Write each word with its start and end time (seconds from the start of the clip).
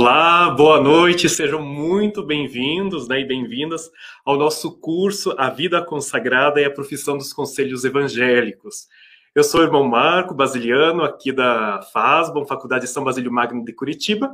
Olá, 0.00 0.48
boa 0.50 0.80
noite, 0.80 1.28
sejam 1.28 1.60
muito 1.60 2.22
bem-vindos 2.22 3.08
né, 3.08 3.18
e 3.18 3.24
bem-vindas 3.24 3.90
ao 4.24 4.36
nosso 4.36 4.78
curso 4.78 5.34
A 5.36 5.50
Vida 5.50 5.84
Consagrada 5.84 6.60
e 6.60 6.64
a 6.64 6.70
Profissão 6.70 7.18
dos 7.18 7.32
Conselhos 7.32 7.84
Evangélicos. 7.84 8.86
Eu 9.34 9.42
sou 9.42 9.60
o 9.60 9.64
irmão 9.64 9.82
Marco 9.82 10.32
Basiliano, 10.34 11.02
aqui 11.02 11.32
da 11.32 11.82
FASBOM, 11.92 12.46
Faculdade 12.46 12.84
de 12.84 12.92
São 12.92 13.02
Basílio 13.02 13.32
Magno 13.32 13.64
de 13.64 13.72
Curitiba, 13.72 14.32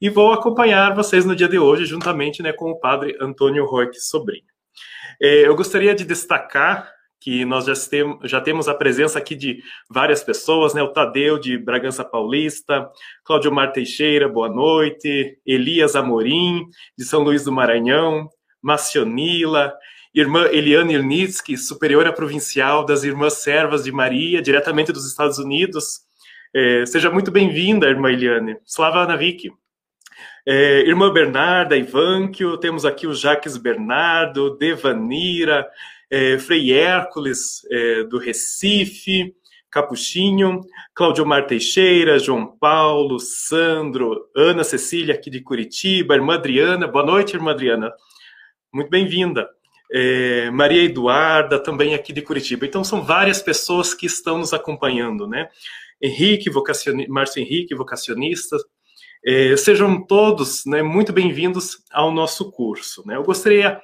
e 0.00 0.10
vou 0.10 0.32
acompanhar 0.32 0.96
vocês 0.96 1.24
no 1.24 1.36
dia 1.36 1.48
de 1.48 1.60
hoje, 1.60 1.86
juntamente 1.86 2.42
né, 2.42 2.52
com 2.52 2.72
o 2.72 2.80
padre 2.80 3.16
Antônio 3.20 3.64
Roque 3.66 4.00
Sobrinho. 4.00 4.42
É, 5.22 5.46
eu 5.46 5.54
gostaria 5.54 5.94
de 5.94 6.04
destacar 6.04 6.90
que 7.24 7.42
nós 7.46 7.64
já, 7.64 7.72
tem, 7.88 8.18
já 8.24 8.38
temos 8.38 8.68
a 8.68 8.74
presença 8.74 9.18
aqui 9.18 9.34
de 9.34 9.62
várias 9.88 10.22
pessoas, 10.22 10.74
né? 10.74 10.82
O 10.82 10.92
Tadeu 10.92 11.38
de 11.38 11.56
Bragança 11.56 12.04
Paulista, 12.04 12.86
Cláudio 13.24 13.50
Mar 13.50 13.72
Teixeira, 13.72 14.28
boa 14.28 14.50
noite, 14.50 15.38
Elias 15.46 15.96
Amorim, 15.96 16.66
de 16.98 17.02
São 17.02 17.22
Luís 17.22 17.42
do 17.42 17.50
Maranhão, 17.50 18.28
Macionila, 18.60 19.72
irmã 20.14 20.48
Eliane 20.52 20.92
Ilnitsky, 20.92 21.56
superiora 21.56 22.12
provincial 22.12 22.84
das 22.84 23.04
Irmãs 23.04 23.38
Servas 23.42 23.84
de 23.84 23.90
Maria, 23.90 24.42
diretamente 24.42 24.92
dos 24.92 25.06
Estados 25.06 25.38
Unidos. 25.38 26.00
É, 26.54 26.84
seja 26.84 27.10
muito 27.10 27.30
bem-vinda, 27.30 27.88
irmã 27.88 28.12
Eliane. 28.12 28.58
Slava 28.66 29.06
Navik. 29.06 29.50
É, 30.46 30.80
irmã 30.80 31.10
Bernarda 31.10 31.74
Ivankio, 31.74 32.58
temos 32.58 32.84
aqui 32.84 33.06
o 33.06 33.14
Jaques 33.14 33.56
Bernardo, 33.56 34.58
Devanira, 34.58 35.66
é, 36.14 36.38
Frei 36.38 36.72
Hércules, 36.72 37.66
é, 37.68 38.04
do 38.04 38.18
Recife, 38.18 39.34
Capuchinho, 39.68 40.60
Claudio 40.94 41.26
Mar 41.26 41.44
Teixeira, 41.44 42.20
João 42.20 42.56
Paulo, 42.56 43.18
Sandro, 43.18 44.30
Ana 44.36 44.62
Cecília, 44.62 45.12
aqui 45.12 45.28
de 45.28 45.40
Curitiba, 45.40 46.14
irmã 46.14 46.34
Adriana, 46.34 46.86
boa 46.86 47.04
noite, 47.04 47.34
irmã 47.34 47.50
Adriana, 47.50 47.92
muito 48.72 48.88
bem-vinda. 48.88 49.48
É, 49.92 50.52
Maria 50.52 50.84
Eduarda, 50.84 51.58
também 51.58 51.96
aqui 51.96 52.12
de 52.12 52.22
Curitiba. 52.22 52.64
Então, 52.64 52.84
são 52.84 53.02
várias 53.02 53.42
pessoas 53.42 53.92
que 53.92 54.06
estão 54.06 54.38
nos 54.38 54.52
acompanhando, 54.52 55.26
né? 55.26 55.48
Henrique, 56.00 56.48
vocacion... 56.48 56.94
Márcio 57.08 57.42
Henrique, 57.42 57.74
vocacionista. 57.74 58.56
É, 59.26 59.56
sejam 59.56 60.00
todos 60.06 60.64
né, 60.64 60.80
muito 60.80 61.12
bem-vindos 61.12 61.78
ao 61.90 62.12
nosso 62.12 62.52
curso. 62.52 63.02
Né? 63.04 63.16
Eu 63.16 63.24
gostaria 63.24 63.80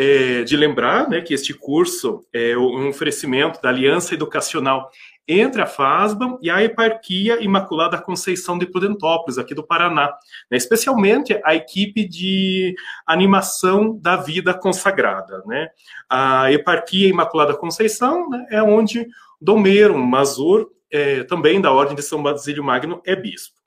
é, 0.00 0.44
de 0.44 0.56
lembrar 0.56 1.08
né, 1.08 1.20
que 1.20 1.34
este 1.34 1.52
curso 1.52 2.24
é 2.32 2.56
um 2.56 2.88
oferecimento 2.88 3.60
da 3.60 3.68
Aliança 3.68 4.14
Educacional 4.14 4.88
entre 5.26 5.60
a 5.60 5.66
FASBA 5.66 6.38
e 6.40 6.48
a 6.48 6.62
Eparquia 6.62 7.42
Imaculada 7.42 8.00
Conceição 8.00 8.56
de 8.56 8.64
Prudentópolis, 8.64 9.38
aqui 9.38 9.56
do 9.56 9.66
Paraná, 9.66 10.16
né, 10.48 10.56
especialmente 10.56 11.38
a 11.44 11.52
equipe 11.56 12.08
de 12.08 12.76
animação 13.04 13.98
da 13.98 14.14
vida 14.14 14.54
consagrada. 14.54 15.42
Né. 15.44 15.66
A 16.08 16.52
Eparquia 16.52 17.08
Imaculada 17.08 17.56
Conceição 17.56 18.30
né, 18.30 18.46
é 18.52 18.62
onde 18.62 19.04
Domeiro 19.40 19.98
Mazur, 19.98 20.70
é, 20.92 21.24
também 21.24 21.60
da 21.60 21.72
Ordem 21.72 21.96
de 21.96 22.02
São 22.02 22.22
Basílio 22.22 22.62
Magno, 22.62 23.02
é 23.04 23.16
bispo. 23.16 23.57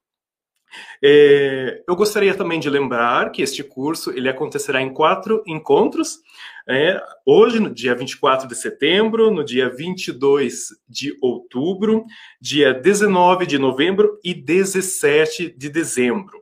É, 1.04 1.84
eu 1.88 1.96
gostaria 1.96 2.34
também 2.34 2.60
de 2.60 2.70
lembrar 2.70 3.32
que 3.32 3.42
este 3.42 3.64
curso 3.64 4.12
ele 4.12 4.30
acontecerá 4.30 4.82
em 4.82 4.94
quatro 4.94 5.44
encontros. 5.48 6.20
É, 6.68 7.02
hoje, 7.26 7.60
no 7.60 7.74
dia 7.74 7.96
24 7.96 8.48
de 8.48 8.56
setembro, 8.56 9.32
no 9.32 9.44
dia 9.44 9.70
22 9.70 10.70
de 10.88 11.18
outubro, 11.22 12.06
dia 12.40 12.74
19 12.74 13.46
de 13.46 13.58
novembro 13.58 14.20
e 14.24 14.34
17 14.34 15.54
de 15.58 15.70
dezembro. 15.70 16.42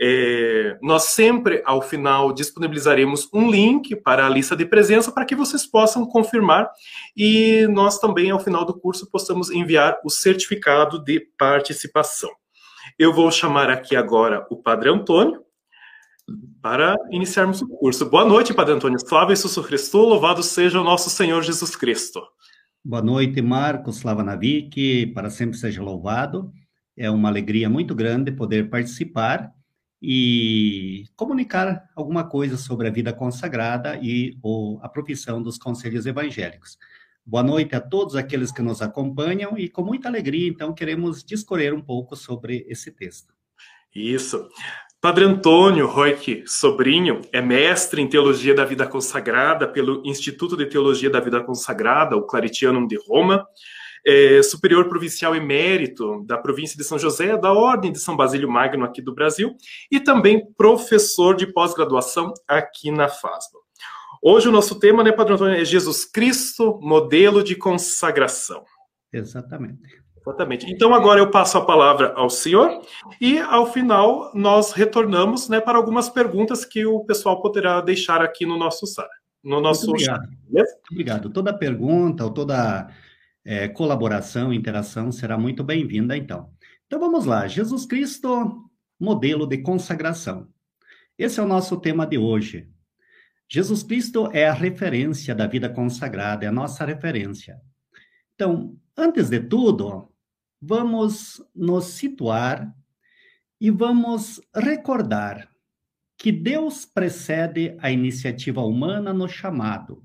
É, 0.00 0.76
nós 0.82 1.04
sempre, 1.04 1.62
ao 1.64 1.80
final, 1.80 2.32
disponibilizaremos 2.32 3.28
um 3.32 3.48
link 3.48 3.94
para 3.94 4.26
a 4.26 4.28
lista 4.28 4.56
de 4.56 4.66
presença 4.66 5.12
para 5.12 5.24
que 5.24 5.36
vocês 5.36 5.64
possam 5.64 6.04
confirmar 6.04 6.68
e 7.16 7.66
nós 7.68 7.98
também, 7.98 8.30
ao 8.30 8.40
final 8.40 8.64
do 8.64 8.78
curso, 8.78 9.08
possamos 9.08 9.50
enviar 9.50 10.00
o 10.04 10.10
certificado 10.10 10.98
de 10.98 11.20
participação. 11.38 12.30
Eu 12.96 13.12
vou 13.12 13.28
chamar 13.32 13.70
aqui 13.70 13.96
agora 13.96 14.46
o 14.48 14.56
Padre 14.56 14.88
Antônio 14.88 15.42
para 16.62 16.96
iniciarmos 17.10 17.60
o 17.60 17.66
curso. 17.66 18.08
Boa 18.08 18.24
noite, 18.24 18.54
Padre 18.54 18.74
Antônio. 18.74 18.96
Slava 18.98 19.34
Jesus 19.34 19.66
Cristo, 19.66 19.98
louvado 19.98 20.44
seja 20.44 20.80
o 20.80 20.84
nosso 20.84 21.10
Senhor 21.10 21.42
Jesus 21.42 21.74
Cristo. 21.74 22.22
Boa 22.84 23.02
noite, 23.02 23.42
Marcos 23.42 23.96
Slava 23.96 24.22
Navik, 24.22 25.06
para 25.08 25.28
sempre 25.28 25.58
seja 25.58 25.82
louvado. 25.82 26.52
É 26.96 27.10
uma 27.10 27.28
alegria 27.28 27.68
muito 27.68 27.96
grande 27.96 28.30
poder 28.30 28.70
participar 28.70 29.52
e 30.00 31.06
comunicar 31.16 31.88
alguma 31.96 32.22
coisa 32.22 32.56
sobre 32.56 32.86
a 32.86 32.92
vida 32.92 33.12
consagrada 33.12 33.98
e 34.00 34.38
ou, 34.40 34.78
a 34.84 34.88
profissão 34.88 35.42
dos 35.42 35.58
conselhos 35.58 36.06
evangélicos. 36.06 36.78
Boa 37.26 37.42
noite 37.42 37.74
a 37.74 37.80
todos 37.80 38.16
aqueles 38.16 38.52
que 38.52 38.60
nos 38.60 38.82
acompanham 38.82 39.56
e 39.56 39.66
com 39.68 39.82
muita 39.82 40.08
alegria, 40.08 40.46
então, 40.46 40.74
queremos 40.74 41.24
discorrer 41.24 41.74
um 41.74 41.80
pouco 41.80 42.14
sobre 42.14 42.66
esse 42.68 42.90
texto. 42.90 43.32
Isso. 43.94 44.46
Padre 45.00 45.24
Antônio 45.24 45.86
Roque 45.86 46.44
Sobrinho 46.46 47.22
é 47.32 47.40
mestre 47.40 48.02
em 48.02 48.08
Teologia 48.08 48.54
da 48.54 48.66
Vida 48.66 48.86
Consagrada 48.86 49.66
pelo 49.66 50.02
Instituto 50.04 50.54
de 50.54 50.66
Teologia 50.66 51.08
da 51.08 51.18
Vida 51.18 51.42
Consagrada, 51.42 52.14
o 52.14 52.26
Claritianum 52.26 52.86
de 52.86 52.98
Roma, 53.08 53.46
é 54.06 54.42
superior 54.42 54.86
provincial 54.86 55.34
emérito 55.34 56.22
da 56.26 56.36
província 56.36 56.76
de 56.76 56.84
São 56.84 56.98
José, 56.98 57.38
da 57.38 57.54
Ordem 57.54 57.90
de 57.90 58.00
São 58.00 58.14
Basílio 58.14 58.50
Magno 58.50 58.84
aqui 58.84 59.00
do 59.00 59.14
Brasil, 59.14 59.56
e 59.90 59.98
também 59.98 60.44
professor 60.58 61.34
de 61.34 61.46
pós-graduação 61.46 62.34
aqui 62.46 62.90
na 62.90 63.08
FASBA. 63.08 63.64
Hoje 64.26 64.48
o 64.48 64.52
nosso 64.52 64.78
tema, 64.80 65.04
né, 65.04 65.12
Padre 65.12 65.34
Antônio, 65.34 65.54
é 65.54 65.66
Jesus 65.66 66.06
Cristo, 66.06 66.78
modelo 66.80 67.44
de 67.44 67.54
consagração. 67.54 68.64
Exatamente. 69.12 69.82
Exatamente. 70.18 70.72
Então 70.72 70.94
agora 70.94 71.20
eu 71.20 71.30
passo 71.30 71.58
a 71.58 71.66
palavra 71.66 72.14
ao 72.14 72.30
senhor 72.30 72.80
e 73.20 73.38
ao 73.38 73.70
final 73.70 74.32
nós 74.34 74.72
retornamos, 74.72 75.50
né, 75.50 75.60
para 75.60 75.76
algumas 75.76 76.08
perguntas 76.08 76.64
que 76.64 76.86
o 76.86 77.04
pessoal 77.04 77.42
poderá 77.42 77.82
deixar 77.82 78.22
aqui 78.22 78.46
no 78.46 78.56
nosso 78.56 78.86
site, 78.86 79.10
no 79.42 79.60
nosso 79.60 79.88
Muito 79.88 80.02
obrigado. 80.02 80.22
Chat, 80.56 80.78
obrigado. 80.90 81.28
Toda 81.28 81.52
pergunta 81.52 82.24
ou 82.24 82.30
toda 82.30 82.88
é, 83.44 83.68
colaboração, 83.68 84.54
interação 84.54 85.12
será 85.12 85.36
muito 85.36 85.62
bem-vinda, 85.62 86.16
então. 86.16 86.48
Então 86.86 86.98
vamos 86.98 87.26
lá. 87.26 87.46
Jesus 87.46 87.84
Cristo, 87.84 88.70
modelo 88.98 89.46
de 89.46 89.58
consagração. 89.58 90.48
Esse 91.18 91.40
é 91.40 91.42
o 91.42 91.46
nosso 91.46 91.76
tema 91.76 92.06
de 92.06 92.16
hoje. 92.16 92.72
Jesus 93.54 93.84
Cristo 93.84 94.28
é 94.32 94.48
a 94.48 94.52
referência 94.52 95.32
da 95.32 95.46
vida 95.46 95.68
consagrada, 95.68 96.44
é 96.44 96.48
a 96.48 96.52
nossa 96.52 96.84
referência. 96.84 97.56
Então, 98.34 98.76
antes 98.96 99.30
de 99.30 99.38
tudo, 99.38 100.12
vamos 100.60 101.40
nos 101.54 101.84
situar 101.84 102.74
e 103.60 103.70
vamos 103.70 104.40
recordar 104.52 105.48
que 106.18 106.32
Deus 106.32 106.84
precede 106.84 107.76
a 107.78 107.92
iniciativa 107.92 108.60
humana 108.60 109.12
no 109.12 109.28
chamado. 109.28 110.02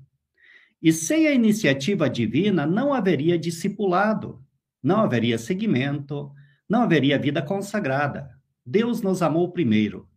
E 0.80 0.92
sem 0.92 1.26
a 1.26 1.32
iniciativa 1.32 2.08
divina 2.08 2.64
não 2.64 2.94
haveria 2.94 3.36
discipulado, 3.36 4.40
não 4.80 5.00
haveria 5.00 5.38
seguimento, 5.38 6.30
não 6.68 6.82
haveria 6.82 7.18
vida 7.18 7.42
consagrada. 7.42 8.30
Deus 8.64 9.02
nos 9.02 9.22
amou 9.22 9.50
primeiro. 9.50 10.08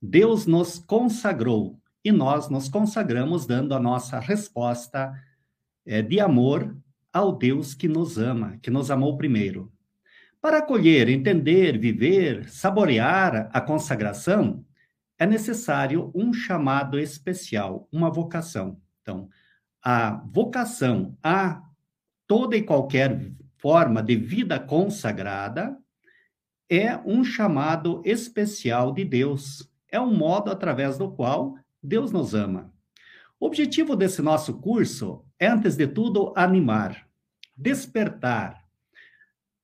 Deus 0.00 0.46
nos 0.46 0.78
consagrou 0.78 1.80
e 2.06 2.12
nós 2.12 2.48
nos 2.48 2.68
consagramos 2.68 3.46
dando 3.46 3.74
a 3.74 3.80
nossa 3.80 4.20
resposta 4.20 5.12
é, 5.84 6.00
de 6.00 6.20
amor 6.20 6.76
ao 7.12 7.36
Deus 7.36 7.74
que 7.74 7.88
nos 7.88 8.16
ama, 8.16 8.56
que 8.62 8.70
nos 8.70 8.92
amou 8.92 9.16
primeiro. 9.16 9.72
Para 10.40 10.58
acolher, 10.58 11.08
entender, 11.08 11.76
viver, 11.76 12.48
saborear 12.48 13.50
a 13.52 13.60
consagração, 13.60 14.64
é 15.18 15.26
necessário 15.26 16.12
um 16.14 16.32
chamado 16.32 16.96
especial, 16.96 17.88
uma 17.90 18.08
vocação. 18.08 18.80
Então, 19.02 19.28
a 19.82 20.22
vocação 20.32 21.18
a 21.20 21.60
toda 22.24 22.56
e 22.56 22.62
qualquer 22.62 23.32
forma 23.58 24.00
de 24.00 24.14
vida 24.14 24.60
consagrada 24.60 25.76
é 26.70 26.96
um 26.98 27.24
chamado 27.24 28.00
especial 28.04 28.94
de 28.94 29.04
Deus. 29.04 29.68
É 29.90 30.00
um 30.00 30.14
modo 30.14 30.52
através 30.52 30.96
do 30.96 31.10
qual 31.10 31.56
Deus 31.86 32.10
nos 32.10 32.34
ama. 32.34 32.72
O 33.38 33.46
objetivo 33.46 33.94
desse 33.94 34.20
nosso 34.20 34.54
curso 34.54 35.24
é, 35.38 35.46
antes 35.46 35.76
de 35.76 35.86
tudo, 35.86 36.32
animar, 36.36 37.06
despertar. 37.56 38.64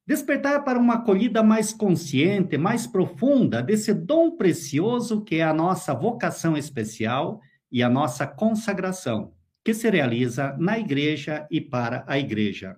Despertar 0.06 0.62
para 0.64 0.78
uma 0.78 0.94
acolhida 0.94 1.42
mais 1.42 1.72
consciente, 1.72 2.56
mais 2.56 2.86
profunda 2.86 3.62
desse 3.62 3.92
dom 3.92 4.36
precioso 4.36 5.22
que 5.22 5.36
é 5.36 5.42
a 5.42 5.54
nossa 5.54 5.94
vocação 5.94 6.56
especial 6.56 7.40
e 7.70 7.82
a 7.82 7.88
nossa 7.88 8.26
consagração, 8.26 9.32
que 9.64 9.72
se 9.72 9.88
realiza 9.88 10.54
na 10.58 10.78
igreja 10.78 11.46
e 11.50 11.60
para 11.60 12.04
a 12.06 12.19
igreja. 12.19 12.76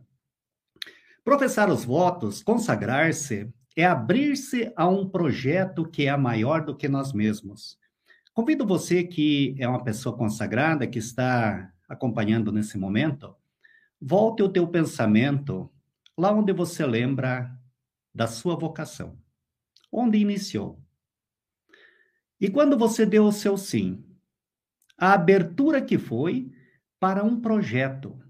Professar 1.24 1.70
os 1.70 1.84
votos, 1.84 2.42
consagrar-se, 2.42 3.52
é 3.76 3.84
abrir-se 3.84 4.72
a 4.76 4.86
um 4.86 5.08
projeto 5.08 5.84
que 5.84 6.06
é 6.06 6.16
maior 6.16 6.64
do 6.64 6.76
que 6.76 6.88
nós 6.88 7.12
mesmos. 7.12 7.78
Convido 8.34 8.66
você 8.66 9.04
que 9.04 9.54
é 9.60 9.68
uma 9.68 9.84
pessoa 9.84 10.16
consagrada, 10.16 10.88
que 10.88 10.98
está 10.98 11.72
acompanhando 11.88 12.50
nesse 12.50 12.76
momento, 12.76 13.32
volte 14.00 14.42
o 14.42 14.48
teu 14.48 14.66
pensamento 14.66 15.70
lá 16.18 16.32
onde 16.32 16.52
você 16.52 16.84
lembra 16.84 17.56
da 18.12 18.26
sua 18.26 18.56
vocação, 18.56 19.16
onde 19.90 20.18
iniciou. 20.18 20.82
E 22.40 22.50
quando 22.50 22.76
você 22.76 23.06
deu 23.06 23.24
o 23.24 23.32
seu 23.32 23.56
sim, 23.56 24.04
a 24.98 25.12
abertura 25.12 25.80
que 25.80 25.96
foi 25.96 26.50
para 26.98 27.22
um 27.22 27.40
projeto, 27.40 28.20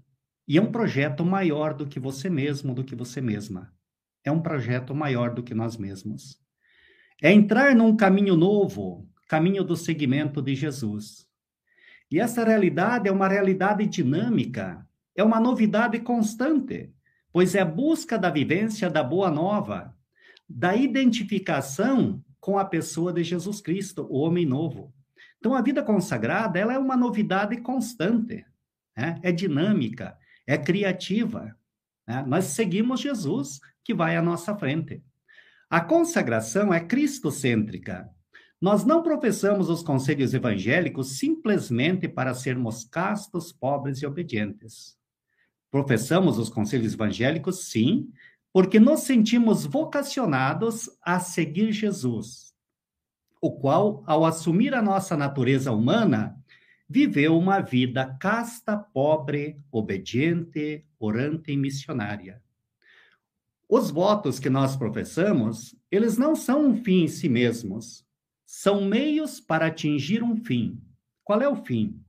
e 0.47 0.59
é 0.59 0.61
um 0.61 0.71
projeto 0.71 1.25
maior 1.25 1.73
do 1.73 1.87
que 1.87 1.99
você 1.99 2.29
mesmo, 2.29 2.75
do 2.75 2.83
que 2.83 2.95
você 2.95 3.19
mesma. 3.21 3.73
É 4.23 4.31
um 4.31 4.39
projeto 4.39 4.93
maior 4.93 5.33
do 5.33 5.41
que 5.41 5.55
nós 5.55 5.77
mesmos. 5.77 6.39
É 7.23 7.31
entrar 7.31 7.75
num 7.75 7.95
caminho 7.97 8.35
novo, 8.35 9.09
caminho 9.27 9.63
do 9.63 9.75
seguimento 9.75 10.41
de 10.41 10.55
Jesus. 10.55 11.27
E 12.11 12.19
essa 12.19 12.43
realidade 12.43 13.09
é 13.09 13.11
uma 13.11 13.27
realidade 13.27 13.85
dinâmica, 13.87 14.87
é 15.15 15.23
uma 15.23 15.39
novidade 15.39 15.99
constante, 15.99 16.93
pois 17.31 17.55
é 17.55 17.61
a 17.61 17.65
busca 17.65 18.17
da 18.17 18.29
vivência 18.29 18.89
da 18.89 19.03
boa 19.03 19.31
nova, 19.31 19.95
da 20.47 20.75
identificação 20.75 22.23
com 22.39 22.59
a 22.59 22.65
pessoa 22.65 23.11
de 23.11 23.23
Jesus 23.23 23.59
Cristo, 23.59 24.07
o 24.09 24.19
homem 24.19 24.45
novo. 24.45 24.93
Então, 25.39 25.55
a 25.55 25.61
vida 25.61 25.83
consagrada 25.83 26.59
ela 26.59 26.73
é 26.73 26.79
uma 26.79 26.95
novidade 26.95 27.57
constante, 27.57 28.45
né? 28.95 29.19
é 29.23 29.31
dinâmica, 29.31 30.17
é 30.45 30.57
criativa. 30.57 31.55
Né? 32.07 32.23
Nós 32.27 32.45
seguimos 32.45 32.99
Jesus, 32.99 33.59
que 33.83 33.93
vai 33.93 34.15
à 34.15 34.21
nossa 34.21 34.55
frente. 34.55 35.03
A 35.69 35.81
consagração 35.81 36.73
é 36.73 36.79
cristocêntrica. 36.79 38.09
Nós 38.61 38.85
não 38.85 39.03
professamos 39.03 39.69
os 39.69 39.83
conselhos 39.83 40.33
evangélicos 40.33 41.17
simplesmente 41.17 42.07
para 42.07 42.33
sermos 42.33 42.85
castos, 42.85 43.51
pobres 43.51 44.01
e 44.01 44.05
obedientes. 44.05 44.97
Professamos 45.69 46.37
os 46.37 46.49
conselhos 46.49 46.93
evangélicos, 46.93 47.65
sim, 47.69 48.09
porque 48.53 48.79
nos 48.79 49.01
sentimos 49.01 49.65
vocacionados 49.65 50.89
a 51.01 51.19
seguir 51.19 51.73
Jesus, 51.73 52.53
o 53.41 53.51
qual, 53.51 54.01
ao 54.07 54.23
assumir 54.25 54.73
a 54.73 54.81
nossa 54.81 55.17
natureza 55.17 55.73
humana, 55.73 56.41
viveu 56.87 57.37
uma 57.37 57.59
vida 57.59 58.15
casta, 58.21 58.77
pobre, 58.77 59.59
obediente, 59.69 60.85
orante 60.97 61.51
e 61.51 61.57
missionária. 61.57 62.41
Os 63.67 63.91
votos 63.91 64.39
que 64.39 64.49
nós 64.49 64.77
professamos, 64.77 65.75
eles 65.91 66.17
não 66.17 66.35
são 66.35 66.67
um 66.67 66.83
fim 66.83 67.03
em 67.03 67.07
si 67.09 67.27
mesmos, 67.27 68.04
são 68.45 68.85
meios 68.85 69.39
para 69.39 69.67
atingir 69.67 70.23
um 70.23 70.35
fim. 70.35 70.79
Qual 71.23 71.41
é 71.41 71.49
o 71.49 71.55
fim? 71.55 71.99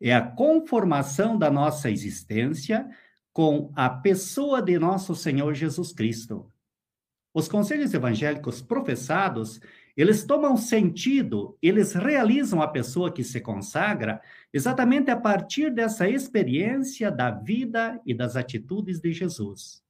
É 0.00 0.14
a 0.14 0.22
conformação 0.22 1.38
da 1.38 1.50
nossa 1.50 1.90
existência 1.90 2.88
com 3.32 3.72
a 3.74 3.88
pessoa 3.88 4.60
de 4.60 4.78
nosso 4.78 5.14
Senhor 5.14 5.54
Jesus 5.54 5.92
Cristo. 5.92 6.50
Os 7.34 7.48
conselhos 7.48 7.94
evangélicos 7.94 8.60
professados, 8.60 9.58
eles 9.96 10.24
tomam 10.24 10.56
sentido, 10.56 11.56
eles 11.62 11.94
realizam 11.94 12.60
a 12.60 12.68
pessoa 12.68 13.12
que 13.12 13.24
se 13.24 13.40
consagra 13.40 14.20
exatamente 14.52 15.10
a 15.10 15.16
partir 15.16 15.70
dessa 15.70 16.08
experiência 16.08 17.10
da 17.10 17.30
vida 17.30 18.00
e 18.04 18.12
das 18.12 18.36
atitudes 18.36 19.00
de 19.00 19.12
Jesus. 19.12 19.82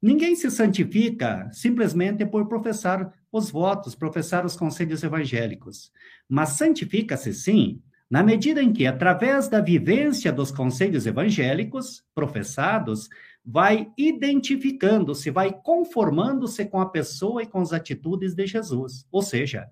Ninguém 0.00 0.36
se 0.36 0.50
santifica 0.50 1.48
simplesmente 1.52 2.24
por 2.24 2.46
professar 2.46 3.12
os 3.32 3.50
votos, 3.50 3.94
professar 3.94 4.44
os 4.44 4.56
conselhos 4.56 5.02
evangélicos, 5.02 5.90
mas 6.28 6.50
santifica-se 6.50 7.32
sim 7.32 7.82
na 8.08 8.22
medida 8.22 8.62
em 8.62 8.72
que, 8.72 8.86
através 8.86 9.48
da 9.48 9.60
vivência 9.60 10.32
dos 10.32 10.52
conselhos 10.52 11.06
evangélicos 11.06 12.04
professados, 12.14 13.08
vai 13.44 13.90
identificando-se, 13.96 15.30
vai 15.30 15.52
conformando-se 15.52 16.64
com 16.66 16.80
a 16.80 16.88
pessoa 16.88 17.42
e 17.42 17.46
com 17.46 17.60
as 17.60 17.72
atitudes 17.72 18.34
de 18.34 18.46
Jesus. 18.46 19.06
Ou 19.10 19.22
seja, 19.22 19.68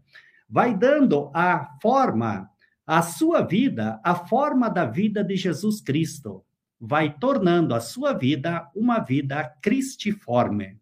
vai 0.48 0.76
dando 0.76 1.30
a 1.32 1.76
forma, 1.80 2.50
a 2.86 3.02
sua 3.02 3.40
vida, 3.40 4.00
a 4.04 4.14
forma 4.14 4.68
da 4.68 4.84
vida 4.84 5.22
de 5.22 5.36
Jesus 5.36 5.80
Cristo. 5.80 6.43
Vai 6.86 7.16
tornando 7.18 7.74
a 7.74 7.80
sua 7.80 8.12
vida 8.12 8.70
uma 8.74 8.98
vida 8.98 9.42
cristiforme. 9.62 10.78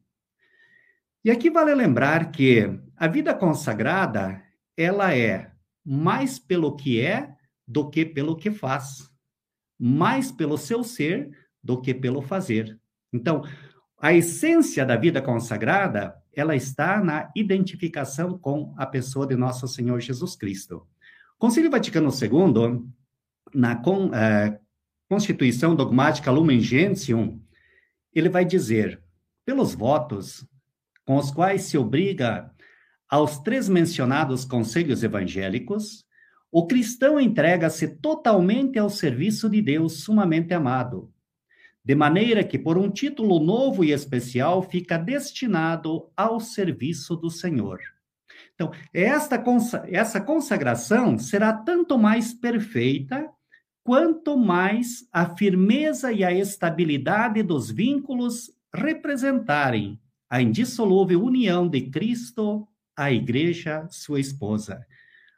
E 1.24 1.30
aqui 1.30 1.48
vale 1.48 1.72
lembrar 1.72 2.32
que 2.32 2.68
a 2.96 3.06
vida 3.06 3.32
consagrada, 3.32 4.42
ela 4.76 5.14
é 5.14 5.52
mais 5.84 6.40
pelo 6.40 6.74
que 6.74 7.00
é 7.00 7.32
do 7.66 7.88
que 7.88 8.04
pelo 8.04 8.36
que 8.36 8.50
faz, 8.50 9.08
mais 9.78 10.32
pelo 10.32 10.58
seu 10.58 10.82
ser 10.82 11.30
do 11.62 11.80
que 11.80 11.94
pelo 11.94 12.20
fazer. 12.20 12.76
Então, 13.12 13.44
a 14.00 14.12
essência 14.12 14.84
da 14.84 14.96
vida 14.96 15.22
consagrada, 15.22 16.16
ela 16.34 16.56
está 16.56 17.00
na 17.00 17.30
identificação 17.36 18.36
com 18.36 18.74
a 18.76 18.86
pessoa 18.86 19.24
de 19.24 19.36
nosso 19.36 19.68
Senhor 19.68 20.00
Jesus 20.00 20.34
Cristo. 20.34 20.84
O 21.38 21.70
Vaticano 21.70 22.10
II, 22.10 22.84
na 23.54 23.80
uh, 23.80 24.61
Constituição 25.12 25.76
Dogmática 25.76 26.30
Lumen 26.30 26.58
Gentium, 26.58 27.38
ele 28.14 28.30
vai 28.30 28.46
dizer, 28.46 28.98
pelos 29.44 29.74
votos 29.74 30.42
com 31.04 31.16
os 31.16 31.30
quais 31.30 31.64
se 31.64 31.76
obriga 31.76 32.50
aos 33.10 33.38
três 33.38 33.68
mencionados 33.68 34.46
conselhos 34.46 35.02
evangélicos, 35.04 36.06
o 36.50 36.66
cristão 36.66 37.20
entrega-se 37.20 37.88
totalmente 37.98 38.78
ao 38.78 38.88
serviço 38.88 39.50
de 39.50 39.60
Deus 39.60 40.02
sumamente 40.02 40.54
amado, 40.54 41.12
de 41.84 41.94
maneira 41.94 42.42
que, 42.42 42.58
por 42.58 42.78
um 42.78 42.88
título 42.90 43.38
novo 43.38 43.84
e 43.84 43.92
especial, 43.92 44.62
fica 44.62 44.96
destinado 44.96 46.10
ao 46.16 46.40
serviço 46.40 47.14
do 47.16 47.28
Senhor. 47.28 47.80
Então, 48.54 48.72
esta 48.94 49.44
essa 49.88 50.22
consagração 50.22 51.18
será 51.18 51.52
tanto 51.52 51.98
mais 51.98 52.32
perfeita 52.32 53.30
quanto 53.84 54.36
mais 54.36 55.06
a 55.12 55.34
firmeza 55.36 56.12
e 56.12 56.24
a 56.24 56.32
estabilidade 56.32 57.42
dos 57.42 57.70
vínculos 57.70 58.50
representarem 58.72 60.00
a 60.30 60.40
indissolúvel 60.40 61.22
união 61.22 61.68
de 61.68 61.82
Cristo, 61.90 62.66
a 62.96 63.12
Igreja, 63.12 63.86
sua 63.90 64.20
esposa. 64.20 64.86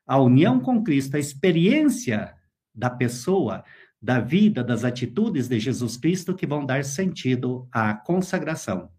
A 0.06 0.18
união 0.18 0.60
com 0.60 0.84
Cristo, 0.84 1.16
a 1.16 1.18
experiência 1.18 2.34
da 2.74 2.90
pessoa, 2.90 3.64
da 4.00 4.20
vida, 4.20 4.62
das 4.62 4.84
atitudes 4.84 5.48
de 5.48 5.58
Jesus 5.58 5.96
Cristo 5.96 6.34
que 6.34 6.46
vão 6.46 6.66
dar 6.66 6.84
sentido 6.84 7.66
à 7.72 7.94
consagração. 7.94 8.90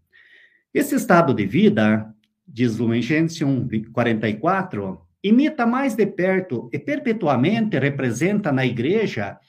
Esse 0.73 0.95
estado 0.95 1.33
de 1.33 1.45
vida, 1.45 2.13
diz 2.47 2.77
Lumen 2.77 3.01
Gentium 3.01 3.67
44, 3.93 5.04
imita 5.27 5.65
mais 5.65 5.95
de 5.95 6.05
perto 6.05 6.69
e 6.71 6.77
perpetuamente 6.77 7.79
representa 7.79 8.51
na 8.51 8.63
igreja 8.63 9.39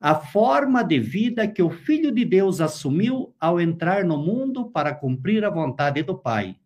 a 0.00 0.16
forma 0.16 0.82
de 0.82 0.98
vida 0.98 1.46
que 1.46 1.62
o 1.62 1.70
Filho 1.70 2.10
de 2.10 2.24
Deus 2.24 2.60
assumiu 2.60 3.32
ao 3.38 3.60
entrar 3.60 4.04
no 4.04 4.18
mundo 4.18 4.68
para 4.72 4.92
cumprir 4.92 5.44
a 5.44 5.50
vontade 5.50 6.02
do 6.02 6.18
Pai, 6.18 6.56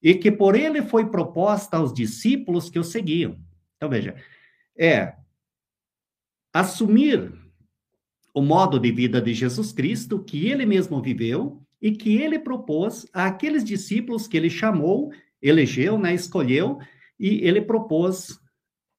e 0.00 0.14
que 0.14 0.30
por 0.30 0.54
ele 0.54 0.82
foi 0.82 1.10
proposta 1.10 1.78
aos 1.78 1.92
discípulos 1.92 2.70
que 2.70 2.78
o 2.78 2.84
seguiam. 2.84 3.36
Então, 3.76 3.88
veja, 3.88 4.14
é 4.78 5.14
assumir 6.52 7.32
o 8.32 8.40
modo 8.40 8.78
de 8.78 8.92
vida 8.92 9.20
de 9.20 9.34
Jesus 9.34 9.72
Cristo 9.72 10.22
que 10.22 10.46
ele 10.46 10.64
mesmo 10.64 11.02
viveu 11.02 11.60
e 11.82 11.90
que 11.90 12.18
ele 12.18 12.38
propôs 12.38 13.04
àqueles 13.12 13.64
discípulos 13.64 14.28
que 14.28 14.36
ele 14.36 14.50
chamou, 14.50 15.10
elegeu, 15.42 15.98
né, 15.98 16.14
escolheu, 16.14 16.78
e 17.20 17.46
ele 17.46 17.60
propôs 17.60 18.40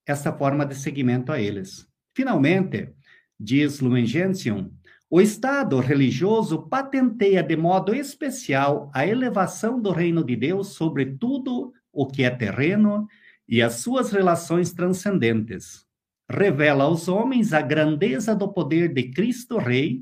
essa 0.07 0.31
forma 0.31 0.65
de 0.65 0.75
seguimento 0.75 1.31
a 1.31 1.41
eles. 1.41 1.87
Finalmente, 2.15 2.93
diz 3.39 3.79
Lumen 3.79 4.05
Gentium, 4.05 4.71
o 5.09 5.19
Estado 5.19 5.79
religioso 5.79 6.69
patenteia 6.69 7.43
de 7.43 7.57
modo 7.57 7.93
especial 7.93 8.89
a 8.93 9.05
elevação 9.05 9.81
do 9.81 9.91
reino 9.91 10.23
de 10.23 10.35
Deus 10.35 10.75
sobre 10.75 11.17
tudo 11.17 11.73
o 11.91 12.05
que 12.05 12.23
é 12.23 12.29
terreno 12.29 13.07
e 13.49 13.61
as 13.61 13.73
suas 13.75 14.11
relações 14.11 14.71
transcendentes 14.71 15.85
revela 16.31 16.85
aos 16.85 17.09
homens 17.09 17.51
a 17.51 17.61
grandeza 17.61 18.33
do 18.33 18.47
poder 18.51 18.93
de 18.93 19.11
Cristo 19.11 19.57
Rei 19.57 20.01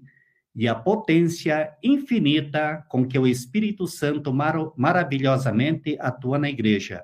e 0.56 0.68
a 0.68 0.76
potência 0.76 1.72
infinita 1.84 2.86
com 2.88 3.08
que 3.08 3.18
o 3.18 3.26
Espírito 3.26 3.88
Santo 3.88 4.32
mar 4.32 4.56
maravilhosamente 4.78 5.98
atua 6.00 6.38
na 6.38 6.50
igreja. 6.50 7.04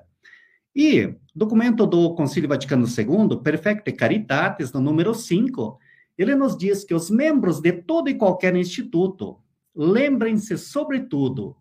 E 0.78 1.16
documento 1.34 1.86
do 1.86 2.14
Concílio 2.14 2.50
Vaticano 2.50 2.86
II, 2.86 3.40
Perfecte 3.42 3.90
Caritatis, 3.92 4.70
no 4.72 4.80
número 4.82 5.14
5, 5.14 5.78
ele 6.18 6.34
nos 6.34 6.54
diz 6.54 6.84
que 6.84 6.92
os 6.92 7.08
membros 7.08 7.60
de 7.60 7.72
todo 7.72 8.10
e 8.10 8.14
qualquer 8.14 8.54
instituto 8.54 9.38
lembrem-se, 9.74 10.58
sobretudo, 10.58 11.56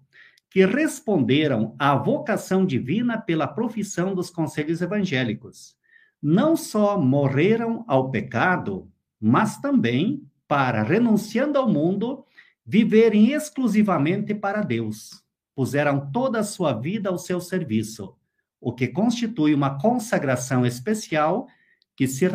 que 0.49 0.65
responderam 0.65 1.73
à 1.79 1.95
vocação 1.95 2.65
divina 2.65 3.17
pela 3.17 3.47
profissão 3.47 4.13
dos 4.13 4.29
conselhos 4.29 4.81
evangélicos. 4.81 5.77
Não 6.21 6.57
só 6.57 6.99
morreram 6.99 7.85
ao 7.87 8.11
pecado, 8.11 8.91
mas 9.17 9.61
também 9.61 10.29
para, 10.45 10.83
renunciando 10.83 11.57
ao 11.57 11.69
mundo, 11.69 12.25
viverem 12.65 13.31
exclusivamente 13.31 14.35
para 14.35 14.61
Deus. 14.61 15.23
Puseram 15.55 16.11
toda 16.11 16.39
a 16.39 16.43
sua 16.43 16.73
vida 16.73 17.07
ao 17.07 17.17
seu 17.17 17.39
serviço, 17.39 18.13
o 18.65 18.73
que 18.73 18.87
constitui 18.87 19.53
uma 19.53 19.77
consagração 19.77 20.65
especial 20.65 21.47
que 21.95 22.07
se 22.07 22.25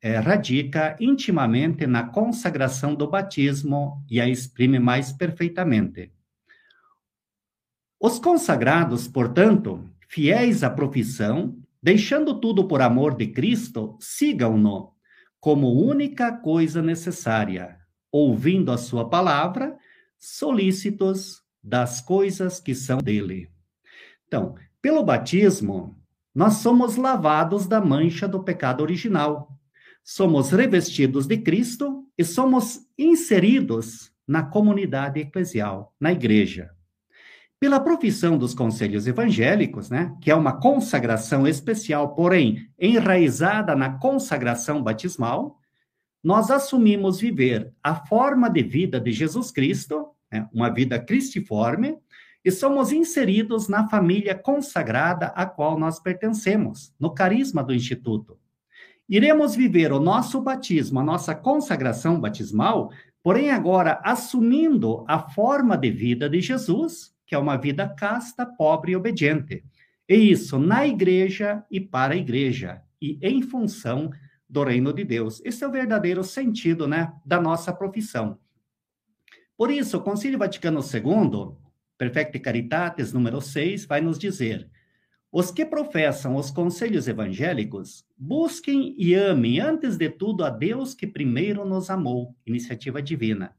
é, 0.00 0.16
radica 0.16 0.96
intimamente 0.98 1.86
na 1.86 2.04
consagração 2.04 2.94
do 2.94 3.06
batismo 3.06 4.02
e 4.08 4.18
a 4.18 4.26
exprime 4.26 4.78
mais 4.78 5.12
perfeitamente. 5.12 6.10
Os 8.00 8.18
consagrados, 8.18 9.06
portanto, 9.06 9.84
fiéis 10.08 10.64
à 10.64 10.70
profissão, 10.70 11.54
deixando 11.82 12.40
tudo 12.40 12.66
por 12.66 12.80
amor 12.80 13.14
de 13.14 13.26
Cristo, 13.26 13.98
sigam-no 14.00 14.94
como 15.38 15.70
única 15.70 16.32
coisa 16.32 16.80
necessária, 16.80 17.78
ouvindo 18.10 18.72
a 18.72 18.78
sua 18.78 19.06
palavra, 19.06 19.76
solícitos 20.18 21.42
das 21.62 22.00
coisas 22.00 22.58
que 22.58 22.74
são 22.74 23.00
dele. 23.00 23.50
Então, 24.26 24.54
pelo 24.88 25.02
batismo, 25.02 25.94
nós 26.34 26.54
somos 26.54 26.96
lavados 26.96 27.66
da 27.66 27.78
mancha 27.78 28.26
do 28.26 28.42
pecado 28.42 28.80
original, 28.82 29.50
somos 30.02 30.50
revestidos 30.50 31.26
de 31.26 31.36
Cristo 31.36 32.06
e 32.16 32.24
somos 32.24 32.86
inseridos 32.96 34.10
na 34.26 34.42
comunidade 34.42 35.20
eclesial, 35.20 35.94
na 36.00 36.10
igreja. 36.10 36.70
Pela 37.60 37.78
profissão 37.78 38.38
dos 38.38 38.54
conselhos 38.54 39.06
evangélicos, 39.06 39.90
né, 39.90 40.16
que 40.22 40.30
é 40.30 40.34
uma 40.34 40.58
consagração 40.58 41.46
especial, 41.46 42.14
porém 42.14 42.66
enraizada 42.78 43.76
na 43.76 43.98
consagração 43.98 44.82
batismal, 44.82 45.58
nós 46.24 46.50
assumimos 46.50 47.20
viver 47.20 47.74
a 47.82 47.94
forma 47.94 48.48
de 48.48 48.62
vida 48.62 48.98
de 48.98 49.12
Jesus 49.12 49.50
Cristo, 49.50 50.06
né, 50.32 50.48
uma 50.50 50.70
vida 50.70 50.98
cristiforme, 50.98 51.98
e 52.44 52.50
somos 52.50 52.92
inseridos 52.92 53.68
na 53.68 53.88
família 53.88 54.34
consagrada 54.34 55.26
a 55.28 55.44
qual 55.44 55.78
nós 55.78 55.98
pertencemos, 56.00 56.94
no 56.98 57.12
carisma 57.12 57.62
do 57.62 57.74
Instituto. 57.74 58.38
Iremos 59.08 59.54
viver 59.54 59.92
o 59.92 60.00
nosso 60.00 60.40
batismo, 60.40 61.00
a 61.00 61.04
nossa 61.04 61.34
consagração 61.34 62.20
batismal, 62.20 62.90
porém 63.22 63.50
agora 63.50 64.00
assumindo 64.04 65.04
a 65.08 65.18
forma 65.18 65.76
de 65.76 65.90
vida 65.90 66.28
de 66.28 66.40
Jesus, 66.40 67.14
que 67.26 67.34
é 67.34 67.38
uma 67.38 67.56
vida 67.56 67.88
casta, 67.88 68.46
pobre 68.46 68.92
e 68.92 68.96
obediente. 68.96 69.64
E 70.08 70.14
isso 70.14 70.58
na 70.58 70.86
igreja 70.86 71.64
e 71.70 71.80
para 71.80 72.14
a 72.14 72.16
igreja, 72.16 72.82
e 73.00 73.18
em 73.22 73.42
função 73.42 74.10
do 74.48 74.64
reino 74.64 74.92
de 74.92 75.04
Deus. 75.04 75.42
Esse 75.44 75.62
é 75.62 75.68
o 75.68 75.72
verdadeiro 75.72 76.24
sentido 76.24 76.88
né, 76.88 77.12
da 77.24 77.40
nossa 77.40 77.72
profissão. 77.72 78.38
Por 79.56 79.70
isso, 79.70 79.98
o 79.98 80.02
Concílio 80.02 80.38
Vaticano 80.38 80.80
II, 80.80 81.56
Perfecte 81.98 82.38
Caritatis, 82.38 83.12
número 83.12 83.40
6, 83.40 83.84
vai 83.84 84.00
nos 84.00 84.18
dizer 84.18 84.70
os 85.30 85.50
que 85.50 85.64
professam 85.64 86.36
os 86.36 86.50
conselhos 86.50 87.06
evangélicos, 87.06 88.04
busquem 88.16 88.94
e 88.96 89.14
amem, 89.14 89.60
antes 89.60 89.96
de 89.98 90.08
tudo, 90.08 90.42
a 90.42 90.48
Deus 90.48 90.94
que 90.94 91.06
primeiro 91.06 91.66
nos 91.66 91.90
amou, 91.90 92.34
iniciativa 92.46 93.02
divina. 93.02 93.54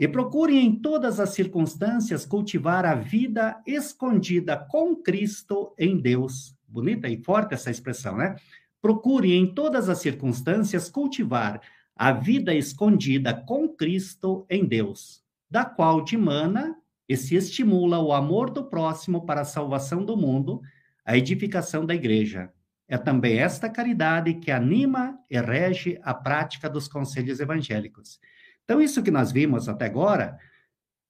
E 0.00 0.08
procurem 0.08 0.66
em 0.66 0.74
todas 0.74 1.20
as 1.20 1.30
circunstâncias 1.30 2.24
cultivar 2.24 2.86
a 2.86 2.94
vida 2.94 3.60
escondida 3.66 4.56
com 4.56 4.96
Cristo 4.96 5.74
em 5.78 5.98
Deus. 5.98 6.56
Bonita 6.66 7.06
e 7.06 7.22
forte 7.22 7.52
essa 7.52 7.70
expressão, 7.70 8.16
né? 8.16 8.34
Procurem 8.80 9.34
em 9.34 9.54
todas 9.54 9.88
as 9.88 9.98
circunstâncias 9.98 10.88
cultivar 10.88 11.60
a 11.94 12.12
vida 12.12 12.54
escondida 12.54 13.34
com 13.34 13.68
Cristo 13.68 14.46
em 14.48 14.64
Deus, 14.64 15.22
da 15.50 15.64
qual 15.64 16.02
dimana 16.02 16.76
e 17.08 17.16
se 17.16 17.36
estimula 17.36 17.98
o 17.98 18.12
amor 18.12 18.50
do 18.50 18.64
próximo 18.64 19.26
para 19.26 19.42
a 19.42 19.44
salvação 19.44 20.04
do 20.04 20.16
mundo 20.16 20.60
a 21.04 21.16
edificação 21.16 21.84
da 21.84 21.94
igreja. 21.94 22.50
É 22.88 22.96
também 22.96 23.38
esta 23.38 23.68
caridade 23.68 24.34
que 24.34 24.50
anima 24.50 25.18
e 25.30 25.40
rege 25.40 25.98
a 26.02 26.14
prática 26.14 26.68
dos 26.68 26.88
conselhos 26.88 27.40
evangélicos. 27.40 28.18
Então, 28.64 28.80
isso 28.80 29.02
que 29.02 29.10
nós 29.10 29.30
vimos 29.30 29.68
até 29.68 29.86
agora, 29.86 30.38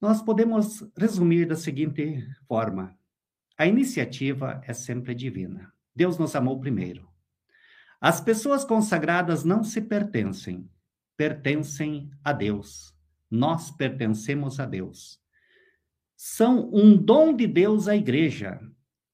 nós 0.00 0.20
podemos 0.20 0.84
resumir 0.96 1.46
da 1.46 1.56
seguinte 1.56 2.26
forma: 2.46 2.96
a 3.56 3.66
iniciativa 3.66 4.60
é 4.66 4.72
sempre 4.72 5.14
divina. 5.14 5.72
Deus 5.94 6.18
nos 6.18 6.34
amou 6.34 6.60
primeiro. 6.60 7.08
As 8.00 8.20
pessoas 8.20 8.64
consagradas 8.64 9.44
não 9.44 9.64
se 9.64 9.80
pertencem, 9.80 10.68
pertencem 11.16 12.10
a 12.22 12.32
Deus. 12.32 12.94
Nós 13.30 13.70
pertencemos 13.70 14.60
a 14.60 14.66
Deus. 14.66 15.23
São 16.16 16.70
um 16.72 16.96
dom 16.96 17.34
de 17.34 17.46
Deus 17.46 17.88
à 17.88 17.96
igreja, 17.96 18.60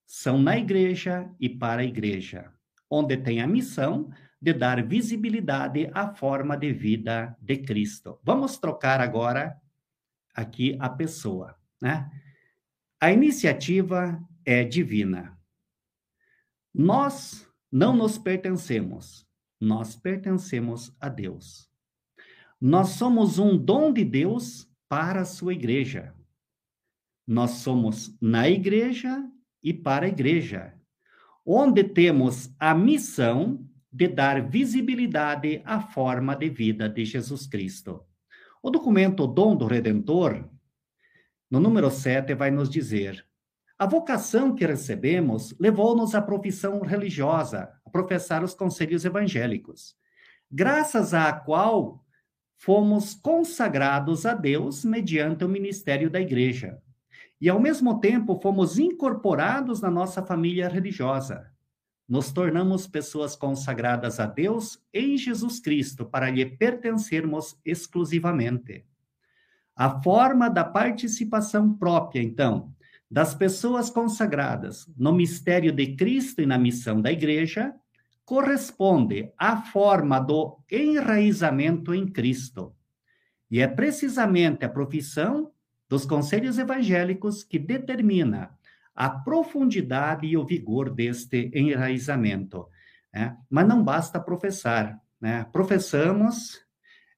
são 0.06 0.38
na 0.38 0.58
igreja 0.58 1.30
e 1.40 1.48
para 1.48 1.82
a 1.82 1.84
igreja, 1.84 2.52
onde 2.90 3.16
tem 3.16 3.40
a 3.40 3.46
missão 3.46 4.10
de 4.40 4.52
dar 4.52 4.86
visibilidade 4.86 5.90
à 5.92 6.14
forma 6.14 6.56
de 6.56 6.72
vida 6.72 7.36
de 7.40 7.58
Cristo. 7.58 8.18
Vamos 8.22 8.58
trocar 8.58 9.00
agora 9.00 9.60
aqui 10.34 10.76
a 10.80 10.88
pessoa, 10.88 11.56
né? 11.80 12.10
A 13.00 13.12
iniciativa 13.12 14.20
é 14.44 14.64
divina. 14.64 15.38
Nós 16.72 17.46
não 17.70 17.94
nos 17.94 18.18
pertencemos, 18.18 19.26
nós 19.60 19.96
pertencemos 19.96 20.94
a 21.00 21.08
Deus. 21.08 21.70
Nós 22.60 22.90
somos 22.90 23.38
um 23.38 23.56
dom 23.56 23.92
de 23.92 24.04
Deus 24.04 24.68
para 24.88 25.22
a 25.22 25.24
sua 25.24 25.54
igreja. 25.54 26.14
Nós 27.30 27.58
somos 27.62 28.18
na 28.20 28.48
igreja 28.48 29.24
e 29.62 29.72
para 29.72 30.04
a 30.04 30.08
igreja, 30.08 30.74
onde 31.46 31.84
temos 31.84 32.52
a 32.58 32.74
missão 32.74 33.64
de 33.92 34.08
dar 34.08 34.50
visibilidade 34.50 35.62
à 35.64 35.80
forma 35.80 36.34
de 36.34 36.48
vida 36.48 36.88
de 36.88 37.04
Jesus 37.04 37.46
Cristo. 37.46 38.04
O 38.60 38.68
documento 38.68 39.28
Dom 39.28 39.54
do 39.54 39.68
Redentor, 39.68 40.44
no 41.48 41.60
número 41.60 41.88
7, 41.88 42.34
vai 42.34 42.50
nos 42.50 42.68
dizer: 42.68 43.24
a 43.78 43.86
vocação 43.86 44.52
que 44.52 44.66
recebemos 44.66 45.54
levou-nos 45.60 46.16
à 46.16 46.20
profissão 46.20 46.80
religiosa, 46.80 47.70
a 47.86 47.90
professar 47.90 48.42
os 48.42 48.54
conselhos 48.54 49.04
evangélicos, 49.04 49.94
graças 50.50 51.14
à 51.14 51.32
qual 51.32 52.04
fomos 52.56 53.14
consagrados 53.14 54.26
a 54.26 54.34
Deus 54.34 54.84
mediante 54.84 55.44
o 55.44 55.48
ministério 55.48 56.10
da 56.10 56.20
igreja 56.20 56.82
e, 57.40 57.48
ao 57.48 57.58
mesmo 57.58 58.00
tempo, 58.00 58.38
fomos 58.40 58.78
incorporados 58.78 59.80
na 59.80 59.90
nossa 59.90 60.22
família 60.22 60.68
religiosa. 60.68 61.50
Nos 62.06 62.30
tornamos 62.32 62.86
pessoas 62.86 63.34
consagradas 63.34 64.20
a 64.20 64.26
Deus 64.26 64.82
em 64.92 65.16
Jesus 65.16 65.60
Cristo 65.60 66.04
para 66.04 66.28
lhe 66.28 66.44
pertencermos 66.44 67.56
exclusivamente. 67.64 68.84
A 69.74 70.02
forma 70.02 70.50
da 70.50 70.64
participação 70.64 71.72
própria, 71.72 72.20
então, 72.20 72.74
das 73.10 73.34
pessoas 73.34 73.88
consagradas 73.88 74.86
no 74.96 75.12
mistério 75.12 75.72
de 75.72 75.96
Cristo 75.96 76.42
e 76.42 76.46
na 76.46 76.58
missão 76.58 77.00
da 77.00 77.10
Igreja 77.10 77.74
corresponde 78.24 79.32
à 79.36 79.56
forma 79.56 80.20
do 80.20 80.58
enraizamento 80.70 81.94
em 81.94 82.06
Cristo. 82.06 82.74
E 83.50 83.60
é 83.60 83.66
precisamente 83.66 84.64
a 84.64 84.68
profissão 84.68 85.50
dos 85.90 86.06
conselhos 86.06 86.56
evangélicos 86.56 87.42
que 87.42 87.58
determina 87.58 88.56
a 88.94 89.10
profundidade 89.10 90.24
e 90.24 90.36
o 90.36 90.46
vigor 90.46 90.88
deste 90.88 91.50
enraizamento. 91.52 92.68
Né? 93.12 93.36
Mas 93.50 93.66
não 93.66 93.82
basta 93.82 94.20
professar. 94.20 95.02
Né? 95.20 95.44
Professamos 95.52 96.64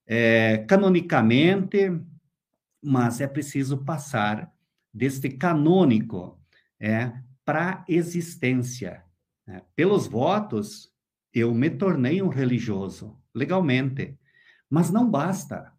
é, 0.07 0.65
canonicamente, 0.67 2.01
mas 2.83 3.21
é 3.21 3.27
preciso 3.27 3.85
passar 3.85 4.51
deste 4.93 5.29
canônico 5.29 6.41
é, 6.81 7.13
para 7.45 7.85
existência. 7.87 9.05
Né? 9.47 9.61
Pelos 9.77 10.07
votos, 10.07 10.91
eu 11.35 11.55
me 11.55 11.69
tornei 11.69 12.23
um 12.23 12.29
religioso, 12.29 13.19
legalmente, 13.35 14.17
mas 14.71 14.91
não 14.91 15.11
basta. 15.11 15.73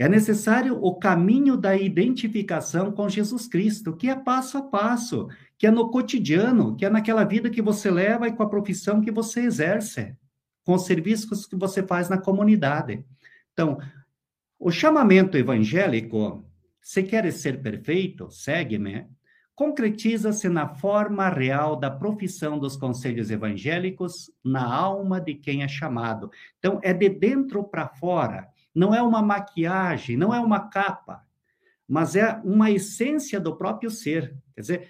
É 0.00 0.08
necessário 0.08 0.82
o 0.82 0.94
caminho 0.94 1.58
da 1.58 1.76
identificação 1.76 2.90
com 2.90 3.06
Jesus 3.06 3.46
Cristo, 3.46 3.94
que 3.94 4.08
é 4.08 4.16
passo 4.16 4.56
a 4.56 4.62
passo, 4.62 5.28
que 5.58 5.66
é 5.66 5.70
no 5.70 5.90
cotidiano, 5.90 6.74
que 6.74 6.86
é 6.86 6.88
naquela 6.88 7.22
vida 7.22 7.50
que 7.50 7.60
você 7.60 7.90
leva 7.90 8.26
e 8.26 8.32
com 8.32 8.42
a 8.42 8.48
profissão 8.48 9.02
que 9.02 9.10
você 9.10 9.40
exerce, 9.40 10.16
com 10.64 10.72
os 10.72 10.86
serviços 10.86 11.44
que 11.44 11.54
você 11.54 11.82
faz 11.82 12.08
na 12.08 12.16
comunidade. 12.16 13.04
Então, 13.52 13.78
o 14.58 14.70
chamamento 14.70 15.36
evangélico, 15.36 16.46
se 16.80 17.02
queres 17.02 17.34
ser 17.34 17.60
perfeito, 17.60 18.30
segue-me, 18.30 19.06
concretiza-se 19.54 20.48
na 20.48 20.66
forma 20.66 21.28
real 21.28 21.76
da 21.76 21.90
profissão 21.90 22.58
dos 22.58 22.74
conselhos 22.74 23.30
evangélicos 23.30 24.32
na 24.42 24.64
alma 24.64 25.20
de 25.20 25.34
quem 25.34 25.62
é 25.62 25.68
chamado. 25.68 26.30
Então, 26.58 26.80
é 26.82 26.94
de 26.94 27.10
dentro 27.10 27.62
para 27.62 27.86
fora, 27.86 28.48
não 28.74 28.94
é 28.94 29.02
uma 29.02 29.22
maquiagem, 29.22 30.16
não 30.16 30.34
é 30.34 30.40
uma 30.40 30.68
capa, 30.68 31.26
mas 31.88 32.14
é 32.14 32.40
uma 32.44 32.70
essência 32.70 33.40
do 33.40 33.56
próprio 33.56 33.90
ser. 33.90 34.36
Quer 34.54 34.60
dizer, 34.60 34.88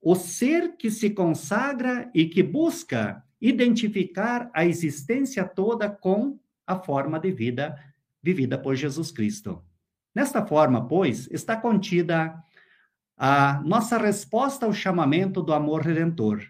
o 0.00 0.14
ser 0.14 0.76
que 0.76 0.90
se 0.90 1.10
consagra 1.10 2.10
e 2.14 2.26
que 2.26 2.42
busca 2.42 3.24
identificar 3.40 4.50
a 4.54 4.64
existência 4.64 5.44
toda 5.44 5.88
com 5.88 6.38
a 6.66 6.76
forma 6.76 7.18
de 7.18 7.32
vida 7.32 7.76
vivida 8.22 8.58
por 8.58 8.74
Jesus 8.74 9.10
Cristo. 9.10 9.62
Nesta 10.14 10.44
forma, 10.46 10.86
pois, 10.86 11.28
está 11.30 11.56
contida 11.56 12.42
a 13.16 13.60
nossa 13.64 13.98
resposta 13.98 14.66
ao 14.66 14.72
chamamento 14.72 15.42
do 15.42 15.52
amor 15.52 15.82
redentor. 15.82 16.42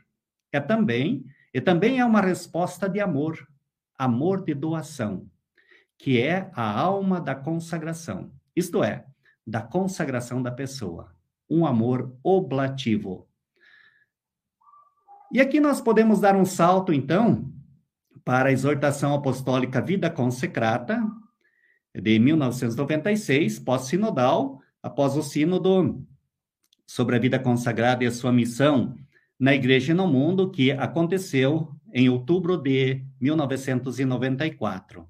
É 0.52 0.61
também, 0.61 1.25
e 1.52 1.61
também 1.61 1.99
é 1.99 2.04
uma 2.04 2.21
resposta 2.21 2.88
de 2.88 3.00
amor, 3.00 3.47
amor 3.99 4.45
de 4.45 4.54
doação, 4.54 5.28
que 5.98 6.20
é 6.20 6.50
a 6.54 6.78
alma 6.78 7.20
da 7.20 7.34
consagração. 7.34 8.30
Isto 8.54 8.82
é, 8.82 9.04
da 9.46 9.60
consagração 9.62 10.42
da 10.42 10.50
pessoa, 10.50 11.14
um 11.48 11.64
amor 11.66 12.16
oblativo. 12.22 13.28
E 15.32 15.40
aqui 15.40 15.60
nós 15.60 15.80
podemos 15.80 16.20
dar 16.20 16.36
um 16.36 16.44
salto, 16.44 16.92
então, 16.92 17.52
para 18.24 18.48
a 18.48 18.52
exortação 18.52 19.14
apostólica 19.14 19.80
Vida 19.80 20.10
Consecrata, 20.10 21.02
de 21.94 22.18
1996, 22.18 23.58
pós-sinodal, 23.60 24.60
após 24.82 25.16
o 25.16 25.22
sínodo 25.22 26.04
sobre 26.86 27.16
a 27.16 27.18
vida 27.18 27.38
consagrada 27.38 28.04
e 28.04 28.06
a 28.06 28.12
sua 28.12 28.32
missão 28.32 28.94
na 29.38 29.54
Igreja 29.54 29.92
e 29.92 29.94
no 29.94 30.06
Mundo, 30.06 30.50
que 30.50 30.70
aconteceu 30.70 31.74
em 31.92 32.08
outubro 32.08 32.56
de 32.56 33.04
1994. 33.20 35.08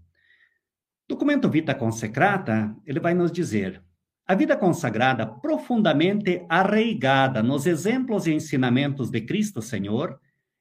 Documento 1.09 1.49
Vita 1.49 1.73
Consecrata, 1.73 2.77
ele 2.85 2.99
vai 2.99 3.15
nos 3.15 3.31
dizer: 3.31 3.81
a 4.27 4.35
vida 4.35 4.57
consagrada, 4.57 5.25
profundamente 5.25 6.45
arraigada 6.49 7.45
nos 7.45 7.65
exemplos 7.65 8.27
e 8.27 8.33
ensinamentos 8.33 9.09
de 9.09 9.21
Cristo 9.21 9.63
Senhor, 9.63 10.19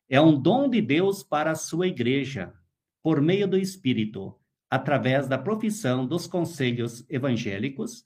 é 0.07 0.21
um 0.21 0.39
dom 0.39 0.69
de 0.69 0.81
Deus 0.81 1.23
para 1.23 1.49
a 1.49 1.55
sua 1.55 1.87
igreja, 1.87 2.53
por 3.01 3.21
meio 3.21 3.47
do 3.47 3.57
Espírito, 3.57 4.35
através 4.69 5.27
da 5.27 5.37
profissão 5.37 6.05
dos 6.05 6.27
conselhos 6.27 7.03
evangélicos, 7.09 8.03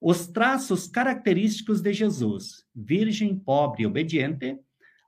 os 0.00 0.26
traços 0.26 0.86
característicos 0.86 1.82
de 1.82 1.92
Jesus, 1.92 2.64
virgem, 2.74 3.38
pobre 3.38 3.82
e 3.82 3.86
obediente, 3.86 4.58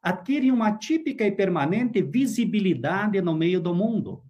adquirem 0.03 0.53
uma 0.53 0.73
típica 0.73 1.27
e 1.27 1.33
permanente 1.33 2.03
visibilidade 2.03 3.23
no 3.23 3.35
meio 3.35 3.59
do 3.59 3.75
mundo. 3.75 4.23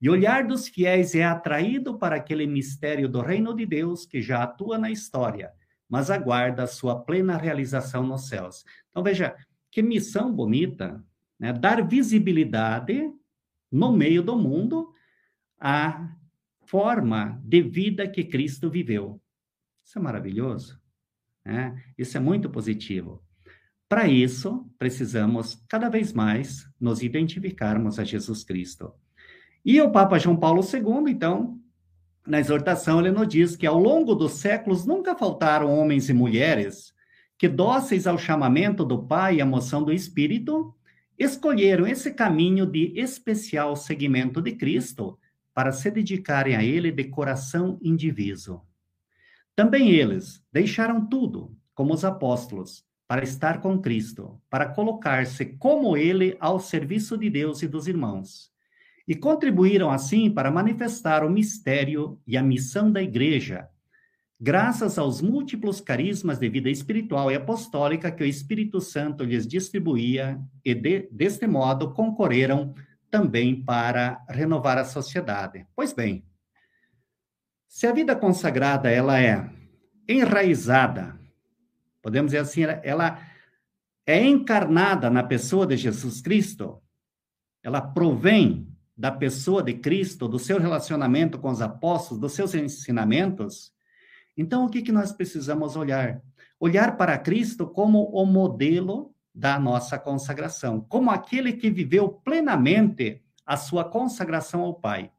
E 0.00 0.08
o 0.08 0.12
olhar 0.12 0.46
dos 0.46 0.68
fiéis 0.68 1.14
é 1.14 1.24
atraído 1.24 1.98
para 1.98 2.16
aquele 2.16 2.46
mistério 2.46 3.08
do 3.08 3.20
reino 3.20 3.54
de 3.54 3.66
Deus 3.66 4.06
que 4.06 4.22
já 4.22 4.44
atua 4.44 4.78
na 4.78 4.90
história, 4.90 5.52
mas 5.88 6.10
aguarda 6.10 6.62
a 6.62 6.68
sua 6.68 7.00
plena 7.02 7.36
realização 7.36 8.06
nos 8.06 8.28
céus. 8.28 8.64
Então 8.90 9.02
veja, 9.02 9.34
que 9.70 9.82
missão 9.82 10.32
bonita, 10.32 11.04
né? 11.38 11.52
Dar 11.52 11.86
visibilidade 11.86 13.12
no 13.70 13.92
meio 13.92 14.22
do 14.22 14.36
mundo 14.36 14.92
à 15.58 16.14
forma 16.64 17.40
de 17.44 17.62
vida 17.62 18.08
que 18.08 18.24
Cristo 18.24 18.70
viveu. 18.70 19.20
Isso 19.84 19.98
é 19.98 20.02
maravilhoso. 20.02 20.80
Né? 21.44 21.82
Isso 21.96 22.16
é 22.16 22.20
muito 22.20 22.50
positivo. 22.50 23.22
Para 23.88 24.06
isso, 24.06 24.70
precisamos 24.78 25.64
cada 25.66 25.88
vez 25.88 26.12
mais 26.12 26.68
nos 26.78 27.02
identificarmos 27.02 27.98
a 27.98 28.04
Jesus 28.04 28.44
Cristo. 28.44 28.92
E 29.64 29.80
o 29.80 29.90
Papa 29.90 30.18
João 30.18 30.36
Paulo 30.36 30.62
II, 30.62 31.10
então, 31.10 31.58
na 32.26 32.38
exortação, 32.38 33.00
ele 33.00 33.10
nos 33.10 33.28
diz 33.28 33.56
que 33.56 33.66
ao 33.66 33.78
longo 33.78 34.14
dos 34.14 34.32
séculos 34.32 34.86
nunca 34.86 35.14
faltaram 35.14 35.78
homens 35.78 36.08
e 36.08 36.12
mulheres 36.12 36.92
que, 37.36 37.48
dóceis 37.48 38.06
ao 38.06 38.18
chamamento 38.18 38.84
do 38.84 39.02
Pai 39.02 39.36
e 39.36 39.40
à 39.40 39.46
moção 39.46 39.82
do 39.82 39.92
Espírito, 39.92 40.74
escolheram 41.18 41.86
esse 41.86 42.12
caminho 42.12 42.66
de 42.66 42.92
especial 42.98 43.74
seguimento 43.76 44.40
de 44.40 44.52
Cristo 44.52 45.18
para 45.54 45.72
se 45.72 45.90
dedicarem 45.90 46.54
a 46.54 46.62
Ele 46.62 46.92
de 46.92 47.04
coração 47.04 47.78
indiviso. 47.82 48.62
Também 49.56 49.90
eles 49.90 50.40
deixaram 50.52 51.04
tudo, 51.04 51.52
como 51.74 51.92
os 51.92 52.04
apóstolos, 52.04 52.84
para 53.08 53.24
estar 53.24 53.60
com 53.60 53.80
Cristo, 53.80 54.40
para 54.48 54.68
colocar-se 54.68 55.46
como 55.46 55.96
ele 55.96 56.36
ao 56.38 56.60
serviço 56.60 57.16
de 57.16 57.28
Deus 57.28 57.62
e 57.62 57.66
dos 57.66 57.88
irmãos. 57.88 58.52
E 59.08 59.14
contribuíram 59.14 59.90
assim 59.90 60.30
para 60.30 60.50
manifestar 60.50 61.24
o 61.24 61.30
mistério 61.30 62.20
e 62.26 62.36
a 62.36 62.42
missão 62.42 62.92
da 62.92 63.02
igreja, 63.02 63.66
graças 64.38 64.98
aos 64.98 65.22
múltiplos 65.22 65.80
carismas 65.80 66.38
de 66.38 66.46
vida 66.46 66.68
espiritual 66.68 67.32
e 67.32 67.34
apostólica 67.34 68.12
que 68.12 68.22
o 68.22 68.26
Espírito 68.26 68.82
Santo 68.82 69.24
lhes 69.24 69.46
distribuía 69.46 70.38
e 70.62 70.74
de, 70.74 71.08
deste 71.10 71.46
modo 71.46 71.94
concorreram 71.94 72.74
também 73.10 73.64
para 73.64 74.22
renovar 74.28 74.76
a 74.76 74.84
sociedade. 74.84 75.66
Pois 75.74 75.94
bem, 75.94 76.22
se 77.66 77.86
a 77.86 77.92
vida 77.92 78.14
consagrada 78.14 78.90
ela 78.90 79.18
é 79.18 79.48
enraizada, 80.06 81.18
podemos 82.02 82.32
dizer 82.32 82.42
assim, 82.42 82.62
ela 82.82 83.26
é 84.06 84.22
encarnada 84.22 85.08
na 85.08 85.22
pessoa 85.22 85.66
de 85.66 85.78
Jesus 85.78 86.20
Cristo, 86.20 86.82
ela 87.62 87.80
provém 87.80 88.67
da 88.98 89.12
pessoa 89.12 89.62
de 89.62 89.74
Cristo, 89.74 90.26
do 90.26 90.40
seu 90.40 90.58
relacionamento 90.58 91.38
com 91.38 91.48
os 91.48 91.62
apóstolos, 91.62 92.20
dos 92.20 92.32
seus 92.32 92.52
ensinamentos, 92.52 93.72
então 94.36 94.66
o 94.66 94.68
que, 94.68 94.82
que 94.82 94.90
nós 94.90 95.12
precisamos 95.12 95.76
olhar? 95.76 96.20
Olhar 96.58 96.96
para 96.96 97.16
Cristo 97.16 97.66
como 97.66 98.04
o 98.10 98.26
modelo 98.26 99.14
da 99.32 99.58
nossa 99.58 99.98
consagração, 99.98 100.80
como 100.80 101.10
aquele 101.10 101.52
que 101.52 101.70
viveu 101.70 102.08
plenamente 102.08 103.22
a 103.46 103.56
sua 103.56 103.84
consagração 103.84 104.62
ao 104.62 104.74
Pai. 104.74 105.12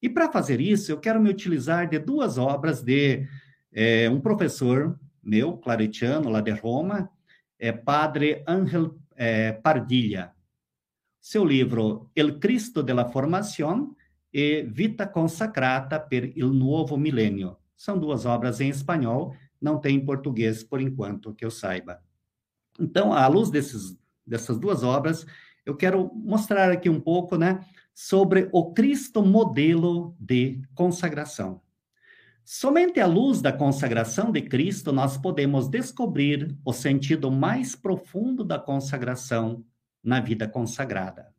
E 0.00 0.08
para 0.08 0.30
fazer 0.30 0.60
isso, 0.60 0.92
eu 0.92 1.00
quero 1.00 1.20
me 1.20 1.30
utilizar 1.30 1.88
de 1.88 1.98
duas 1.98 2.38
obras 2.38 2.82
de 2.82 3.26
é, 3.72 4.08
um 4.10 4.20
professor 4.20 4.98
meu, 5.22 5.56
claretiano, 5.56 6.28
lá 6.28 6.40
de 6.40 6.52
Roma, 6.52 7.10
é 7.58 7.72
Padre 7.72 8.44
Ángel 8.46 8.96
é, 9.16 9.52
Pardilha. 9.52 10.33
Seu 11.26 11.42
livro 11.42 12.10
El 12.14 12.38
Cristo 12.38 12.82
de 12.82 12.92
la 12.92 13.06
Formación 13.06 13.96
e 14.30 14.62
Vita 14.64 15.10
Consacrata 15.10 15.98
per 15.98 16.30
il 16.36 16.52
Nuovo 16.52 16.98
Milênio. 16.98 17.56
São 17.74 17.98
duas 17.98 18.26
obras 18.26 18.60
em 18.60 18.68
espanhol, 18.68 19.34
não 19.58 19.80
tem 19.80 19.96
em 19.96 20.04
português 20.04 20.62
por 20.62 20.82
enquanto, 20.82 21.32
que 21.32 21.42
eu 21.42 21.50
saiba. 21.50 22.02
Então, 22.78 23.14
à 23.14 23.26
luz 23.26 23.48
desses, 23.48 23.96
dessas 24.26 24.58
duas 24.58 24.82
obras, 24.82 25.24
eu 25.64 25.74
quero 25.74 26.12
mostrar 26.14 26.70
aqui 26.70 26.90
um 26.90 27.00
pouco, 27.00 27.38
né, 27.38 27.64
sobre 27.94 28.50
o 28.52 28.74
Cristo 28.74 29.24
modelo 29.24 30.14
de 30.20 30.60
consagração. 30.74 31.62
Somente 32.44 33.00
à 33.00 33.06
luz 33.06 33.40
da 33.40 33.50
consagração 33.50 34.30
de 34.30 34.42
Cristo 34.42 34.92
nós 34.92 35.16
podemos 35.16 35.68
descobrir 35.68 36.54
o 36.62 36.72
sentido 36.74 37.30
mais 37.30 37.74
profundo 37.74 38.44
da 38.44 38.58
consagração 38.58 39.64
na 40.04 40.20
vida 40.20 40.46
consagrada. 40.46 41.32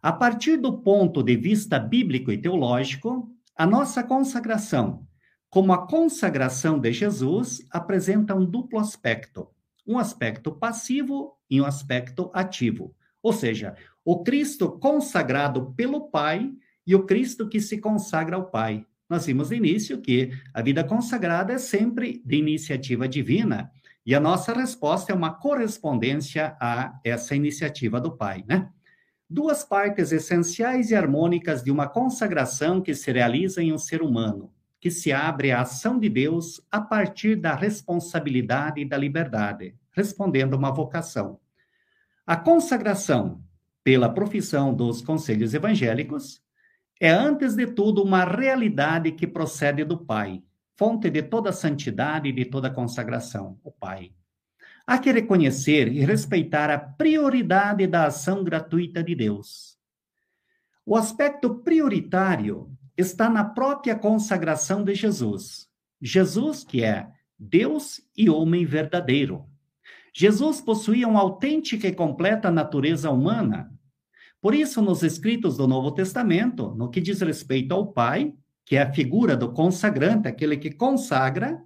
A 0.00 0.12
partir 0.12 0.56
do 0.56 0.78
ponto 0.78 1.22
de 1.22 1.36
vista 1.36 1.78
bíblico 1.78 2.32
e 2.32 2.38
teológico, 2.38 3.30
a 3.54 3.66
nossa 3.66 4.02
consagração, 4.02 5.06
como 5.50 5.72
a 5.72 5.86
consagração 5.86 6.78
de 6.78 6.92
Jesus, 6.92 7.66
apresenta 7.70 8.34
um 8.34 8.46
duplo 8.46 8.78
aspecto: 8.78 9.48
um 9.86 9.98
aspecto 9.98 10.52
passivo 10.52 11.36
e 11.50 11.60
um 11.60 11.66
aspecto 11.66 12.30
ativo. 12.32 12.94
Ou 13.22 13.32
seja, 13.32 13.74
o 14.02 14.22
Cristo 14.22 14.70
consagrado 14.78 15.74
pelo 15.74 16.08
Pai 16.08 16.50
e 16.86 16.94
o 16.94 17.04
Cristo 17.04 17.48
que 17.48 17.60
se 17.60 17.78
consagra 17.78 18.36
ao 18.36 18.50
Pai. 18.50 18.86
Nós 19.08 19.26
vimos 19.26 19.50
no 19.50 19.56
início 19.56 20.00
que 20.00 20.30
a 20.54 20.62
vida 20.62 20.84
consagrada 20.84 21.52
é 21.52 21.58
sempre 21.58 22.22
de 22.24 22.36
iniciativa 22.36 23.08
divina 23.08 23.70
e 24.04 24.14
a 24.14 24.20
nossa 24.20 24.52
resposta 24.52 25.12
é 25.12 25.14
uma 25.14 25.34
correspondência 25.34 26.56
a 26.60 26.98
essa 27.04 27.34
iniciativa 27.34 28.00
do 28.00 28.16
Pai, 28.16 28.44
né? 28.48 28.68
Duas 29.28 29.62
partes 29.62 30.10
essenciais 30.10 30.90
e 30.90 30.96
harmônicas 30.96 31.62
de 31.62 31.70
uma 31.70 31.88
consagração 31.88 32.80
que 32.80 32.94
se 32.94 33.12
realiza 33.12 33.62
em 33.62 33.72
um 33.72 33.78
ser 33.78 34.02
humano, 34.02 34.52
que 34.80 34.90
se 34.90 35.12
abre 35.12 35.52
à 35.52 35.60
ação 35.60 35.98
de 35.98 36.08
Deus 36.08 36.60
a 36.70 36.80
partir 36.80 37.36
da 37.36 37.54
responsabilidade 37.54 38.80
e 38.80 38.84
da 38.84 38.96
liberdade, 38.96 39.76
respondendo 39.92 40.54
a 40.54 40.56
uma 40.56 40.72
vocação. 40.72 41.38
A 42.26 42.36
consagração 42.36 43.40
pela 43.82 44.08
profissão 44.08 44.74
dos 44.74 45.00
conselhos 45.00 45.54
evangélicos, 45.54 46.42
é 47.00 47.10
antes 47.10 47.54
de 47.54 47.66
tudo 47.66 48.02
uma 48.02 48.24
realidade 48.24 49.12
que 49.12 49.26
procede 49.26 49.84
do 49.84 49.98
Pai, 49.98 50.42
fonte 50.80 51.10
de 51.10 51.22
toda 51.22 51.52
santidade 51.52 52.30
e 52.30 52.32
de 52.32 52.46
toda 52.46 52.70
consagração, 52.70 53.60
o 53.62 53.70
Pai. 53.70 54.12
Há 54.86 54.96
que 54.96 55.12
reconhecer 55.12 55.92
e 55.92 56.00
respeitar 56.00 56.70
a 56.70 56.78
prioridade 56.78 57.86
da 57.86 58.06
ação 58.06 58.42
gratuita 58.42 59.04
de 59.04 59.14
Deus. 59.14 59.76
O 60.86 60.96
aspecto 60.96 61.56
prioritário 61.56 62.74
está 62.96 63.28
na 63.28 63.44
própria 63.44 63.94
consagração 63.94 64.82
de 64.82 64.94
Jesus. 64.94 65.68
Jesus, 66.00 66.64
que 66.64 66.82
é 66.82 67.10
Deus 67.38 68.00
e 68.16 68.30
homem 68.30 68.64
verdadeiro. 68.64 69.44
Jesus 70.14 70.62
possuía 70.62 71.06
uma 71.06 71.20
autêntica 71.20 71.88
e 71.88 71.94
completa 71.94 72.50
natureza 72.50 73.10
humana. 73.10 73.70
Por 74.40 74.54
isso, 74.54 74.80
nos 74.80 75.02
escritos 75.02 75.58
do 75.58 75.68
Novo 75.68 75.90
Testamento, 75.90 76.74
no 76.74 76.88
que 76.88 77.02
diz 77.02 77.20
respeito 77.20 77.74
ao 77.74 77.92
Pai, 77.92 78.34
que 78.70 78.76
é 78.76 78.82
a 78.82 78.92
figura 78.92 79.36
do 79.36 79.52
consagrante, 79.52 80.28
aquele 80.28 80.56
que 80.56 80.70
consagra, 80.70 81.60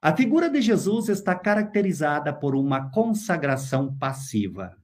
a 0.00 0.16
figura 0.16 0.48
de 0.48 0.62
Jesus 0.62 1.10
está 1.10 1.34
caracterizada 1.34 2.32
por 2.32 2.54
uma 2.54 2.90
consagração 2.90 3.94
passiva. 3.98 4.74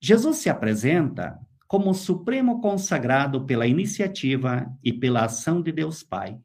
Jesus 0.00 0.36
se 0.36 0.48
apresenta 0.48 1.40
como 1.66 1.92
supremo 1.92 2.60
consagrado 2.60 3.44
pela 3.44 3.66
iniciativa 3.66 4.72
e 4.80 4.92
pela 4.92 5.24
ação 5.24 5.60
de 5.60 5.72
Deus 5.72 6.04
Pai. 6.04 6.38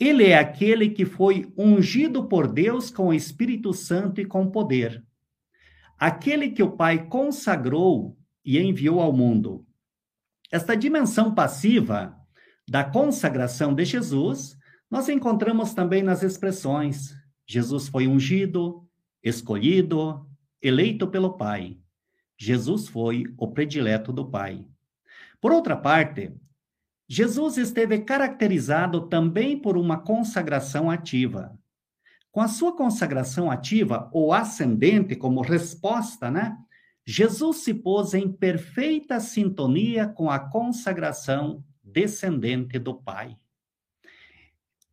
Ele 0.00 0.28
é 0.28 0.38
aquele 0.38 0.88
que 0.88 1.04
foi 1.04 1.52
ungido 1.58 2.26
por 2.26 2.50
Deus 2.50 2.90
com 2.90 3.08
o 3.08 3.12
Espírito 3.12 3.74
Santo 3.74 4.18
e 4.18 4.24
com 4.24 4.50
poder. 4.50 5.04
Aquele 5.98 6.48
que 6.48 6.62
o 6.62 6.72
Pai 6.72 7.06
consagrou 7.06 8.16
e 8.42 8.58
enviou 8.58 8.98
ao 8.98 9.12
mundo. 9.12 9.66
Esta 10.50 10.74
dimensão 10.74 11.34
passiva 11.34 12.21
da 12.72 12.82
consagração 12.82 13.74
de 13.74 13.84
Jesus, 13.84 14.56
nós 14.90 15.06
encontramos 15.10 15.74
também 15.74 16.02
nas 16.02 16.22
expressões: 16.22 17.14
Jesus 17.46 17.86
foi 17.86 18.08
ungido, 18.08 18.88
escolhido, 19.22 20.26
eleito 20.62 21.06
pelo 21.06 21.36
Pai. 21.36 21.76
Jesus 22.34 22.88
foi 22.88 23.24
o 23.36 23.48
predileto 23.48 24.10
do 24.10 24.24
Pai. 24.24 24.66
Por 25.38 25.52
outra 25.52 25.76
parte, 25.76 26.34
Jesus 27.06 27.58
esteve 27.58 27.98
caracterizado 27.98 29.06
também 29.06 29.60
por 29.60 29.76
uma 29.76 29.98
consagração 29.98 30.90
ativa. 30.90 31.54
Com 32.30 32.40
a 32.40 32.48
sua 32.48 32.74
consagração 32.74 33.50
ativa 33.50 34.08
ou 34.14 34.32
ascendente 34.32 35.14
como 35.14 35.42
resposta, 35.42 36.30
né? 36.30 36.56
Jesus 37.04 37.58
se 37.58 37.74
pôs 37.74 38.14
em 38.14 38.32
perfeita 38.32 39.20
sintonia 39.20 40.08
com 40.08 40.30
a 40.30 40.38
consagração 40.38 41.62
descendente 41.92 42.78
do 42.78 42.94
Pai. 42.94 43.36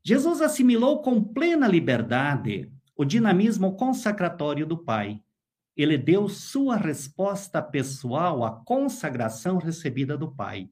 Jesus 0.04 0.42
assimilou 0.42 1.02
com 1.02 1.24
plena 1.24 1.68
liberdade 1.68 2.72
o 2.96 3.06
dinamismo 3.06 3.76
consacratório 3.76 4.66
do 4.66 4.78
Pai 4.78 5.24
ele 5.82 5.98
deu 5.98 6.28
sua 6.28 6.76
resposta 6.76 7.62
pessoal 7.62 8.44
à 8.44 8.52
consagração 8.52 9.58
recebida 9.58 10.18
do 10.18 10.30
Pai. 10.30 10.70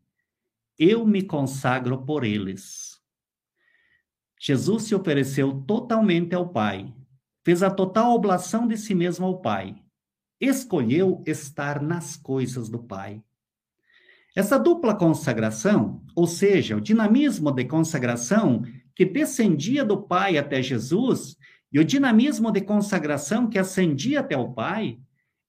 Eu 0.77 1.07
me 1.07 1.23
consagro 1.23 2.05
por 2.05 2.25
eles. 2.25 3.01
Jesus 4.37 4.83
se 4.83 4.93
ofereceu 4.93 5.61
totalmente 5.61 6.35
ao 6.35 6.49
Pai, 6.49 6.93
fez 7.45 7.63
a 7.63 7.71
total 7.71 8.13
oblação 8.15 8.67
de 8.67 8.75
si 8.75 8.93
mesmo 8.93 9.25
ao 9.25 9.41
Pai, 9.41 9.81
escolheu 10.41 11.23
estar 11.25 11.81
nas 11.81 12.17
coisas 12.17 12.67
do 12.67 12.83
Pai. 12.83 13.23
Essa 14.37 14.59
dupla 14.59 14.93
consagração, 14.93 15.99
ou 16.15 16.27
seja, 16.27 16.77
o 16.77 16.79
dinamismo 16.79 17.51
de 17.51 17.65
consagração 17.65 18.61
que 18.93 19.03
descendia 19.03 19.83
do 19.83 20.03
Pai 20.03 20.37
até 20.37 20.61
Jesus, 20.61 21.35
e 21.73 21.79
o 21.79 21.83
dinamismo 21.83 22.51
de 22.51 22.61
consagração 22.61 23.49
que 23.49 23.57
ascendia 23.57 24.19
até 24.19 24.37
o 24.37 24.53
Pai 24.53 24.99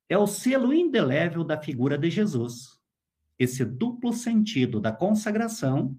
é 0.08 0.16
o 0.16 0.26
selo 0.26 0.72
indelével 0.72 1.44
da 1.44 1.60
figura 1.60 1.98
de 1.98 2.08
Jesus. 2.08 2.78
Esse 3.38 3.62
duplo 3.62 4.10
sentido 4.10 4.80
da 4.80 4.90
consagração 4.90 5.94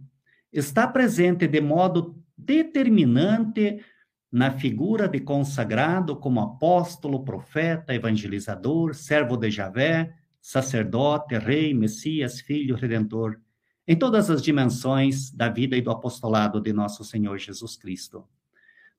está 0.51 0.87
presente 0.87 1.47
de 1.47 1.61
modo 1.61 2.19
determinante 2.35 3.85
na 4.31 4.49
figura 4.49 5.07
de 5.07 5.19
consagrado 5.19 6.15
como 6.15 6.41
apóstolo, 6.41 7.23
profeta, 7.23 7.93
evangelizador, 7.93 8.95
servo 8.95 9.37
de 9.37 9.51
Javé, 9.51 10.11
sacerdote, 10.41 11.37
rei, 11.37 11.73
Messias, 11.73 12.39
filho, 12.39 12.75
redentor, 12.75 13.39
em 13.87 13.97
todas 13.97 14.29
as 14.29 14.41
dimensões 14.41 15.31
da 15.31 15.49
vida 15.49 15.75
e 15.75 15.81
do 15.81 15.91
apostolado 15.91 16.61
de 16.61 16.71
nosso 16.71 17.03
Senhor 17.03 17.37
Jesus 17.37 17.75
Cristo. 17.75 18.27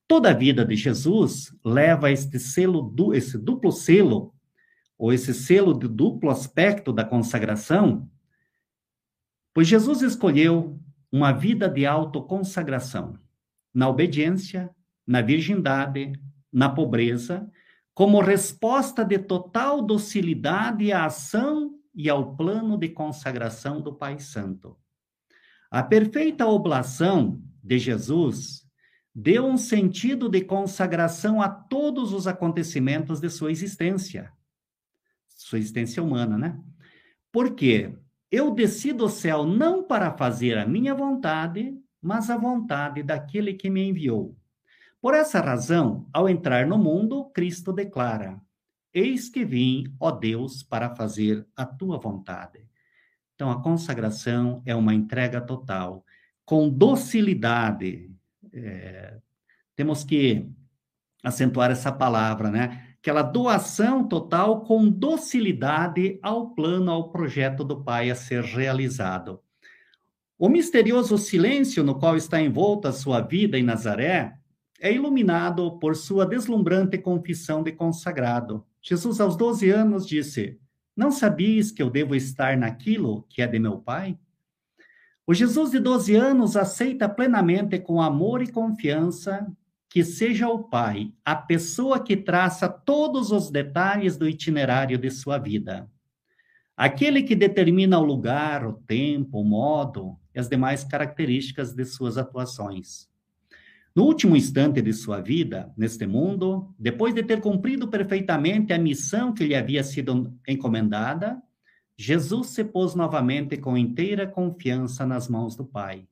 Toda 0.06 0.30
a 0.30 0.34
vida 0.34 0.64
de 0.64 0.74
Jesus 0.74 1.54
leva 1.64 2.10
este 2.10 2.38
selo, 2.38 2.92
esse 3.14 3.38
duplo 3.38 3.70
selo, 3.70 4.34
ou 4.98 5.12
esse 5.12 5.32
selo 5.32 5.72
de 5.72 5.86
duplo 5.86 6.28
aspecto 6.28 6.92
da 6.92 7.04
consagração, 7.04 8.10
pois 9.54 9.68
Jesus 9.68 10.02
escolheu 10.02 10.78
uma 11.10 11.32
vida 11.32 11.68
de 11.68 11.86
autoconsagração, 11.86 13.18
na 13.72 13.88
obediência, 13.88 14.68
na 15.06 15.22
virgindade, 15.22 16.12
na 16.52 16.68
pobreza, 16.68 17.50
como 17.94 18.20
resposta 18.20 19.04
de 19.04 19.18
total 19.18 19.82
docilidade 19.82 20.92
à 20.92 21.06
ação 21.06 21.74
e 21.94 22.08
ao 22.08 22.36
plano 22.36 22.78
de 22.78 22.88
consagração 22.88 23.80
do 23.80 23.94
Pai 23.94 24.18
Santo. 24.18 24.76
A 25.70 25.82
perfeita 25.82 26.46
oblação 26.46 27.42
de 27.62 27.78
Jesus 27.78 28.66
deu 29.14 29.46
um 29.46 29.56
sentido 29.56 30.28
de 30.28 30.40
consagração 30.42 31.42
a 31.42 31.48
todos 31.48 32.12
os 32.12 32.26
acontecimentos 32.26 33.20
de 33.20 33.28
sua 33.28 33.50
existência, 33.50 34.32
sua 35.28 35.58
existência 35.58 36.02
humana, 36.02 36.38
né? 36.38 36.60
Porque 37.32 37.96
eu 38.30 38.52
desci 38.52 38.92
do 38.92 39.08
céu 39.08 39.44
não 39.44 39.82
para 39.82 40.16
fazer 40.16 40.56
a 40.56 40.66
minha 40.66 40.94
vontade, 40.94 41.76
mas 42.00 42.30
a 42.30 42.36
vontade 42.36 43.02
daquele 43.02 43.54
que 43.54 43.68
me 43.68 43.82
enviou. 43.82 44.36
Por 45.00 45.14
essa 45.14 45.40
razão, 45.40 46.06
ao 46.12 46.28
entrar 46.28 46.66
no 46.66 46.76
mundo, 46.76 47.24
Cristo 47.30 47.72
declara: 47.72 48.40
Eis 48.92 49.28
que 49.28 49.44
vim, 49.44 49.84
ó 49.98 50.10
Deus, 50.10 50.62
para 50.62 50.94
fazer 50.94 51.46
a 51.56 51.64
tua 51.64 51.98
vontade. 51.98 52.68
Então, 53.34 53.50
a 53.50 53.62
consagração 53.62 54.62
é 54.66 54.74
uma 54.74 54.92
entrega 54.92 55.40
total, 55.40 56.04
com 56.44 56.68
docilidade, 56.68 58.10
é, 58.52 59.16
temos 59.74 60.04
que 60.04 60.46
acentuar 61.22 61.70
essa 61.70 61.92
palavra, 61.92 62.50
né? 62.50 62.88
Aquela 62.98 63.22
doação 63.22 64.06
total 64.06 64.62
com 64.62 64.90
docilidade 64.90 66.18
ao 66.20 66.50
plano, 66.50 66.90
ao 66.90 67.10
projeto 67.10 67.64
do 67.64 67.82
Pai 67.82 68.10
a 68.10 68.14
ser 68.14 68.42
realizado. 68.42 69.40
O 70.38 70.48
misterioso 70.48 71.16
silêncio 71.16 71.82
no 71.82 71.98
qual 71.98 72.16
está 72.16 72.40
envolta 72.40 72.90
a 72.90 72.92
sua 72.92 73.20
vida 73.20 73.58
em 73.58 73.62
Nazaré 73.62 74.39
é 74.80 74.92
iluminado 74.92 75.78
por 75.78 75.94
sua 75.94 76.26
deslumbrante 76.26 76.96
confissão 76.96 77.62
de 77.62 77.70
consagrado. 77.70 78.64
Jesus, 78.82 79.20
aos 79.20 79.36
12 79.36 79.68
anos, 79.68 80.06
disse: 80.06 80.58
Não 80.96 81.10
sabias 81.10 81.70
que 81.70 81.82
eu 81.82 81.90
devo 81.90 82.14
estar 82.14 82.56
naquilo 82.56 83.26
que 83.28 83.42
é 83.42 83.46
de 83.46 83.58
meu 83.58 83.78
Pai? 83.78 84.18
O 85.26 85.34
Jesus 85.34 85.70
de 85.70 85.78
12 85.78 86.14
anos 86.16 86.56
aceita 86.56 87.08
plenamente 87.08 87.78
com 87.78 88.00
amor 88.00 88.42
e 88.42 88.50
confiança 88.50 89.46
que 89.88 90.02
seja 90.02 90.48
o 90.48 90.64
Pai 90.64 91.12
a 91.24 91.36
pessoa 91.36 92.02
que 92.02 92.16
traça 92.16 92.68
todos 92.68 93.30
os 93.30 93.50
detalhes 93.50 94.16
do 94.16 94.28
itinerário 94.28 94.96
de 94.96 95.10
sua 95.10 95.36
vida. 95.36 95.90
Aquele 96.76 97.22
que 97.22 97.36
determina 97.36 97.98
o 97.98 98.04
lugar, 98.04 98.66
o 98.66 98.72
tempo, 98.72 99.40
o 99.40 99.44
modo 99.44 100.16
e 100.34 100.40
as 100.40 100.48
demais 100.48 100.82
características 100.82 101.74
de 101.74 101.84
suas 101.84 102.16
atuações. 102.16 103.09
No 103.94 104.04
último 104.04 104.36
instante 104.36 104.80
de 104.80 104.92
sua 104.92 105.20
vida, 105.20 105.72
neste 105.76 106.06
mundo, 106.06 106.72
depois 106.78 107.12
de 107.12 107.24
ter 107.24 107.40
cumprido 107.40 107.88
perfeitamente 107.88 108.72
a 108.72 108.78
missão 108.78 109.34
que 109.34 109.44
lhe 109.44 109.54
havia 109.54 109.82
sido 109.82 110.32
encomendada, 110.46 111.42
Jesus 111.96 112.48
se 112.48 112.64
pôs 112.64 112.94
novamente 112.94 113.56
com 113.56 113.76
inteira 113.76 114.26
confiança 114.26 115.04
nas 115.04 115.28
mãos 115.28 115.56
do 115.56 115.64
Pai. 115.64 116.06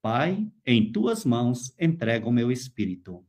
Pai, 0.00 0.50
em 0.66 0.90
tuas 0.90 1.24
mãos 1.24 1.74
entrego 1.78 2.30
o 2.30 2.32
meu 2.32 2.50
espírito. 2.50 3.24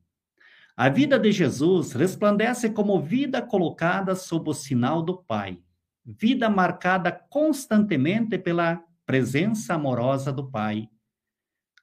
A 0.75 0.89
vida 0.89 1.19
de 1.19 1.31
Jesus 1.31 1.91
resplandece 1.91 2.69
como 2.69 2.99
vida 2.99 3.41
colocada 3.41 4.15
sob 4.15 4.49
o 4.49 4.53
sinal 4.53 5.01
do 5.01 5.17
Pai, 5.17 5.59
vida 6.05 6.49
marcada 6.49 7.11
constantemente 7.11 8.37
pela 8.37 8.83
presença 9.05 9.73
amorosa 9.73 10.33
do 10.33 10.49
Pai, 10.49 10.89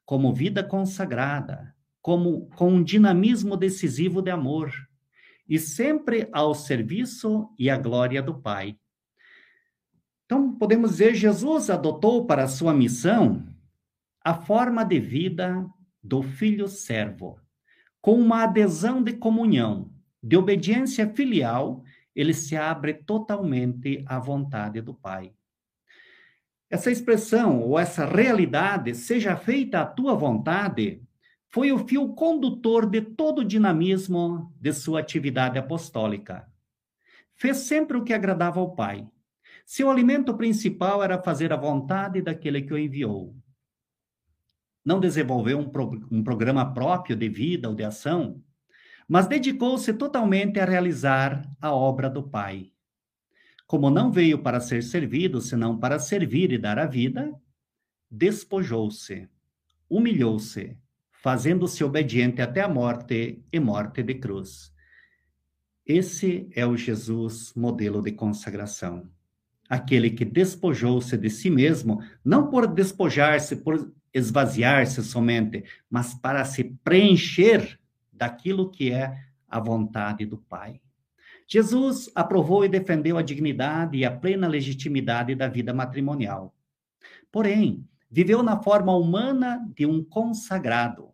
como 0.04 0.34
vida 0.34 0.62
consagrada, 0.62 1.71
como 2.02 2.50
com 2.56 2.74
um 2.74 2.82
dinamismo 2.82 3.56
decisivo 3.56 4.20
de 4.20 4.30
amor, 4.30 4.70
e 5.48 5.58
sempre 5.58 6.28
ao 6.32 6.54
serviço 6.54 7.48
e 7.58 7.70
à 7.70 7.78
glória 7.78 8.20
do 8.20 8.34
Pai. 8.34 8.76
Então, 10.24 10.52
podemos 10.54 10.92
dizer, 10.92 11.14
Jesus 11.14 11.70
adotou 11.70 12.26
para 12.26 12.48
sua 12.48 12.74
missão 12.74 13.46
a 14.24 14.34
forma 14.34 14.84
de 14.84 14.98
vida 14.98 15.66
do 16.02 16.22
filho 16.22 16.66
servo, 16.68 17.38
com 18.00 18.18
uma 18.18 18.44
adesão 18.44 19.02
de 19.02 19.12
comunhão, 19.12 19.90
de 20.22 20.36
obediência 20.36 21.08
filial, 21.08 21.84
ele 22.14 22.34
se 22.34 22.56
abre 22.56 22.94
totalmente 22.94 24.04
à 24.06 24.18
vontade 24.18 24.80
do 24.80 24.94
Pai. 24.94 25.32
Essa 26.70 26.90
expressão 26.90 27.60
ou 27.60 27.78
essa 27.78 28.06
realidade, 28.06 28.94
seja 28.94 29.36
feita 29.36 29.80
a 29.80 29.86
tua 29.86 30.14
vontade, 30.14 31.02
foi 31.52 31.70
o 31.70 31.86
fio 31.86 32.08
condutor 32.14 32.88
de 32.88 33.02
todo 33.02 33.40
o 33.40 33.44
dinamismo 33.44 34.50
de 34.58 34.72
sua 34.72 35.00
atividade 35.00 35.58
apostólica. 35.58 36.50
Fez 37.34 37.58
sempre 37.58 37.98
o 37.98 38.02
que 38.02 38.14
agradava 38.14 38.58
ao 38.58 38.74
Pai. 38.74 39.06
Seu 39.66 39.90
alimento 39.90 40.34
principal 40.34 41.02
era 41.02 41.22
fazer 41.22 41.52
a 41.52 41.56
vontade 41.56 42.22
daquele 42.22 42.62
que 42.62 42.72
o 42.72 42.78
enviou. 42.78 43.36
Não 44.82 44.98
desenvolveu 44.98 45.58
um, 45.58 45.68
pro, 45.68 45.90
um 46.10 46.24
programa 46.24 46.72
próprio 46.72 47.14
de 47.14 47.28
vida 47.28 47.68
ou 47.68 47.74
de 47.74 47.84
ação, 47.84 48.42
mas 49.06 49.26
dedicou-se 49.26 49.92
totalmente 49.92 50.58
a 50.58 50.64
realizar 50.64 51.46
a 51.60 51.74
obra 51.74 52.08
do 52.08 52.22
Pai. 52.22 52.72
Como 53.66 53.90
não 53.90 54.10
veio 54.10 54.42
para 54.42 54.58
ser 54.58 54.82
servido, 54.82 55.38
senão 55.38 55.78
para 55.78 55.98
servir 55.98 56.50
e 56.50 56.56
dar 56.56 56.78
a 56.78 56.86
vida, 56.86 57.30
despojou-se, 58.10 59.28
humilhou-se, 59.88 60.78
fazendo-se 61.22 61.84
obediente 61.84 62.42
até 62.42 62.60
a 62.60 62.68
morte 62.68 63.42
e 63.52 63.60
morte 63.60 64.02
de 64.02 64.14
cruz. 64.16 64.72
Esse 65.86 66.48
é 66.54 66.66
o 66.66 66.76
Jesus 66.76 67.52
modelo 67.54 68.02
de 68.02 68.10
consagração. 68.10 69.08
Aquele 69.68 70.10
que 70.10 70.24
despojou-se 70.24 71.16
de 71.16 71.30
si 71.30 71.48
mesmo, 71.48 72.02
não 72.24 72.50
por 72.50 72.66
despojar-se, 72.66 73.56
por 73.56 73.92
esvaziar-se 74.12 75.02
somente, 75.02 75.64
mas 75.88 76.12
para 76.12 76.44
se 76.44 76.64
preencher 76.84 77.78
daquilo 78.12 78.70
que 78.70 78.90
é 78.90 79.16
a 79.48 79.60
vontade 79.60 80.26
do 80.26 80.36
Pai. 80.36 80.80
Jesus 81.46 82.10
aprovou 82.14 82.64
e 82.64 82.68
defendeu 82.68 83.16
a 83.16 83.22
dignidade 83.22 83.96
e 83.98 84.04
a 84.04 84.10
plena 84.10 84.48
legitimidade 84.48 85.34
da 85.34 85.48
vida 85.48 85.72
matrimonial. 85.72 86.54
Porém, 87.30 87.86
viveu 88.10 88.42
na 88.42 88.60
forma 88.62 88.94
humana 88.96 89.66
de 89.74 89.86
um 89.86 90.04
consagrado, 90.04 91.11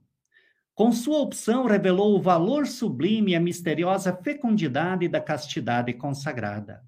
com 0.78 0.92
sua 0.92 1.18
opção, 1.18 1.66
revelou 1.66 2.14
o 2.14 2.22
valor 2.22 2.64
sublime 2.64 3.32
e 3.32 3.34
a 3.34 3.40
misteriosa 3.40 4.14
fecundidade 4.14 5.08
da 5.08 5.20
castidade 5.20 5.92
consagrada. 5.92 6.84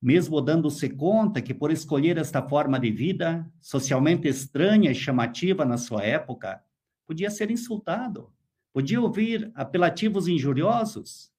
Mesmo 0.00 0.40
dando-se 0.40 0.88
conta 0.88 1.42
que, 1.42 1.52
por 1.52 1.72
escolher 1.72 2.16
esta 2.16 2.40
forma 2.40 2.78
de 2.78 2.92
vida, 2.92 3.44
socialmente 3.60 4.28
estranha 4.28 4.92
e 4.92 4.94
chamativa 4.94 5.64
na 5.64 5.76
sua 5.78 6.04
época, 6.04 6.62
podia 7.04 7.28
ser 7.28 7.50
insultado, 7.50 8.32
podia 8.72 9.00
ouvir 9.00 9.50
apelativos 9.56 10.28
injuriosos, 10.28 11.32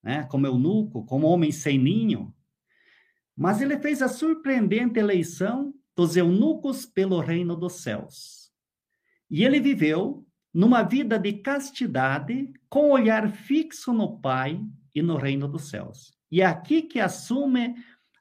né, 0.00 0.22
como 0.30 0.46
eunuco, 0.46 1.04
como 1.04 1.26
homem 1.26 1.50
sem 1.50 1.80
ninho. 1.80 2.32
Mas 3.36 3.60
ele 3.60 3.76
fez 3.80 4.02
a 4.02 4.08
surpreendente 4.08 5.00
eleição 5.00 5.74
dos 5.96 6.16
eunucos 6.16 6.86
pelo 6.86 7.18
reino 7.18 7.56
dos 7.56 7.82
céus. 7.82 8.52
E 9.28 9.44
ele 9.44 9.58
viveu 9.58 10.24
numa 10.52 10.82
vida 10.82 11.18
de 11.18 11.34
castidade, 11.34 12.52
com 12.68 12.90
olhar 12.90 13.30
fixo 13.30 13.92
no 13.92 14.18
Pai 14.18 14.60
e 14.94 15.02
no 15.02 15.16
reino 15.16 15.46
dos 15.46 15.68
céus. 15.68 16.12
E 16.30 16.40
é 16.40 16.46
aqui 16.46 16.82
que 16.82 17.00
assume 17.00 17.74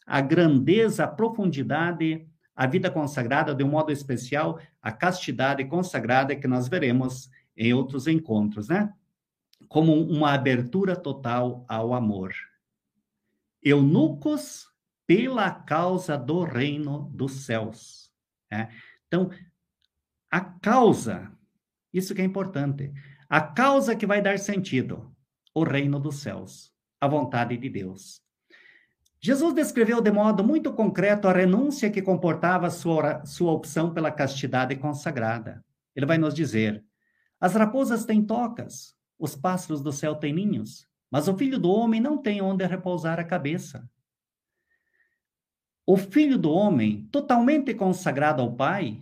a 0.06 0.22
grandeza, 0.22 1.04
a 1.04 1.08
profundidade, 1.08 2.28
a 2.56 2.66
vida 2.66 2.90
consagrada, 2.90 3.54
de 3.54 3.64
um 3.64 3.70
modo 3.70 3.92
especial, 3.92 4.60
a 4.82 4.92
castidade 4.92 5.64
consagrada 5.66 6.36
que 6.36 6.48
nós 6.48 6.68
veremos 6.68 7.30
em 7.56 7.74
outros 7.74 8.08
encontros, 8.08 8.70
né? 8.70 8.94
Como 9.68 9.94
uma 9.94 10.34
abertura 10.34 10.96
total 10.96 11.66
ao 11.68 11.94
amor. 11.94 12.34
Eunucos 13.62 14.68
pela 15.06 15.50
causa 15.50 16.18
do 16.18 16.44
reino 16.44 17.10
dos 17.14 17.46
céus. 17.46 18.12
Né? 18.52 18.70
Então, 19.08 19.32
a 20.30 20.42
causa 20.42 21.32
isso 21.94 22.14
que 22.14 22.22
é 22.22 22.26
importante. 22.26 22.92
A 23.30 23.42
causa 23.42 23.96
que 23.96 24.06
vai 24.06 24.22
dar 24.22 24.40
sentido, 24.40 25.14
o 25.54 25.64
reino 25.64 26.00
dos 26.00 26.18
céus, 26.22 26.72
a 27.00 27.08
vontade 27.08 27.58
de 27.58 27.70
Deus. 27.70 28.22
Jesus 29.20 29.54
descreveu 29.54 30.00
de 30.00 30.12
modo 30.12 30.44
muito 30.44 30.72
concreto 30.74 31.28
a 31.28 31.34
renúncia 31.34 31.90
que 31.90 32.02
comportava 32.02 32.70
sua, 32.70 33.26
sua 33.26 33.52
opção 33.52 33.94
pela 33.94 34.12
castidade 34.12 34.76
consagrada. 34.76 35.64
Ele 35.96 36.06
vai 36.06 36.18
nos 36.18 36.34
dizer: 36.34 36.86
as 37.40 37.56
raposas 37.56 38.06
têm 38.06 38.24
tocas, 38.24 38.96
os 39.18 39.36
pássaros 39.36 39.82
do 39.82 39.92
céu 39.92 40.16
têm 40.16 40.34
ninhos, 40.34 40.88
mas 41.10 41.28
o 41.28 41.36
filho 41.36 41.58
do 41.58 41.72
homem 41.72 42.00
não 42.00 42.18
tem 42.18 42.42
onde 42.42 42.66
repousar 42.66 43.20
a 43.20 43.24
cabeça. 43.24 43.90
O 45.86 45.98
filho 45.98 46.38
do 46.38 46.52
homem, 46.52 47.08
totalmente 47.12 47.74
consagrado 47.74 48.42
ao 48.42 48.56
Pai, 48.56 49.02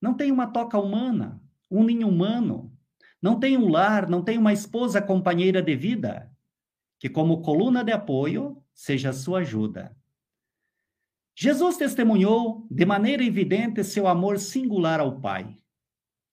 não 0.00 0.14
tem 0.14 0.30
uma 0.30 0.46
toca 0.46 0.78
humana, 0.78 1.42
um 1.70 1.84
ninho 1.84 2.08
humano, 2.08 2.72
não 3.20 3.38
tem 3.38 3.56
um 3.56 3.68
lar, 3.68 4.08
não 4.08 4.22
tem 4.22 4.38
uma 4.38 4.52
esposa 4.52 5.00
companheira 5.00 5.62
de 5.62 5.74
vida, 5.74 6.30
que 6.98 7.08
como 7.08 7.42
coluna 7.42 7.82
de 7.82 7.92
apoio 7.92 8.62
seja 8.74 9.12
sua 9.12 9.40
ajuda. 9.40 9.96
Jesus 11.34 11.76
testemunhou 11.76 12.66
de 12.70 12.86
maneira 12.86 13.22
evidente 13.22 13.84
seu 13.84 14.06
amor 14.06 14.38
singular 14.38 15.00
ao 15.00 15.20
Pai. 15.20 15.54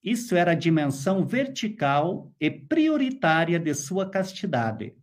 Isso 0.04 0.36
era 0.36 0.52
a 0.52 0.56
dimensão 0.56 1.26
vertical 1.26 2.32
e 2.39 2.50
prioritária 2.50 3.60
de 3.60 3.74
sua 3.74 4.10
castidade. 4.10 4.96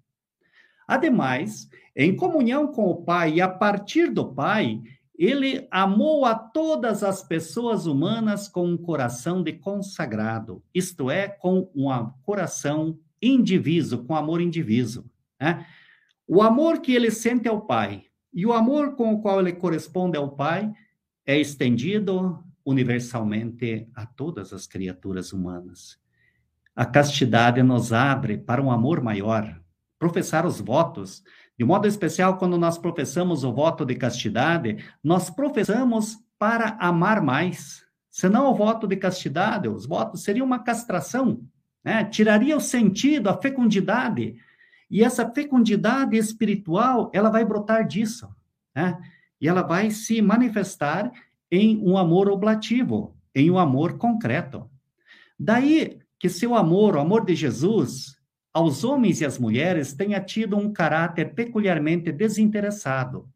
Ademais, 0.87 1.69
em 1.95 2.15
comunhão 2.15 2.69
com 2.69 2.85
o 2.85 3.03
Pai 3.03 3.35
e 3.35 3.41
a 3.41 3.49
partir 3.49 4.11
do 4.11 4.33
Pai, 4.33 4.81
ele 5.27 5.69
amou 5.71 6.25
a 6.25 6.35
todas 6.35 7.03
as 7.05 7.23
pessoas 7.23 7.85
humanas 7.85 8.49
com 8.49 8.67
um 8.67 8.79
coração 8.79 9.43
de 9.43 9.53
consagrado, 9.53 10.63
isto 10.73 11.11
é, 11.11 11.29
com 11.29 11.71
um 11.75 11.91
coração 12.23 12.99
indiviso, 13.21 14.03
com 14.05 14.17
amor 14.17 14.41
indiviso. 14.41 15.05
Né? 15.39 15.67
O 16.27 16.41
amor 16.41 16.81
que 16.81 16.95
ele 16.95 17.11
sente 17.11 17.47
ao 17.47 17.61
Pai 17.61 18.05
e 18.33 18.47
o 18.47 18.55
amor 18.55 18.97
com 18.97 19.13
o 19.13 19.21
qual 19.21 19.41
ele 19.41 19.53
corresponde 19.53 20.17
ao 20.17 20.31
Pai 20.31 20.73
é 21.27 21.39
estendido 21.39 22.43
universalmente 22.65 23.91
a 23.95 24.07
todas 24.07 24.55
as 24.55 24.67
criaturas 24.67 25.35
humanas. 25.35 25.99
A 26.75 26.87
castidade 26.87 27.63
nos 27.63 27.93
abre 27.93 28.39
para 28.39 28.63
um 28.63 28.71
amor 28.71 29.03
maior. 29.03 29.61
Professar 29.99 30.47
os 30.47 30.63
votos 30.63 31.23
de 31.61 31.67
modo 31.67 31.87
especial, 31.87 32.39
quando 32.39 32.57
nós 32.57 32.79
professamos 32.79 33.45
o 33.45 33.53
voto 33.53 33.85
de 33.85 33.95
castidade, 33.95 34.83
nós 35.05 35.29
professamos 35.29 36.17
para 36.39 36.75
amar 36.81 37.21
mais. 37.21 37.85
Senão 38.11 38.51
o 38.51 38.55
voto 38.55 38.87
de 38.87 38.97
castidade, 38.97 39.69
os 39.69 39.85
votos 39.85 40.23
seriam 40.23 40.47
uma 40.47 40.61
castração, 40.61 41.43
né? 41.85 42.03
tiraria 42.03 42.57
o 42.57 42.63
sentido, 42.63 43.29
a 43.29 43.37
fecundidade. 43.37 44.37
E 44.91 45.05
essa 45.05 45.31
fecundidade 45.31 46.17
espiritual, 46.17 47.11
ela 47.13 47.29
vai 47.29 47.45
brotar 47.45 47.87
disso, 47.87 48.35
né? 48.75 48.99
E 49.39 49.47
ela 49.47 49.61
vai 49.61 49.91
se 49.91 50.23
manifestar 50.23 51.13
em 51.51 51.77
um 51.87 51.99
amor 51.99 52.31
oblativo, 52.31 53.15
em 53.35 53.51
um 53.51 53.59
amor 53.59 53.99
concreto. 53.99 54.67
Daí 55.39 55.99
que 56.19 56.31
seu 56.31 56.55
amor, 56.55 56.97
o 56.97 57.01
amor 57.01 57.23
de 57.23 57.35
Jesus, 57.35 58.17
aos 58.53 58.83
homens 58.85 59.21
e 59.21 59.25
às 59.25 59.39
mulheres 59.39 59.93
tenha 59.93 60.21
tido 60.21 60.57
um 60.57 60.73
caráter 60.73 61.35
peculiarmente 61.35 62.11
desinteressado 62.11 63.29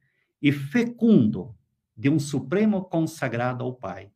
e 0.43 0.51
fecundo 0.51 1.55
de 1.97 2.11
um 2.11 2.19
supremo 2.19 2.83
consagrado 2.85 3.63
ao 3.65 3.73
Pai. 3.73 4.11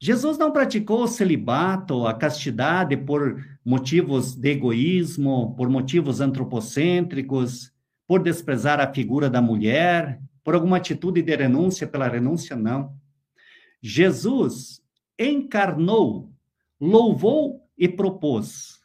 Jesus 0.00 0.38
não 0.38 0.52
praticou 0.52 1.02
o 1.02 1.08
celibato, 1.08 2.06
a 2.06 2.14
castidade 2.14 2.96
por 2.96 3.44
motivos 3.64 4.34
de 4.34 4.50
egoísmo, 4.50 5.54
por 5.56 5.68
motivos 5.68 6.20
antropocêntricos, 6.20 7.72
por 8.06 8.22
desprezar 8.22 8.80
a 8.80 8.92
figura 8.92 9.28
da 9.28 9.42
mulher, 9.42 10.20
por 10.42 10.54
alguma 10.54 10.78
atitude 10.78 11.20
de 11.20 11.36
renúncia 11.36 11.86
pela 11.86 12.08
renúncia, 12.08 12.56
não. 12.56 12.96
Jesus 13.82 14.80
encarnou, 15.18 16.32
louvou 16.80 17.68
e 17.76 17.88
propôs 17.88 18.77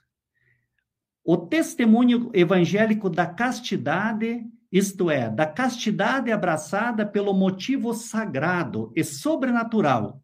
o 1.24 1.38
testemunho 1.38 2.30
evangélico 2.34 3.10
da 3.10 3.26
castidade, 3.26 4.46
isto 4.72 5.10
é, 5.10 5.30
da 5.30 5.46
castidade 5.46 6.32
abraçada 6.32 7.06
pelo 7.06 7.34
motivo 7.34 7.94
sagrado 7.94 8.92
e 8.96 9.04
sobrenatural 9.04 10.22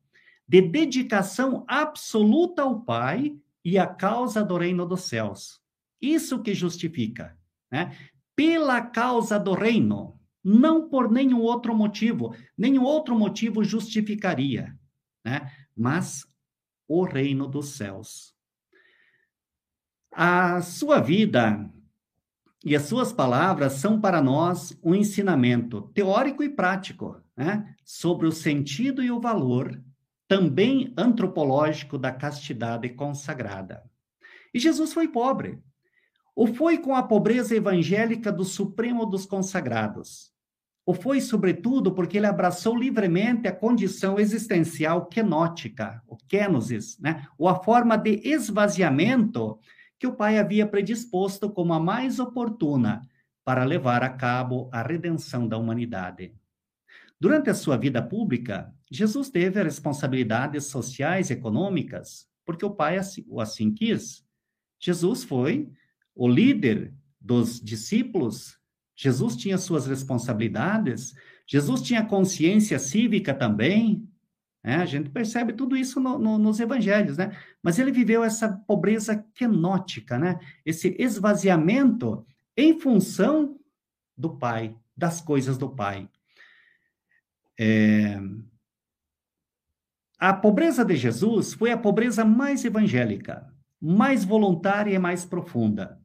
de 0.47 0.61
dedicação 0.61 1.63
absoluta 1.67 2.63
ao 2.63 2.81
Pai 2.81 3.37
e 3.63 3.77
à 3.77 3.85
causa 3.85 4.43
do 4.43 4.57
reino 4.57 4.85
dos 4.85 5.01
céus. 5.01 5.61
Isso 6.01 6.41
que 6.41 6.53
justifica, 6.53 7.37
né? 7.71 7.95
Pela 8.35 8.81
causa 8.81 9.37
do 9.37 9.53
reino, 9.53 10.19
não 10.43 10.89
por 10.89 11.11
nenhum 11.11 11.41
outro 11.41 11.75
motivo, 11.75 12.33
nenhum 12.57 12.83
outro 12.83 13.17
motivo 13.17 13.63
justificaria, 13.63 14.75
né? 15.23 15.51
Mas 15.75 16.25
o 16.87 17.03
reino 17.03 17.47
dos 17.47 17.75
céus. 17.75 18.33
A 20.11 20.61
sua 20.61 20.99
vida 20.99 21.69
e 22.65 22.75
as 22.75 22.83
suas 22.83 23.13
palavras 23.13 23.73
são 23.73 24.01
para 24.01 24.21
nós 24.21 24.77
um 24.83 24.93
ensinamento 24.93 25.83
teórico 25.93 26.43
e 26.43 26.49
prático 26.49 27.21
né, 27.35 27.73
sobre 27.85 28.27
o 28.27 28.31
sentido 28.31 29.01
e 29.01 29.11
o 29.11 29.19
valor, 29.19 29.81
também 30.27 30.93
antropológico, 30.97 31.97
da 31.97 32.11
castidade 32.11 32.89
consagrada. 32.89 33.83
E 34.53 34.59
Jesus 34.59 34.93
foi 34.93 35.07
pobre, 35.07 35.59
ou 36.35 36.47
foi 36.53 36.77
com 36.77 36.95
a 36.95 37.03
pobreza 37.03 37.55
evangélica 37.55 38.31
do 38.31 38.43
Supremo 38.43 39.05
dos 39.05 39.25
consagrados, 39.25 40.33
ou 40.85 40.93
foi, 40.93 41.21
sobretudo, 41.21 41.93
porque 41.93 42.17
ele 42.17 42.25
abraçou 42.25 42.75
livremente 42.75 43.47
a 43.47 43.55
condição 43.55 44.19
existencial 44.19 45.05
kenótica, 45.05 46.01
o 46.07 46.17
kenosis, 46.17 46.97
né? 46.99 47.27
ou 47.37 47.47
a 47.47 47.63
forma 47.63 47.95
de 47.95 48.19
esvaziamento 48.23 49.59
que 49.99 50.07
o 50.07 50.13
Pai 50.13 50.39
havia 50.39 50.65
predisposto 50.65 51.49
como 51.49 51.73
a 51.73 51.79
mais 51.79 52.19
oportuna 52.19 53.01
para 53.43 53.65
levar 53.65 54.01
a 54.01 54.09
cabo 54.09 54.69
a 54.71 54.81
redenção 54.81 55.47
da 55.47 55.57
humanidade. 55.57 56.33
Durante 57.19 57.49
a 57.49 57.53
sua 57.53 57.75
vida 57.75 58.01
pública, 58.01 58.73
Jesus 58.89 59.29
teve 59.29 59.61
responsabilidades 59.61 60.65
sociais 60.65 61.29
e 61.29 61.33
econômicas, 61.33 62.27
porque 62.45 62.65
o 62.65 62.71
Pai 62.71 62.97
assim, 62.97 63.25
o 63.27 63.41
assim 63.41 63.73
quis. 63.73 64.25
Jesus 64.79 65.23
foi 65.23 65.69
o 66.15 66.27
líder 66.27 66.93
dos 67.19 67.59
discípulos, 67.59 68.57
Jesus 68.95 69.35
tinha 69.35 69.57
suas 69.57 69.85
responsabilidades, 69.85 71.13
Jesus 71.45 71.81
tinha 71.81 72.05
consciência 72.05 72.79
cívica 72.79 73.33
também, 73.33 74.08
é, 74.63 74.75
a 74.75 74.85
gente 74.85 75.09
percebe 75.09 75.53
tudo 75.53 75.75
isso 75.75 75.99
no, 75.99 76.19
no, 76.19 76.37
nos 76.37 76.59
evangelhos, 76.59 77.17
né? 77.17 77.37
Mas 77.63 77.79
ele 77.79 77.91
viveu 77.91 78.23
essa 78.23 78.49
pobreza 78.67 79.25
quenótica, 79.33 80.19
né? 80.19 80.37
Esse 80.65 80.95
esvaziamento 80.99 82.25
em 82.57 82.77
função 82.79 83.57
do 84.17 84.35
Pai, 84.35 84.75
das 84.95 85.21
coisas 85.21 85.57
do 85.57 85.69
Pai. 85.69 86.09
É... 87.57 88.19
A 90.19 90.33
pobreza 90.33 90.83
de 90.83 90.97
Jesus 90.97 91.53
foi 91.53 91.71
a 91.71 91.77
pobreza 91.77 92.25
mais 92.25 92.65
evangélica, 92.65 93.47
mais 93.81 94.25
voluntária 94.25 94.93
e 94.93 94.99
mais 94.99 95.23
profunda. 95.23 96.01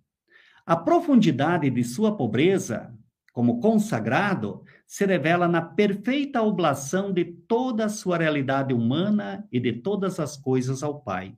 A 0.65 0.77
profundidade 0.77 1.69
de 1.69 1.83
sua 1.83 2.17
pobreza, 2.17 2.97
como 3.35 3.59
consagrado, 3.61 4.63
se 4.87 5.05
revela 5.05 5.49
na 5.49 5.61
perfeita 5.61 6.41
oblação 6.41 7.13
de 7.13 7.25
toda 7.25 7.87
a 7.87 7.89
sua 7.89 8.17
realidade 8.17 8.73
humana 8.73 9.45
e 9.51 9.59
de 9.59 9.73
todas 9.73 10.21
as 10.21 10.37
coisas 10.37 10.85
ao 10.85 11.01
Pai. 11.01 11.37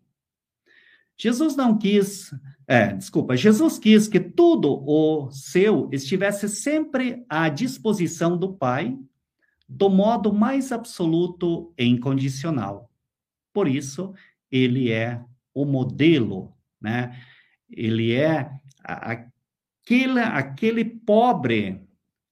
Jesus 1.17 1.57
não 1.57 1.79
quis, 1.79 2.35
é, 2.69 2.93
desculpa, 2.93 3.35
Jesus 3.35 3.79
quis 3.79 4.07
que 4.09 4.21
tudo 4.21 4.85
o 4.87 5.31
seu 5.31 5.89
estivesse 5.91 6.51
sempre 6.51 7.25
à 7.31 7.49
disposição 7.49 8.37
do 8.37 8.53
Pai, 8.53 8.95
do 9.67 9.89
modo 9.89 10.35
mais 10.35 10.73
absoluto 10.73 11.73
e 11.79 11.87
incondicional. 11.87 12.91
Por 13.55 13.67
isso, 13.67 14.13
ele 14.53 14.93
é 14.93 15.25
o 15.55 15.65
modelo, 15.65 16.53
né? 16.79 17.19
Ele 17.71 18.13
é 18.13 18.51
aquele, 18.85 20.21
aquele 20.21 20.85
pobre 20.85 21.86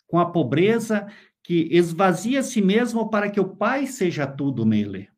com 0.06 0.18
a 0.18 0.30
pobreza 0.30 1.06
que 1.42 1.68
esvazia 1.70 2.42
si 2.42 2.62
mesmo 2.62 3.10
para 3.10 3.30
que 3.30 3.40
o 3.40 3.56
Pai 3.56 3.86
seja 3.86 4.26
tudo 4.26 4.64
nele. 4.64 5.08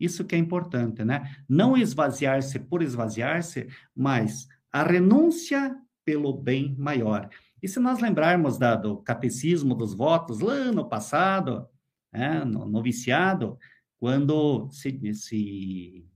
Isso 0.00 0.24
que 0.24 0.34
é 0.34 0.38
importante, 0.38 1.04
né? 1.04 1.36
Não 1.48 1.76
esvaziar-se 1.76 2.58
por 2.58 2.82
esvaziar-se, 2.82 3.68
mas 3.94 4.48
a 4.72 4.82
renúncia 4.82 5.76
pelo 6.04 6.32
bem 6.32 6.74
maior. 6.78 7.28
E 7.62 7.68
se 7.68 7.80
nós 7.80 8.00
lembrarmos 8.00 8.58
da, 8.58 8.74
do 8.74 8.98
catecismo 8.98 9.74
dos 9.74 9.94
votos 9.94 10.40
lá 10.40 10.70
no 10.72 10.88
passado, 10.88 11.66
né, 12.12 12.44
no 12.44 12.66
noviciado, 12.66 13.58
quando 13.98 14.68
se, 14.70 15.14
se, 15.14 16.06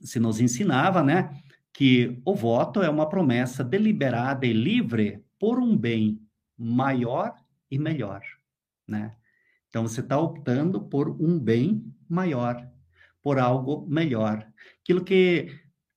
se 0.00 0.20
nos 0.20 0.40
ensinava, 0.40 1.02
né, 1.02 1.30
que 1.72 2.20
o 2.24 2.34
voto 2.34 2.82
é 2.82 2.90
uma 2.90 3.08
promessa 3.08 3.64
deliberada 3.64 4.46
e 4.46 4.52
livre 4.52 5.24
por 5.38 5.58
um 5.58 5.76
bem 5.76 6.19
maior 6.60 7.34
e 7.70 7.78
melhor, 7.78 8.22
né? 8.86 9.16
Então 9.68 9.86
você 9.86 10.00
está 10.00 10.18
optando 10.18 10.82
por 10.82 11.08
um 11.08 11.38
bem 11.38 11.90
maior, 12.08 12.68
por 13.22 13.38
algo 13.38 13.86
melhor. 13.88 14.46
Aquilo 14.82 15.02
que 15.02 15.48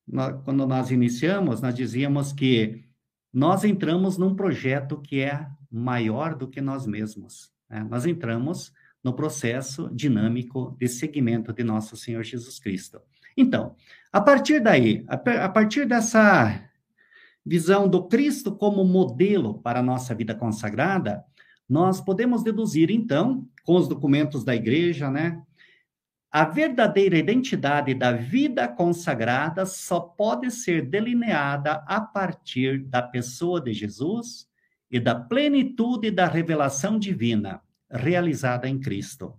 nós, 0.06 0.42
quando 0.44 0.66
nós 0.66 0.90
iniciamos, 0.90 1.60
nós 1.60 1.74
dizíamos 1.74 2.32
que 2.32 2.84
nós 3.32 3.64
entramos 3.64 4.16
num 4.16 4.34
projeto 4.34 5.00
que 5.00 5.20
é 5.20 5.46
maior 5.70 6.34
do 6.36 6.48
que 6.48 6.60
nós 6.60 6.86
mesmos. 6.86 7.52
Né? 7.68 7.84
Nós 7.90 8.06
entramos 8.06 8.72
no 9.02 9.12
processo 9.12 9.90
dinâmico 9.92 10.76
de 10.78 10.88
seguimento 10.88 11.52
de 11.52 11.64
nosso 11.64 11.96
Senhor 11.96 12.22
Jesus 12.22 12.58
Cristo. 12.58 13.02
Então, 13.36 13.74
a 14.12 14.20
partir 14.20 14.60
daí, 14.60 15.04
a, 15.08 15.44
a 15.44 15.48
partir 15.48 15.86
dessa 15.86 16.62
visão 17.44 17.88
do 17.88 18.08
Cristo 18.08 18.54
como 18.54 18.84
modelo 18.84 19.58
para 19.60 19.80
a 19.80 19.82
nossa 19.82 20.14
vida 20.14 20.34
consagrada, 20.34 21.24
nós 21.68 22.00
podemos 22.00 22.42
deduzir, 22.42 22.90
então, 22.90 23.46
com 23.64 23.76
os 23.76 23.88
documentos 23.88 24.44
da 24.44 24.54
igreja, 24.54 25.10
né? 25.10 25.42
A 26.30 26.44
verdadeira 26.44 27.16
identidade 27.16 27.94
da 27.94 28.10
vida 28.10 28.66
consagrada 28.66 29.64
só 29.64 30.00
pode 30.00 30.50
ser 30.50 30.82
delineada 30.82 31.84
a 31.86 32.00
partir 32.00 32.84
da 32.84 33.00
pessoa 33.00 33.60
de 33.60 33.72
Jesus 33.72 34.48
e 34.90 34.98
da 34.98 35.14
plenitude 35.14 36.10
da 36.10 36.26
revelação 36.26 36.98
divina 36.98 37.62
realizada 37.88 38.68
em 38.68 38.80
Cristo. 38.80 39.34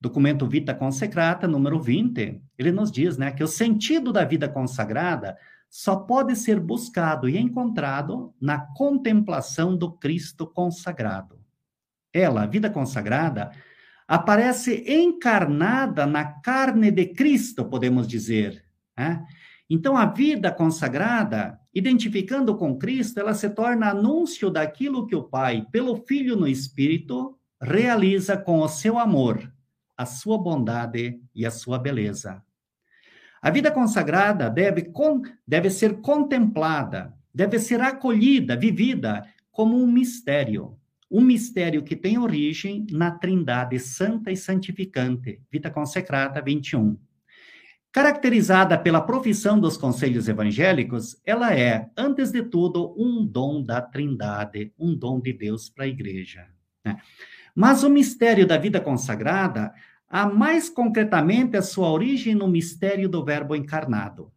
Documento 0.00 0.46
Vita 0.46 0.72
Consecrata, 0.72 1.48
número 1.48 1.80
20, 1.80 2.40
ele 2.56 2.72
nos 2.72 2.90
diz 2.90 3.18
né, 3.18 3.32
que 3.32 3.42
o 3.42 3.48
sentido 3.48 4.12
da 4.12 4.24
vida 4.24 4.48
consagrada 4.48 5.36
só 5.70 5.96
pode 5.96 6.36
ser 6.36 6.60
buscado 6.60 7.28
e 7.28 7.38
encontrado 7.38 8.34
na 8.40 8.58
contemplação 8.58 9.76
do 9.76 9.92
Cristo 9.92 10.46
consagrado 10.46 11.40
ela, 12.12 12.42
a 12.42 12.46
vida 12.46 12.68
consagrada, 12.68 13.50
aparece 14.06 14.84
encarnada 14.86 16.06
na 16.06 16.24
carne 16.24 16.90
de 16.90 17.06
Cristo, 17.06 17.64
podemos 17.64 18.06
dizer. 18.08 18.64
Né? 18.96 19.24
Então, 19.68 19.96
a 19.96 20.06
vida 20.06 20.50
consagrada, 20.50 21.60
identificando 21.72 22.56
com 22.56 22.76
Cristo, 22.76 23.20
ela 23.20 23.34
se 23.34 23.48
torna 23.50 23.90
anúncio 23.90 24.50
daquilo 24.50 25.06
que 25.06 25.14
o 25.14 25.22
Pai, 25.22 25.66
pelo 25.70 25.96
Filho 25.96 26.34
no 26.34 26.48
Espírito, 26.48 27.38
realiza 27.60 28.36
com 28.36 28.60
o 28.60 28.68
seu 28.68 28.98
amor, 28.98 29.52
a 29.96 30.04
sua 30.04 30.36
bondade 30.36 31.20
e 31.34 31.46
a 31.46 31.50
sua 31.50 31.78
beleza. 31.78 32.42
A 33.40 33.50
vida 33.50 33.70
consagrada 33.70 34.50
deve, 34.50 34.92
deve 35.46 35.70
ser 35.70 36.00
contemplada, 36.00 37.14
deve 37.34 37.58
ser 37.58 37.80
acolhida, 37.80 38.56
vivida 38.56 39.22
como 39.50 39.82
um 39.82 39.86
mistério 39.86 40.78
um 41.10 41.20
mistério 41.20 41.82
que 41.82 41.96
tem 41.96 42.18
origem 42.18 42.86
na 42.90 43.10
Trindade 43.10 43.78
Santa 43.80 44.30
e 44.30 44.36
Santificante, 44.36 45.40
Vita 45.50 45.68
Consecrata 45.68 46.40
21. 46.40 46.96
Caracterizada 47.90 48.78
pela 48.78 49.00
profissão 49.00 49.58
dos 49.58 49.76
conselhos 49.76 50.28
evangélicos, 50.28 51.20
ela 51.26 51.52
é, 51.52 51.90
antes 51.96 52.30
de 52.30 52.44
tudo, 52.44 52.94
um 52.96 53.26
dom 53.26 53.60
da 53.60 53.82
Trindade, 53.82 54.72
um 54.78 54.94
dom 54.94 55.20
de 55.20 55.32
Deus 55.32 55.68
para 55.68 55.84
a 55.84 55.88
igreja. 55.88 56.46
Né? 56.84 56.96
Mas 57.52 57.82
o 57.82 57.90
mistério 57.90 58.46
da 58.46 58.56
vida 58.56 58.80
consagrada 58.80 59.74
há 60.10 60.26
mais 60.26 60.68
concretamente 60.68 61.56
a 61.56 61.62
sua 61.62 61.88
origem 61.88 62.34
no 62.34 62.48
mistério 62.48 63.08
do 63.08 63.24
Verbo 63.24 63.54
encarnado. 63.54 64.32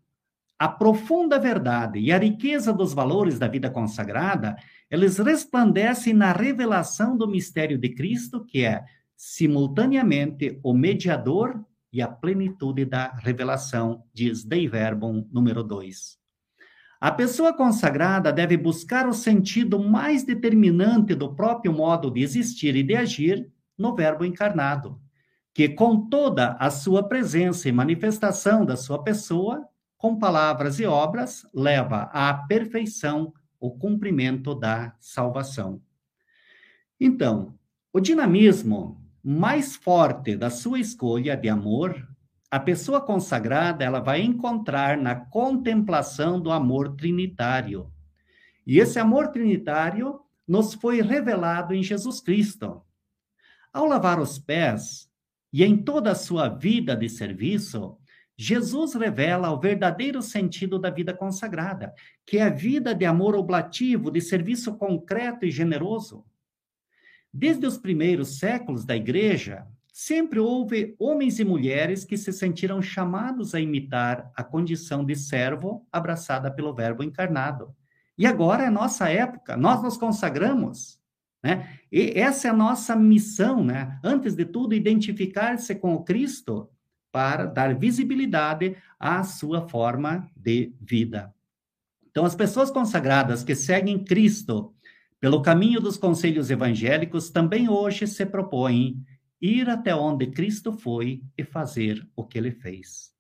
A 0.60 0.68
profunda 0.68 1.40
verdade 1.40 2.00
e 2.00 2.12
a 2.12 2.20
riqueza 2.20 2.72
dos 2.72 2.94
valores 2.94 3.40
da 3.40 3.48
vida 3.48 3.72
consagrada 3.72 4.56
eles 4.90 5.18
resplandecem 5.18 6.14
na 6.14 6.32
revelação 6.32 7.18
do 7.18 7.28
mistério 7.28 7.80
de 7.80 7.90
Cristo, 7.90 8.46
que 8.46 8.64
é 8.64 8.86
simultaneamente 9.18 10.60
o 10.64 10.74
mediador 10.74 11.60
e 11.92 12.02
a 12.02 12.08
plenitude 12.08 12.86
da 12.86 13.08
revelação, 13.08 14.04
diz 14.14 14.44
Dei 14.44 14.68
Verbum 14.68 15.28
número 15.32 15.64
2. 15.64 16.18
A 17.02 17.12
pessoa 17.12 17.52
consagrada 17.52 18.32
deve 18.32 18.56
buscar 18.56 19.08
o 19.08 19.14
sentido 19.14 19.78
mais 19.80 20.24
determinante 20.24 21.14
do 21.16 21.36
próprio 21.36 21.74
modo 21.74 22.10
de 22.10 22.22
existir 22.22 22.76
e 22.76 22.84
de 22.84 22.96
agir 22.96 23.52
no 23.78 23.96
Verbo 23.96 24.24
encarnado, 24.24 25.03
que 25.54 25.70
com 25.70 26.10
toda 26.10 26.54
a 26.54 26.72
sua 26.72 27.08
presença 27.08 27.70
e 27.70 27.72
manifestação 27.72 28.66
da 28.66 28.76
sua 28.76 29.04
pessoa, 29.04 29.68
com 29.98 30.18
palavras 30.18 30.80
e 30.80 30.86
obras, 30.86 31.48
leva 31.54 32.10
à 32.12 32.34
perfeição 32.34 33.34
o 33.60 33.72
cumprimento 33.72 34.56
da 34.56 34.96
salvação. 35.00 35.82
Então, 37.00 37.58
o 37.94 38.00
dinamismo 38.00 39.02
mais 39.24 39.76
forte 39.76 40.36
da 40.36 40.50
sua 40.50 40.80
escolha 40.80 41.38
de 41.38 41.48
amor, 41.48 42.06
a 42.50 42.60
pessoa 42.60 43.00
consagrada 43.00 43.86
ela 43.86 44.00
vai 44.00 44.22
encontrar 44.22 44.98
na 44.98 45.16
contemplação 45.16 46.42
do 46.42 46.52
amor 46.52 46.96
trinitário. 46.96 47.90
E 48.66 48.80
esse 48.80 49.00
amor 49.00 49.30
trinitário 49.30 50.20
nos 50.48 50.74
foi 50.74 51.02
revelado 51.02 51.74
em 51.74 51.82
Jesus 51.82 52.20
Cristo. 52.20 52.82
Ao 53.72 53.86
lavar 53.86 54.20
os 54.20 54.38
pés 54.38 55.10
e 55.54 55.64
em 55.64 55.78
toda 55.78 56.12
a 56.12 56.16
sua 56.16 56.50
vida 56.50 56.96
de 56.96 57.08
serviço, 57.08 57.96
Jesus 58.36 58.96
revela 58.96 59.52
o 59.52 59.60
verdadeiro 59.60 60.20
sentido 60.20 60.80
da 60.80 60.90
vida 60.90 61.14
consagrada, 61.14 61.94
que 62.26 62.40
é 62.40 62.42
a 62.42 62.50
vida 62.50 62.96
de 62.96 63.06
amor 63.06 63.36
oblativo, 63.36 64.10
de 64.10 64.20
serviço 64.20 64.76
concreto 64.76 65.46
e 65.46 65.52
generoso. 65.52 66.26
Desde 67.32 67.68
os 67.68 67.78
primeiros 67.78 68.40
séculos 68.40 68.84
da 68.84 68.96
igreja, 68.96 69.68
sempre 69.92 70.40
houve 70.40 70.96
homens 70.98 71.40
e 71.40 71.46
mulheres 71.46 72.04
que 72.04 72.18
se 72.18 72.34
sentiram 72.34 72.82
chamados 72.82 73.54
a 73.54 73.60
imitar 73.60 74.32
a 74.36 74.44
condição 74.44 75.06
de 75.06 75.16
servo 75.16 75.88
abraçada 75.92 76.50
pelo 76.50 76.74
Verbo 76.74 77.04
encarnado. 77.04 77.76
E 78.18 78.26
agora 78.26 78.64
é 78.64 78.70
nossa 78.72 79.08
época, 79.10 79.56
nós 79.56 79.84
nos 79.84 79.98
consagramos. 79.98 81.03
Né? 81.44 81.78
E 81.92 82.14
essa 82.16 82.48
é 82.48 82.52
a 82.52 82.56
nossa 82.56 82.96
missão, 82.96 83.64
né? 83.64 84.00
Antes 84.04 84.34
de 84.34 84.46
tudo, 84.46 84.74
identificar-se 84.74 85.76
com 85.76 85.94
o 85.94 86.04
Cristo 86.04 86.70
para 87.12 87.46
dar 87.46 87.76
visibilidade 87.76 88.78
à 89.00 89.24
sua 89.24 89.68
forma 89.68 90.28
de 90.36 90.74
vida. 90.80 91.34
Então, 92.10 92.26
as 92.26 92.36
pessoas 92.36 92.72
consagradas 92.72 93.44
que 93.44 93.56
seguem 93.56 94.04
Cristo 94.04 94.74
pelo 95.20 95.42
caminho 95.42 95.80
dos 95.80 95.98
conselhos 95.98 96.50
evangélicos 96.50 97.30
também 97.30 97.70
hoje 97.70 98.08
se 98.08 98.26
propõem 98.26 99.04
ir 99.42 99.70
até 99.70 99.94
onde 99.94 100.28
Cristo 100.28 100.72
foi 100.72 101.22
e 101.38 101.44
fazer 101.44 102.08
o 102.16 102.24
que 102.24 102.38
ele 102.38 102.52
fez. 102.52 103.14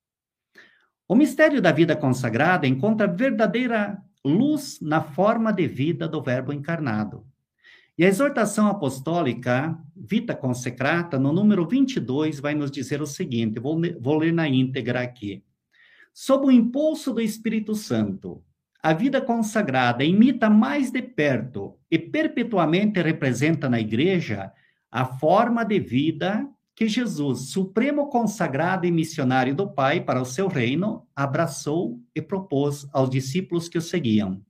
O 1.08 1.16
mistério 1.16 1.62
da 1.62 1.72
vida 1.72 1.96
consagrada 1.96 2.66
encontra 2.66 3.08
verdadeira 3.08 4.02
luz 4.24 4.80
na 4.82 5.02
forma 5.02 5.52
de 5.52 5.68
vida 5.68 6.08
do 6.08 6.22
Verbo 6.22 6.54
encarnado. 6.54 7.26
E 7.98 8.04
a 8.04 8.08
exortação 8.08 8.68
apostólica 8.68 9.78
Vita 9.96 10.36
Consecrata, 10.36 11.20
no 11.20 11.32
número 11.32 11.68
22, 11.68 12.40
vai 12.40 12.56
nos 12.56 12.72
dizer 12.72 13.02
o 13.02 13.08
seguinte: 13.08 13.60
vou, 13.60 13.80
vou 14.00 14.18
ler 14.18 14.34
na 14.34 14.48
íntegra 14.48 15.02
aqui. 15.02 15.44
Sob 16.12 16.48
o 16.48 16.52
impulso 16.52 17.14
do 17.14 17.22
Espírito 17.22 17.76
Santo, 17.76 18.44
a 18.82 18.94
vida 18.94 19.22
consagrada 19.22 20.04
imita 20.04 20.50
mais 20.50 20.92
de 20.92 21.02
perto 21.02 21.78
e 21.90 21.98
perpetuamente 21.98 23.02
representa 23.02 23.70
na 23.70 23.80
igreja 23.80 24.52
a 24.92 25.06
forma 25.06 25.64
de 25.64 25.80
vida 25.80 26.48
que 26.76 26.88
Jesus, 26.88 27.52
supremo 27.52 28.10
consagrado 28.10 28.86
e 28.86 28.92
missionário 28.92 29.56
do 29.56 29.70
Pai 29.70 30.02
para 30.02 30.22
o 30.22 30.26
seu 30.26 30.48
reino, 30.48 31.08
abraçou 31.16 32.00
e 32.16 32.22
propôs 32.22 32.88
aos 32.92 33.10
discípulos 33.10 33.70
que 33.70 33.78
o 33.78 33.82
seguiam. 33.82 34.42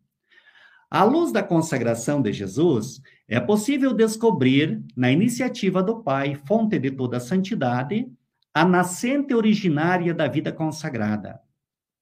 À 0.90 1.04
luz 1.04 1.32
da 1.32 1.44
consagração 1.44 2.22
de 2.22 2.32
Jesus, 2.32 3.02
é 3.28 3.40
possível 3.40 3.94
descobrir, 3.94 4.84
na 4.96 5.12
iniciativa 5.12 5.82
do 5.82 6.04
Pai, 6.04 6.36
fonte 6.36 6.78
de 6.78 6.92
toda 6.92 7.18
a 7.18 7.22
santidade, 7.22 8.08
a 8.54 8.66
nascente 8.66 9.34
originária 9.34 10.14
da 10.14 10.28
vida 10.28 10.52
consagrada. 10.52 11.40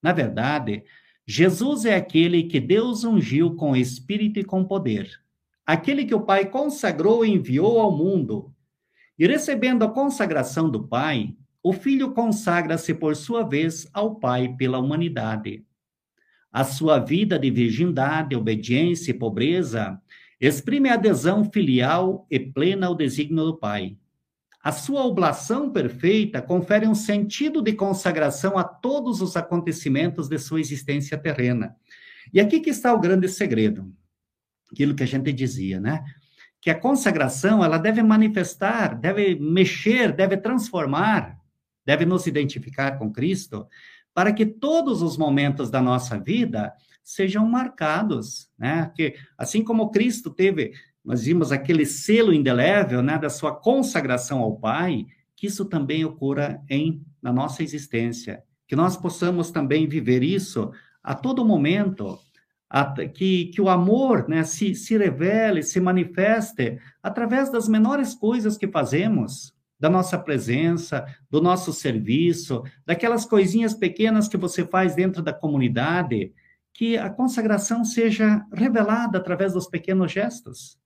Na 0.01 0.11
verdade, 0.11 0.83
Jesus 1.25 1.85
é 1.85 1.95
aquele 1.95 2.43
que 2.43 2.59
Deus 2.59 3.03
ungiu 3.03 3.55
com 3.55 3.75
espírito 3.75 4.39
e 4.39 4.43
com 4.43 4.65
poder, 4.65 5.21
aquele 5.65 6.05
que 6.05 6.15
o 6.15 6.21
Pai 6.21 6.45
consagrou 6.45 7.23
e 7.23 7.31
enviou 7.31 7.79
ao 7.79 7.95
mundo 7.95 8.53
e 9.21 9.27
recebendo 9.27 9.83
a 9.83 9.89
consagração 9.89 10.67
do 10.67 10.87
Pai, 10.87 11.35
o 11.61 11.71
Filho 11.71 12.11
consagra-se 12.11 12.91
por 12.91 13.15
sua 13.15 13.43
vez 13.43 13.87
ao 13.93 14.15
Pai 14.15 14.55
pela 14.57 14.79
humanidade. 14.79 15.63
A 16.51 16.63
sua 16.63 16.97
vida 16.97 17.37
de 17.37 17.51
virgindade, 17.51 18.35
obediência 18.35 19.11
e 19.11 19.13
pobreza 19.13 20.01
exprime 20.47 20.89
a 20.89 20.95
adesão 20.95 21.45
filial 21.45 22.25
e 22.29 22.39
plena 22.39 22.87
ao 22.87 22.95
desígnio 22.95 23.45
do 23.45 23.57
Pai. 23.57 23.97
A 24.63 24.71
sua 24.71 25.05
oblação 25.05 25.71
perfeita 25.71 26.41
confere 26.41 26.87
um 26.87 26.95
sentido 26.95 27.61
de 27.61 27.73
consagração 27.73 28.57
a 28.57 28.63
todos 28.63 29.21
os 29.21 29.37
acontecimentos 29.37 30.27
de 30.27 30.37
sua 30.37 30.59
existência 30.59 31.17
terrena. 31.17 31.75
E 32.33 32.39
aqui 32.39 32.59
que 32.59 32.69
está 32.69 32.93
o 32.93 32.99
grande 32.99 33.27
segredo, 33.29 33.91
aquilo 34.71 34.95
que 34.95 35.03
a 35.03 35.07
gente 35.07 35.31
dizia, 35.31 35.79
né? 35.79 36.03
que 36.61 36.69
a 36.69 36.79
consagração 36.79 37.63
ela 37.63 37.79
deve 37.79 38.03
manifestar, 38.03 38.95
deve 38.95 39.35
mexer, 39.35 40.13
deve 40.13 40.37
transformar, 40.37 41.39
deve 41.83 42.05
nos 42.05 42.27
identificar 42.27 42.99
com 42.99 43.11
Cristo, 43.11 43.67
para 44.13 44.31
que 44.31 44.45
todos 44.45 45.01
os 45.01 45.17
momentos 45.17 45.71
da 45.71 45.81
nossa 45.81 46.19
vida 46.19 46.71
sejam 47.03 47.47
marcados, 47.47 48.49
né? 48.57 48.91
Que 48.95 49.15
assim 49.37 49.63
como 49.63 49.91
Cristo 49.91 50.29
teve, 50.29 50.73
nós 51.03 51.23
vimos 51.23 51.51
aquele 51.51 51.85
selo 51.85 52.33
indelével, 52.33 53.01
né, 53.01 53.17
da 53.17 53.29
sua 53.29 53.55
consagração 53.55 54.39
ao 54.39 54.57
Pai, 54.57 55.07
que 55.35 55.47
isso 55.47 55.65
também 55.65 56.05
ocorra 56.05 56.61
em 56.69 57.03
na 57.21 57.33
nossa 57.33 57.63
existência, 57.63 58.43
que 58.67 58.75
nós 58.75 58.97
possamos 58.97 59.51
também 59.51 59.87
viver 59.87 60.23
isso 60.23 60.71
a 61.03 61.13
todo 61.13 61.45
momento, 61.45 62.19
que, 63.13 63.45
que 63.45 63.61
o 63.61 63.69
amor 63.69 64.27
né, 64.29 64.43
se, 64.43 64.73
se 64.75 64.97
revele, 64.97 65.61
se 65.61 65.79
manifeste 65.79 66.79
através 67.03 67.51
das 67.51 67.67
menores 67.67 68.13
coisas 68.13 68.57
que 68.57 68.67
fazemos, 68.67 69.53
da 69.79 69.89
nossa 69.89 70.17
presença, 70.17 71.05
do 71.29 71.41
nosso 71.41 71.73
serviço, 71.73 72.63
daquelas 72.85 73.25
coisinhas 73.25 73.73
pequenas 73.73 74.27
que 74.27 74.37
você 74.37 74.63
faz 74.63 74.95
dentro 74.95 75.23
da 75.23 75.33
comunidade, 75.33 76.31
que 76.73 76.97
a 76.97 77.09
consagração 77.09 77.83
seja 77.83 78.45
revelada 78.53 79.17
através 79.17 79.53
dos 79.53 79.67
pequenos 79.67 80.11
gestos. 80.11 80.77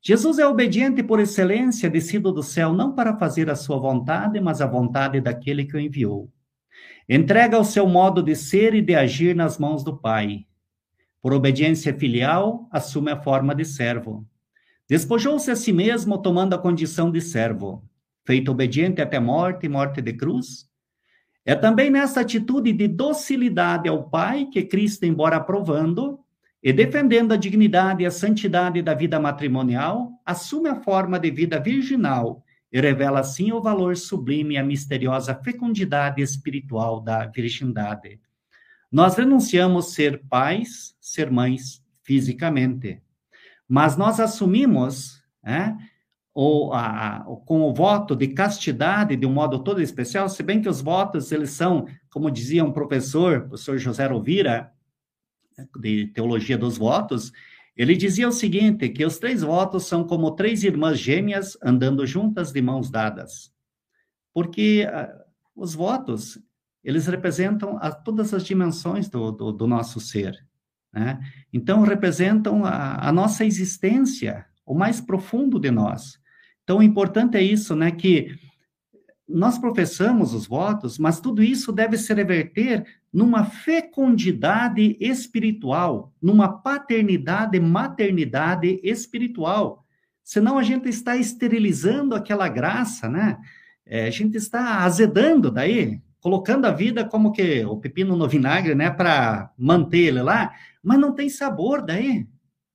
Jesus 0.00 0.38
é 0.38 0.46
obediente 0.46 1.02
por 1.02 1.20
excelência, 1.20 1.88
descido 1.88 2.32
do 2.32 2.42
céu, 2.42 2.72
não 2.72 2.94
para 2.94 3.16
fazer 3.16 3.48
a 3.48 3.54
sua 3.54 3.78
vontade, 3.78 4.40
mas 4.40 4.60
a 4.60 4.66
vontade 4.66 5.20
daquele 5.20 5.64
que 5.64 5.76
o 5.76 5.80
enviou. 5.80 6.28
Entrega 7.08 7.58
o 7.58 7.64
seu 7.64 7.86
modo 7.86 8.22
de 8.22 8.34
ser 8.34 8.74
e 8.74 8.82
de 8.82 8.94
agir 8.94 9.34
nas 9.36 9.58
mãos 9.58 9.84
do 9.84 9.96
Pai 9.96 10.46
por 11.22 11.32
obediência 11.32 11.94
filial, 11.94 12.68
assume 12.68 13.12
a 13.12 13.22
forma 13.22 13.54
de 13.54 13.64
servo. 13.64 14.26
Despojou-se 14.88 15.48
a 15.52 15.56
si 15.56 15.72
mesmo, 15.72 16.18
tomando 16.18 16.54
a 16.54 16.58
condição 16.58 17.12
de 17.12 17.20
servo. 17.20 17.88
Feito 18.26 18.50
obediente 18.50 19.00
até 19.00 19.20
morte 19.20 19.66
e 19.66 19.68
morte 19.68 20.02
de 20.02 20.12
cruz. 20.12 20.68
É 21.44 21.54
também 21.54 21.90
nessa 21.90 22.20
atitude 22.20 22.72
de 22.72 22.86
docilidade 22.86 23.88
ao 23.88 24.08
Pai 24.08 24.46
que 24.46 24.62
Cristo, 24.62 25.04
embora 25.04 25.36
aprovando 25.36 26.20
e 26.62 26.72
defendendo 26.72 27.32
a 27.32 27.36
dignidade 27.36 28.04
e 28.04 28.06
a 28.06 28.10
santidade 28.10 28.80
da 28.80 28.94
vida 28.94 29.18
matrimonial, 29.18 30.12
assume 30.24 30.68
a 30.68 30.80
forma 30.80 31.18
de 31.18 31.30
vida 31.30 31.58
virginal 31.58 32.44
e 32.72 32.80
revela 32.80 33.20
assim 33.20 33.50
o 33.52 33.60
valor 33.60 33.96
sublime 33.96 34.54
e 34.54 34.58
a 34.58 34.62
misteriosa 34.62 35.34
fecundidade 35.34 36.22
espiritual 36.22 37.00
da 37.00 37.26
virgindade. 37.26 38.20
Nós 38.90 39.16
renunciamos 39.16 39.92
ser 39.94 40.22
pais, 40.28 40.94
ser 41.00 41.30
mães 41.30 41.84
fisicamente, 42.02 43.02
mas 43.68 43.96
nós 43.96 44.20
assumimos, 44.20 45.22
né, 45.42 45.76
o, 46.34 46.72
a, 46.72 47.24
com 47.44 47.62
o 47.62 47.74
voto 47.74 48.16
de 48.16 48.28
castidade 48.28 49.16
de 49.16 49.26
um 49.26 49.32
modo 49.32 49.62
todo 49.62 49.82
especial, 49.82 50.28
se 50.28 50.42
bem 50.42 50.62
que 50.62 50.68
os 50.68 50.80
votos, 50.80 51.30
eles 51.30 51.50
são, 51.50 51.86
como 52.10 52.30
dizia 52.30 52.64
um 52.64 52.72
professor, 52.72 53.38
o 53.38 53.48
professor 53.48 53.78
José 53.78 54.06
Rovira, 54.06 54.72
de 55.78 56.06
Teologia 56.08 56.56
dos 56.56 56.78
Votos, 56.78 57.32
ele 57.76 57.96
dizia 57.96 58.28
o 58.28 58.32
seguinte, 58.32 58.88
que 58.88 59.04
os 59.04 59.18
três 59.18 59.42
votos 59.42 59.86
são 59.86 60.04
como 60.04 60.32
três 60.32 60.62
irmãs 60.62 60.98
gêmeas 60.98 61.56
andando 61.62 62.06
juntas 62.06 62.52
de 62.52 62.60
mãos 62.60 62.90
dadas. 62.90 63.52
Porque 64.34 64.86
uh, 64.86 65.22
os 65.54 65.74
votos, 65.74 66.38
eles 66.84 67.06
representam 67.06 67.78
a, 67.78 67.90
todas 67.90 68.34
as 68.34 68.44
dimensões 68.44 69.08
do, 69.08 69.30
do, 69.32 69.52
do 69.52 69.66
nosso 69.66 70.00
ser. 70.00 70.34
Né? 70.92 71.18
Então, 71.52 71.82
representam 71.82 72.64
a, 72.64 73.08
a, 73.08 73.12
nossa 73.12 73.44
existência, 73.44 74.46
o 74.66 74.74
mais 74.74 75.00
profundo 75.00 75.58
de 75.58 75.70
nós. 75.70 76.20
Então, 76.64 76.78
o 76.78 76.82
importante 76.82 77.36
é 77.36 77.42
isso, 77.42 77.74
né? 77.74 77.90
Que 77.90 78.38
nós 79.28 79.58
professamos 79.58 80.34
os 80.34 80.46
votos, 80.46 80.98
mas 80.98 81.20
tudo 81.20 81.42
isso 81.42 81.72
deve 81.72 81.96
se 81.96 82.12
reverter 82.12 82.84
numa 83.12 83.44
fecundidade 83.44 84.96
espiritual, 85.00 86.12
numa 86.20 86.48
paternidade, 86.48 87.58
maternidade 87.58 88.80
espiritual. 88.82 89.84
Senão 90.22 90.58
a 90.58 90.62
gente 90.62 90.88
está 90.88 91.16
esterilizando 91.16 92.14
aquela 92.14 92.48
graça, 92.48 93.08
né? 93.08 93.38
É, 93.84 94.06
a 94.06 94.10
gente 94.10 94.36
está 94.36 94.84
azedando 94.84 95.50
daí, 95.50 96.00
colocando 96.20 96.66
a 96.66 96.70
vida 96.70 97.04
como 97.04 97.32
que 97.32 97.64
o 97.64 97.76
pepino 97.76 98.16
no 98.16 98.28
vinagre, 98.28 98.74
né, 98.74 98.90
para 98.90 99.50
manter 99.58 100.06
ele 100.06 100.22
lá, 100.22 100.54
mas 100.82 100.98
não 100.98 101.12
tem 101.12 101.28
sabor 101.28 101.84
daí, 101.84 102.26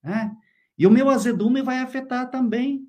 né? 0.04 0.32
E 0.78 0.86
o 0.86 0.92
meu 0.92 1.10
azedume 1.10 1.62
vai 1.62 1.80
afetar 1.80 2.30
também 2.30 2.88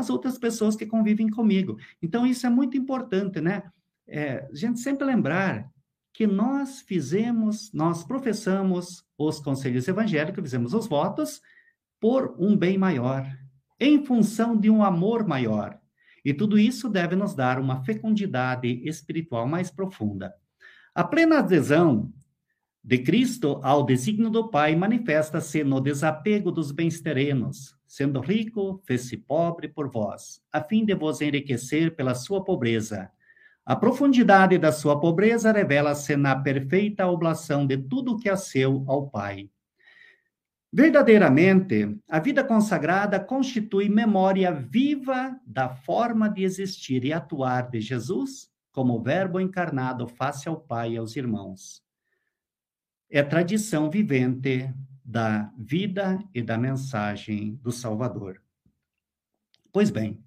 as 0.00 0.10
outras 0.10 0.38
pessoas 0.38 0.74
que 0.74 0.86
convivem 0.86 1.28
comigo. 1.28 1.78
Então, 2.02 2.26
isso 2.26 2.46
é 2.46 2.50
muito 2.50 2.76
importante, 2.76 3.40
né? 3.40 3.62
É, 4.06 4.48
a 4.50 4.54
gente 4.54 4.80
sempre 4.80 5.04
lembrar 5.04 5.70
que 6.12 6.26
nós 6.26 6.80
fizemos, 6.80 7.72
nós 7.72 8.02
professamos 8.04 9.04
os 9.16 9.38
conselhos 9.40 9.86
evangélicos, 9.86 10.42
fizemos 10.42 10.74
os 10.74 10.86
votos 10.86 11.40
por 12.00 12.34
um 12.38 12.56
bem 12.56 12.76
maior, 12.76 13.26
em 13.78 14.04
função 14.04 14.56
de 14.56 14.68
um 14.68 14.82
amor 14.82 15.26
maior. 15.26 15.78
E 16.24 16.34
tudo 16.34 16.58
isso 16.58 16.88
deve 16.88 17.16
nos 17.16 17.34
dar 17.34 17.58
uma 17.58 17.82
fecundidade 17.84 18.68
espiritual 18.84 19.46
mais 19.46 19.70
profunda. 19.70 20.34
A 20.94 21.04
plena 21.04 21.38
adesão 21.38 22.12
de 22.82 22.98
Cristo 22.98 23.60
ao 23.62 23.84
desígnio 23.84 24.30
do 24.30 24.50
Pai 24.50 24.74
manifesta-se 24.74 25.62
no 25.62 25.80
desapego 25.80 26.50
dos 26.50 26.72
bens 26.72 27.00
terrenos, 27.00 27.74
sendo 27.90 28.20
rico, 28.20 28.80
fez-se 28.86 29.16
pobre 29.16 29.66
por 29.66 29.90
vós, 29.90 30.40
a 30.52 30.62
fim 30.62 30.84
de 30.84 30.94
vos 30.94 31.20
enriquecer 31.20 31.96
pela 31.96 32.14
sua 32.14 32.44
pobreza. 32.44 33.10
A 33.66 33.74
profundidade 33.74 34.56
da 34.58 34.70
sua 34.70 35.00
pobreza 35.00 35.50
revela-se 35.50 36.16
na 36.16 36.36
perfeita 36.40 37.08
oblação 37.08 37.66
de 37.66 37.76
tudo 37.76 38.16
que 38.16 38.28
é 38.28 38.36
seu 38.36 38.84
ao 38.86 39.10
Pai. 39.10 39.50
Verdadeiramente, 40.72 41.98
a 42.08 42.20
vida 42.20 42.44
consagrada 42.44 43.18
constitui 43.18 43.88
memória 43.88 44.52
viva 44.52 45.36
da 45.44 45.68
forma 45.68 46.30
de 46.30 46.44
existir 46.44 47.04
e 47.04 47.12
atuar 47.12 47.70
de 47.70 47.80
Jesus 47.80 48.48
como 48.70 49.02
Verbo 49.02 49.40
encarnado 49.40 50.06
face 50.06 50.48
ao 50.48 50.60
Pai 50.60 50.92
e 50.92 50.96
aos 50.96 51.16
irmãos 51.16 51.82
é 53.10 53.24
tradição 53.24 53.90
vivente 53.90 54.72
da 55.10 55.52
vida 55.58 56.22
e 56.32 56.40
da 56.40 56.56
mensagem 56.56 57.58
do 57.64 57.72
Salvador. 57.72 58.40
Pois 59.72 59.90
bem, 59.90 60.22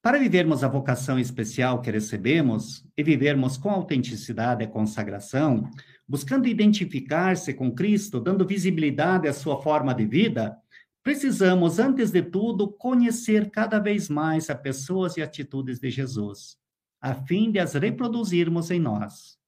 para 0.00 0.18
vivermos 0.18 0.64
a 0.64 0.68
vocação 0.68 1.18
especial 1.18 1.82
que 1.82 1.90
recebemos 1.90 2.86
e 2.96 3.02
vivermos 3.02 3.58
com 3.58 3.68
autenticidade 3.68 4.64
a 4.64 4.66
consagração, 4.66 5.70
buscando 6.08 6.48
identificar-se 6.48 7.52
com 7.52 7.70
Cristo, 7.70 8.18
dando 8.18 8.46
visibilidade 8.46 9.28
à 9.28 9.32
sua 9.34 9.62
forma 9.62 9.94
de 9.94 10.06
vida, 10.06 10.56
precisamos, 11.02 11.78
antes 11.78 12.10
de 12.10 12.22
tudo, 12.22 12.68
conhecer 12.68 13.50
cada 13.50 13.78
vez 13.78 14.08
mais 14.08 14.48
as 14.48 14.58
pessoas 14.58 15.18
e 15.18 15.22
atitudes 15.22 15.78
de 15.78 15.90
Jesus, 15.90 16.56
a 16.98 17.14
fim 17.14 17.50
de 17.50 17.58
as 17.58 17.74
reproduzirmos 17.74 18.70
em 18.70 18.80
nós. 18.80 19.38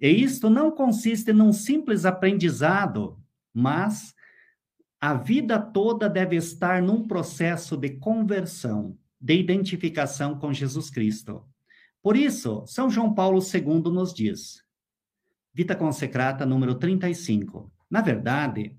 E 0.00 0.08
isto 0.08 0.50
não 0.50 0.72
consiste 0.72 1.32
num 1.32 1.52
simples 1.52 2.04
aprendizado, 2.04 3.19
mas 3.52 4.14
a 5.00 5.14
vida 5.14 5.58
toda 5.58 6.08
deve 6.08 6.36
estar 6.36 6.82
num 6.82 7.06
processo 7.06 7.76
de 7.76 7.90
conversão, 7.90 8.96
de 9.20 9.34
identificação 9.34 10.38
com 10.38 10.52
Jesus 10.52 10.90
Cristo. 10.90 11.44
Por 12.02 12.16
isso, 12.16 12.64
São 12.66 12.90
João 12.90 13.14
Paulo 13.14 13.40
II 13.40 13.92
nos 13.92 14.12
diz, 14.12 14.62
Vita 15.52 15.74
Consecrata, 15.74 16.46
número 16.46 16.74
35. 16.74 17.70
Na 17.90 18.00
verdade, 18.00 18.76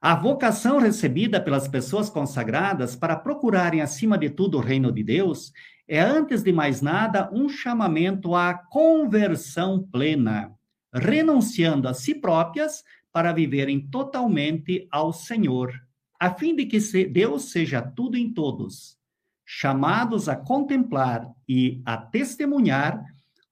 a 0.00 0.14
vocação 0.14 0.78
recebida 0.78 1.40
pelas 1.40 1.68
pessoas 1.68 2.08
consagradas 2.08 2.96
para 2.96 3.16
procurarem, 3.16 3.80
acima 3.80 4.16
de 4.16 4.30
tudo, 4.30 4.58
o 4.58 4.60
reino 4.60 4.92
de 4.92 5.02
Deus 5.02 5.52
é, 5.86 6.00
antes 6.00 6.42
de 6.42 6.52
mais 6.52 6.80
nada, 6.80 7.28
um 7.32 7.48
chamamento 7.48 8.34
à 8.34 8.54
conversão 8.54 9.82
plena 9.92 10.52
renunciando 10.92 11.88
a 11.88 11.94
si 11.94 12.14
próprias 12.14 12.84
para 13.12 13.32
viverem 13.32 13.88
totalmente 13.88 14.88
ao 14.90 15.12
Senhor, 15.12 15.72
a 16.18 16.32
fim 16.34 16.56
de 16.56 16.66
que 16.66 16.78
Deus 17.06 17.50
seja 17.50 17.82
tudo 17.82 18.16
em 18.16 18.32
todos, 18.32 18.96
chamados 19.44 20.28
a 20.28 20.36
contemplar 20.36 21.28
e 21.48 21.82
a 21.84 21.96
testemunhar 21.96 23.04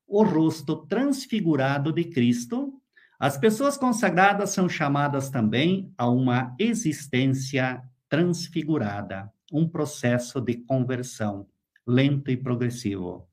o 0.06 0.24
rosto 0.24 0.76
transfigurado 0.86 1.92
de 1.92 2.04
Cristo, 2.04 2.80
as 3.18 3.36
pessoas 3.36 3.76
consagradas 3.76 4.50
são 4.50 4.68
chamadas 4.68 5.30
também 5.30 5.92
a 5.96 6.08
uma 6.08 6.54
existência 6.58 7.82
transfigurada, 8.08 9.30
um 9.52 9.68
processo 9.68 10.40
de 10.40 10.54
conversão 10.56 11.46
lento 11.86 12.30
e 12.30 12.36
progressivo. 12.36 13.29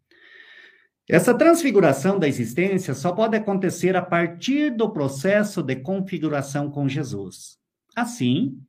Essa 1.09 1.33
transfiguração 1.33 2.19
da 2.19 2.27
existência 2.27 2.93
só 2.93 3.13
pode 3.13 3.37
acontecer 3.37 3.95
a 3.95 4.01
partir 4.01 4.71
do 4.71 4.89
processo 4.89 5.63
de 5.63 5.77
configuração 5.77 6.69
com 6.69 6.89
Jesus. 6.89 7.57
Assim, 7.95 8.61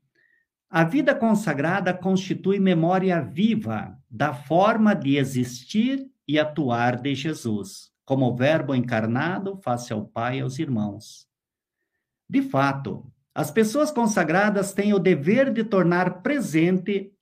a 0.70 0.84
vida 0.84 1.14
consagrada 1.16 1.93
constitui 1.93 2.61
memória 2.61 3.20
viva 3.20 3.99
da 4.09 4.32
forma 4.32 4.95
de 4.95 5.16
existir 5.16 6.09
e 6.28 6.39
atuar 6.39 7.01
de 7.01 7.12
Jesus, 7.12 7.91
como 8.05 8.36
Verbo 8.36 8.72
encarnado 8.72 9.57
face 9.57 9.93
ao 9.93 10.07
Pai 10.07 10.39
e 10.39 10.41
aos 10.43 10.61
irmãos. 10.61 11.26
De 12.30 12.41
fato, 12.41 13.11
as 13.34 13.51
pessoas 13.51 13.91
consagradas 13.91 14.72
têm 14.72 14.95
o 14.95 14.99
dever 15.01 15.53
de 15.53 15.64
tornar 15.64 16.22
presente, 16.22 17.12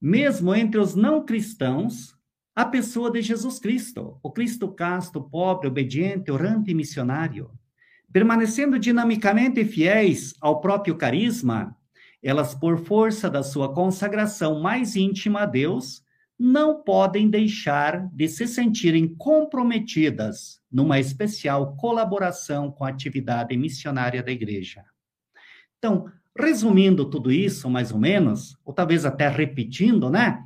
mesmo 0.00 0.54
entre 0.54 0.80
os 0.80 0.96
não 0.96 1.24
cristãos, 1.24 2.16
a 2.54 2.64
pessoa 2.64 3.10
de 3.10 3.22
Jesus 3.22 3.58
Cristo, 3.58 4.18
o 4.22 4.30
Cristo 4.30 4.68
casto, 4.68 5.22
pobre, 5.22 5.68
obediente, 5.68 6.30
orante 6.30 6.70
e 6.70 6.74
missionário. 6.74 7.50
Permanecendo 8.12 8.78
dinamicamente 8.78 9.64
fiéis 9.64 10.34
ao 10.40 10.60
próprio 10.60 10.96
carisma, 10.96 11.76
elas, 12.22 12.54
por 12.54 12.78
força 12.78 13.30
da 13.30 13.42
sua 13.42 13.72
consagração 13.72 14.60
mais 14.60 14.96
íntima 14.96 15.42
a 15.42 15.46
Deus, 15.46 16.02
não 16.38 16.82
podem 16.82 17.28
deixar 17.28 18.08
de 18.12 18.26
se 18.26 18.46
sentirem 18.46 19.14
comprometidas 19.14 20.60
numa 20.72 20.98
especial 20.98 21.76
colaboração 21.76 22.70
com 22.70 22.84
a 22.84 22.88
atividade 22.88 23.56
missionária 23.56 24.22
da 24.22 24.32
igreja. 24.32 24.84
Então, 25.78 26.10
resumindo 26.38 27.08
tudo 27.08 27.30
isso, 27.30 27.68
mais 27.70 27.92
ou 27.92 27.98
menos, 27.98 28.56
ou 28.64 28.72
talvez 28.72 29.04
até 29.04 29.28
repetindo, 29.28 30.10
né? 30.10 30.42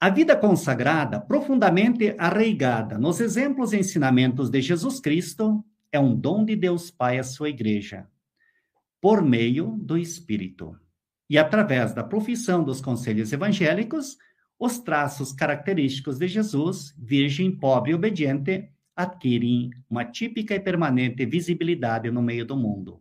A 0.00 0.10
vida 0.10 0.36
consagrada, 0.36 1.20
profundamente 1.20 2.14
arraigada 2.18 2.98
nos 2.98 3.20
exemplos 3.20 3.72
e 3.72 3.78
ensinamentos 3.78 4.50
de 4.50 4.60
Jesus 4.60 5.00
Cristo, 5.00 5.64
é 5.90 5.98
um 5.98 6.14
dom 6.14 6.44
de 6.44 6.56
Deus 6.56 6.90
Pai 6.90 7.18
à 7.18 7.22
sua 7.22 7.48
igreja, 7.48 8.06
por 9.00 9.22
meio 9.22 9.78
do 9.80 9.96
Espírito. 9.96 10.76
E 11.30 11.38
através 11.38 11.94
da 11.94 12.04
profissão 12.04 12.62
dos 12.62 12.80
conselhos 12.80 13.32
evangélicos, 13.32 14.18
os 14.58 14.78
traços 14.78 15.32
característicos 15.32 16.18
de 16.18 16.28
Jesus, 16.28 16.94
virgem, 16.98 17.50
pobre 17.50 17.92
e 17.92 17.94
obediente, 17.94 18.68
adquirem 18.94 19.70
uma 19.88 20.04
típica 20.04 20.54
e 20.54 20.60
permanente 20.60 21.24
visibilidade 21.26 22.10
no 22.10 22.22
meio 22.22 22.44
do 22.44 22.56
mundo. 22.56 23.00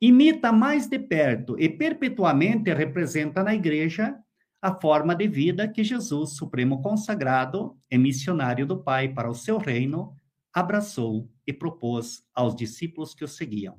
Imita 0.00 0.50
mais 0.50 0.88
de 0.88 0.98
perto 0.98 1.56
e 1.58 1.68
perpetuamente 1.68 2.72
representa 2.74 3.42
na 3.42 3.54
igreja 3.54 4.16
a 4.62 4.72
forma 4.72 5.12
de 5.12 5.26
vida 5.26 5.66
que 5.66 5.82
Jesus, 5.82 6.36
supremo 6.36 6.80
consagrado 6.80 7.76
e 7.90 7.98
missionário 7.98 8.64
do 8.64 8.80
Pai 8.80 9.08
para 9.08 9.28
o 9.28 9.34
seu 9.34 9.58
reino, 9.58 10.14
abraçou 10.54 11.28
e 11.44 11.52
propôs 11.52 12.22
aos 12.32 12.54
discípulos 12.54 13.12
que 13.12 13.24
o 13.24 13.28
seguiam. 13.28 13.76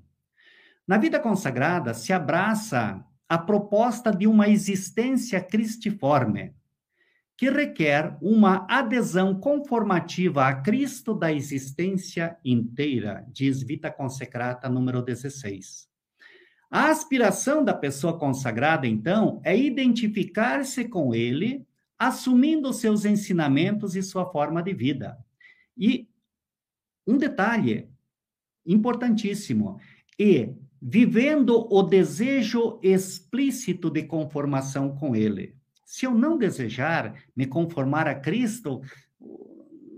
Na 0.86 0.98
vida 0.98 1.22
consagrada 1.22 1.94
se 1.94 2.12
abraça 2.12 3.02
a 3.30 3.38
proposta 3.38 4.12
de 4.12 4.28
uma 4.28 4.50
existência 4.50 5.40
cristiforme, 5.40 6.54
que 7.38 7.50
requer 7.50 8.18
uma 8.22 8.68
adesão 8.70 9.40
conformativa 9.40 10.46
a 10.46 10.62
Cristo 10.62 11.14
da 11.14 11.32
existência 11.32 12.38
inteira, 12.44 13.26
diz 13.32 13.64
Vita 13.64 13.90
Consecrata 13.90 14.68
número 14.68 15.02
16. 15.02 15.93
A 16.74 16.90
aspiração 16.90 17.64
da 17.64 17.72
pessoa 17.72 18.18
consagrada, 18.18 18.88
então, 18.88 19.40
é 19.44 19.56
identificar-se 19.56 20.86
com 20.86 21.14
ele, 21.14 21.64
assumindo 22.00 22.74
seus 22.74 23.06
ensinamentos 23.06 23.96
e 23.96 24.02
sua 24.02 24.26
forma 24.26 24.64
de 24.64 24.74
vida. 24.74 25.16
E 25.78 26.10
um 27.06 27.16
detalhe 27.16 27.88
importantíssimo, 28.66 29.80
e 30.18 30.52
vivendo 30.82 31.72
o 31.72 31.84
desejo 31.84 32.80
explícito 32.82 33.92
de 33.92 34.02
conformação 34.02 34.96
com 34.96 35.16
ele. 35.16 35.56
Se 35.86 36.08
eu 36.08 36.12
não 36.16 36.40
desejar 36.40 37.24
me 37.36 37.46
conformar 37.46 38.08
a 38.08 38.16
Cristo, 38.16 38.82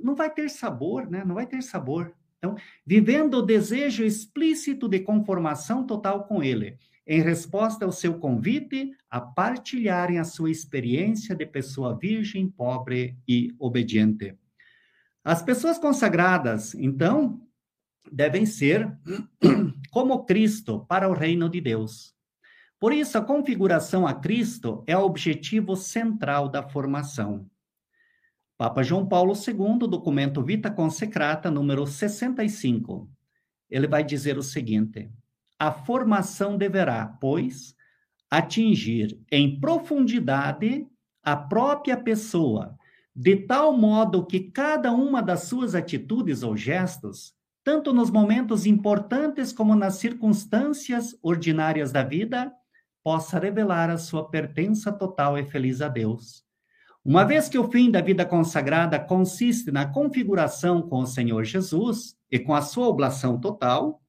não 0.04 0.14
vai 0.14 0.30
ter 0.30 0.50
sabor, 0.50 1.10
né? 1.10 1.24
Não 1.24 1.36
vai 1.36 1.48
ter 1.48 1.64
sabor. 1.64 2.14
Então, 2.38 2.56
vivendo 2.86 3.36
o 3.36 3.42
desejo 3.42 4.04
explícito 4.04 4.88
de 4.88 5.00
conformação 5.00 5.86
total 5.86 6.26
com 6.26 6.44
Ele, 6.44 6.78
em 7.08 7.22
resposta 7.22 7.86
ao 7.86 7.92
seu 7.92 8.20
convite 8.20 8.92
a 9.10 9.22
partilharem 9.22 10.18
a 10.18 10.24
sua 10.24 10.50
experiência 10.50 11.36
de 11.36 11.46
pessoa 11.46 11.98
virgem, 11.98 12.50
pobre 12.50 13.18
e 13.28 13.54
obediente. 13.60 14.36
As 15.24 15.42
pessoas 15.42 15.78
consagradas, 15.78 16.74
então, 16.76 17.42
devem 18.12 18.46
ser 18.46 18.92
como 19.92 20.26
Cristo 20.26 20.86
para 20.88 21.10
o 21.10 21.14
reino 21.14 21.50
de 21.50 21.62
Deus. 21.62 22.14
Por 22.80 22.94
isso, 22.94 23.18
a 23.18 23.22
configuração 23.22 24.06
a 24.06 24.14
Cristo 24.14 24.84
é 24.86 24.98
o 24.98 25.06
objetivo 25.06 25.76
central 25.76 26.50
da 26.50 26.62
formação. 26.62 27.50
Papa 28.58 28.82
João 28.84 29.06
Paulo 29.06 29.34
II, 29.34 29.80
documento 29.89 30.41
Vita 30.41 30.72
Consecrata, 30.72 31.51
número 31.51 31.86
65. 31.86 33.10
Ele 33.70 33.86
vai 33.86 34.01
dizer 34.01 34.38
o 34.38 34.43
seguinte: 34.43 35.12
a 35.60 35.74
formação 35.74 36.58
deverá, 36.58 37.06
pois, 37.20 37.76
atingir 38.32 39.20
em 39.30 39.60
profundidade 39.60 40.88
a 41.22 41.36
própria 41.36 41.97
pessoa, 41.97 42.78
de 43.14 43.36
tal 43.36 43.76
modo 43.76 44.26
que 44.26 44.39
cada 44.39 44.89
uma 44.93 45.22
das 45.22 45.43
suas 45.43 45.76
atitudes 45.76 46.41
ou 46.41 46.56
gestos, 46.56 47.34
tanto 47.62 47.91
nos 47.91 48.10
momentos 48.10 48.66
importantes 48.66 49.51
como 49.51 49.76
nas 49.76 49.95
circunstâncias 49.95 51.14
ordinárias 51.22 51.91
da 51.91 52.03
vida, 52.03 52.53
possa 53.03 53.38
revelar 53.38 53.89
a 53.89 53.97
sua 53.97 54.30
pertença 54.30 54.93
total 54.93 55.38
e 55.38 55.43
feliz 55.43 55.82
a 55.82 55.89
Deus. 55.89 56.45
Uma 57.06 57.24
vez 57.24 57.47
que 57.47 57.60
o 57.60 57.70
fim 57.70 57.91
da 57.91 58.01
vida 58.01 58.26
consagrada 58.26 58.99
consiste 58.99 59.72
na 59.72 59.86
configuração 59.86 60.82
com 60.82 61.01
o 61.01 61.06
Senhor 61.06 61.43
Jesus 61.43 62.18
e 62.32 62.39
com 62.39 62.56
a 62.56 62.64
sua 62.64 62.88
oblação 62.88 63.39
total, 63.39 64.01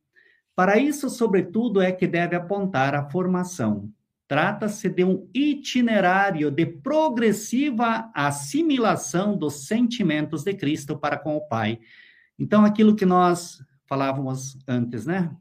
para 0.55 0.79
isso, 0.79 1.11
sobretudo, 1.11 1.83
é 1.83 1.93
que 1.93 2.07
deve 2.07 2.35
apontar 2.35 2.95
a 2.95 3.07
formação. 3.11 3.93
Trata-se 4.27 4.89
de 4.89 5.05
um 5.05 5.29
itinerário 5.35 6.51
de 6.51 6.65
progressiva 6.65 8.11
assimilação 8.15 9.37
dos 9.37 9.67
sentimentos 9.67 10.43
de 10.43 10.55
Cristo 10.55 10.99
para 10.99 11.19
com 11.19 11.37
o 11.37 11.47
Pai. 11.47 11.79
Então, 12.39 12.65
aquilo 12.65 12.97
que 12.97 13.05
nós 13.05 13.63
falávamos 13.85 14.59
antes, 14.67 15.05
né? 15.05 15.37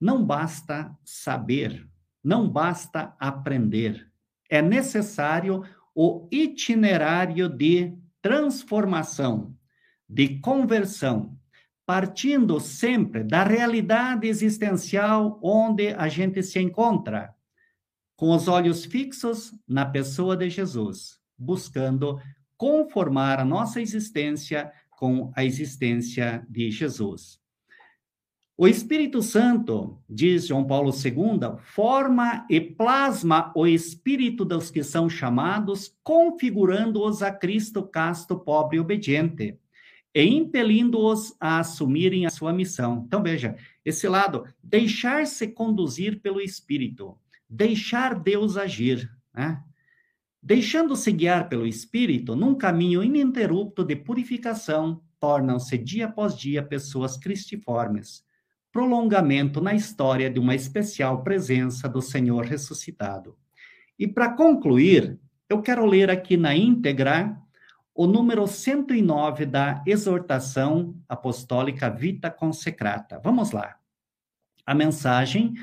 Não 0.00 0.24
basta 0.24 0.92
saber, 1.04 1.88
não 2.22 2.48
basta 2.48 3.14
aprender. 3.20 4.10
É 4.50 4.60
necessário 4.60 5.62
o 5.94 6.28
itinerário 6.30 7.48
de 7.48 7.96
transformação, 8.20 9.54
de 10.08 10.40
conversão, 10.40 11.38
partindo 11.86 12.58
sempre 12.58 13.22
da 13.22 13.44
realidade 13.44 14.26
existencial 14.26 15.38
onde 15.42 15.88
a 15.88 16.08
gente 16.08 16.42
se 16.42 16.58
encontra, 16.58 17.34
com 18.16 18.30
os 18.30 18.48
olhos 18.48 18.84
fixos 18.84 19.52
na 19.68 19.84
pessoa 19.84 20.36
de 20.36 20.48
Jesus, 20.48 21.18
buscando 21.36 22.18
conformar 22.56 23.38
a 23.40 23.44
nossa 23.44 23.80
existência 23.80 24.72
com 24.90 25.32
a 25.36 25.44
existência 25.44 26.46
de 26.48 26.70
Jesus. 26.70 27.43
O 28.56 28.68
Espírito 28.68 29.20
Santo, 29.20 29.98
diz 30.08 30.46
João 30.46 30.64
Paulo 30.64 30.92
II, 30.92 31.58
forma 31.58 32.46
e 32.48 32.60
plasma 32.60 33.52
o 33.52 33.66
espírito 33.66 34.44
dos 34.44 34.70
que 34.70 34.84
são 34.84 35.08
chamados, 35.08 35.92
configurando-os 36.04 37.20
a 37.20 37.32
Cristo 37.32 37.82
casto, 37.82 38.38
pobre 38.38 38.76
e 38.76 38.80
obediente, 38.80 39.58
e 40.14 40.22
impelindo-os 40.22 41.34
a 41.40 41.58
assumirem 41.58 42.26
a 42.26 42.30
sua 42.30 42.52
missão. 42.52 43.02
Então, 43.04 43.20
veja, 43.20 43.56
esse 43.84 44.06
lado, 44.06 44.44
deixar-se 44.62 45.48
conduzir 45.48 46.20
pelo 46.20 46.40
Espírito, 46.40 47.18
deixar 47.50 48.14
Deus 48.14 48.56
agir, 48.56 49.10
né? 49.34 49.60
Deixando-se 50.40 51.10
guiar 51.10 51.48
pelo 51.48 51.66
Espírito, 51.66 52.36
num 52.36 52.54
caminho 52.54 53.02
ininterrupto 53.02 53.82
de 53.82 53.96
purificação, 53.96 55.02
tornam-se 55.18 55.76
dia 55.76 56.06
após 56.06 56.36
dia 56.36 56.62
pessoas 56.62 57.16
cristiformes 57.16 58.22
prolongamento 58.74 59.60
na 59.60 59.72
história 59.72 60.28
de 60.28 60.40
uma 60.40 60.52
especial 60.52 61.22
presença 61.22 61.88
do 61.88 62.02
Senhor 62.02 62.44
ressuscitado. 62.44 63.38
E 63.96 64.08
para 64.08 64.32
concluir, 64.32 65.16
eu 65.48 65.62
quero 65.62 65.86
ler 65.86 66.10
aqui 66.10 66.36
na 66.36 66.56
íntegra 66.56 67.40
o 67.94 68.04
número 68.08 68.44
109 68.48 69.46
da 69.46 69.80
exortação 69.86 71.00
apostólica 71.08 71.88
Vita 71.88 72.28
Consecrata. 72.28 73.20
Vamos 73.22 73.52
lá. 73.52 73.78
A 74.66 74.74
mensagem, 74.74 75.54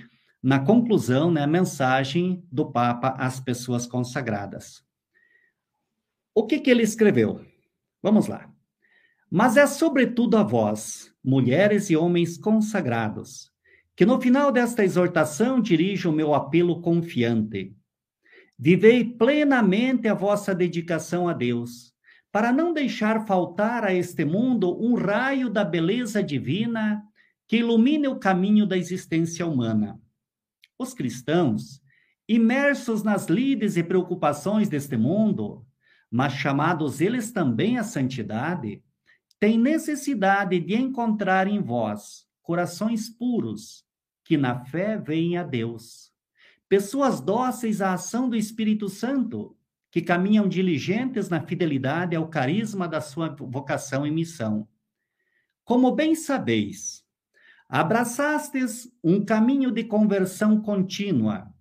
na 0.42 0.60
conclusão, 0.60 1.30
né, 1.30 1.44
a 1.44 1.48
mensagem 1.48 2.42
do 2.50 2.72
Papa 2.72 3.10
às 3.20 3.42
pessoas 3.42 3.86
consagradas. 3.86 4.86
O 6.34 6.48
que, 6.48 6.62
que 6.62 6.70
ele 6.70 6.84
escreveu? 6.84 7.46
Vamos 8.02 8.28
lá. 8.28 8.50
Mas 9.34 9.56
é 9.56 9.66
sobretudo 9.66 10.36
a 10.36 10.44
vós, 10.44 11.10
mulheres 11.24 11.90
e 11.90 11.96
homens 11.96 12.38
consagrados, 12.38 13.50
que 13.96 14.06
no 14.06 14.20
final 14.20 14.52
desta 14.52 14.84
exortação 14.84 15.62
dirijo 15.62 16.10
o 16.10 16.14
meu 16.14 16.34
apelo 16.34 16.82
confiante. 16.82 17.74
Vivei 18.60 19.06
plenamente 19.06 20.10
a 20.10 20.14
vossa 20.14 20.54
dedicação 20.54 21.30
a 21.30 21.34
Deus, 21.34 21.94
para 22.30 22.52
não 22.52 22.74
deixar 22.74 23.26
faltar 23.26 23.86
a 23.86 23.94
este 23.94 24.26
mundo 24.26 24.78
um 24.84 24.96
raio 24.96 25.50
da 25.50 25.64
beleza 25.64 26.22
divina 26.22 27.02
que 27.48 27.58
ilumine 27.58 28.10
o 28.10 28.20
caminho 28.20 28.66
da 28.66 28.78
existência 28.78 29.48
humana. 29.48 29.98
Os 30.78 30.94
cristãos, 30.94 31.82
imersos 32.28 33.02
nas 33.02 33.28
lides 33.28 33.78
e 33.78 33.84
preocupações 33.84 34.68
deste 34.68 34.98
mundo, 34.98 35.66
mas 36.10 36.34
chamados 36.34 37.00
eles 37.00 37.32
também 37.32 37.78
à 37.78 37.84
santidade, 37.84 38.84
tem 39.42 39.58
necessidade 39.58 40.60
de 40.60 40.76
encontrar 40.76 41.48
em 41.48 41.60
vós 41.60 42.28
corações 42.44 43.10
puros, 43.10 43.84
que 44.24 44.38
na 44.38 44.64
fé 44.66 45.00
veem 45.00 45.36
a 45.36 45.42
Deus. 45.42 46.12
Pessoas 46.70 47.20
dóceis 47.20 47.82
à 47.82 47.94
ação 47.94 48.30
do 48.30 48.36
Espírito 48.36 48.88
Santo, 48.88 49.58
que 49.90 50.00
caminham 50.00 50.48
diligentes 50.48 51.28
na 51.28 51.42
fidelidade 51.42 52.16
ao 52.16 52.28
carisma 52.28 52.88
da 52.88 53.02
sua 53.02 53.30
vocação 53.30 54.06
e 54.06 54.12
missão. 54.12 54.68
Como 55.66 55.92
bem 55.96 56.14
sabeis, 56.14 57.04
abraçastes 57.68 58.96
um 59.04 59.26
caminho 59.26 59.72
de 59.72 59.84
conversão 59.84 60.62
contínua, 60.62 61.52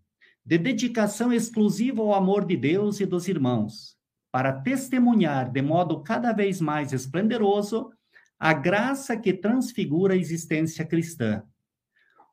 de 0.45 0.59
dedicação 0.59 1.33
exclusiva 1.33 2.03
ao 2.03 2.13
amor 2.13 2.45
de 2.45 2.59
Deus 2.59 3.01
e 3.01 3.07
dos 3.07 3.27
irmãos, 3.27 3.99
para 4.31 4.53
testemunhar 4.53 5.51
de 5.51 5.63
modo 5.63 6.03
cada 6.03 6.33
vez 6.33 6.61
mais 6.61 6.93
esplendoroso 6.93 7.91
a 8.39 8.53
graça 8.53 9.17
que 9.17 9.33
transfigura 9.33 10.15
a 10.15 10.17
existência 10.17 10.85
cristã. 10.85 11.43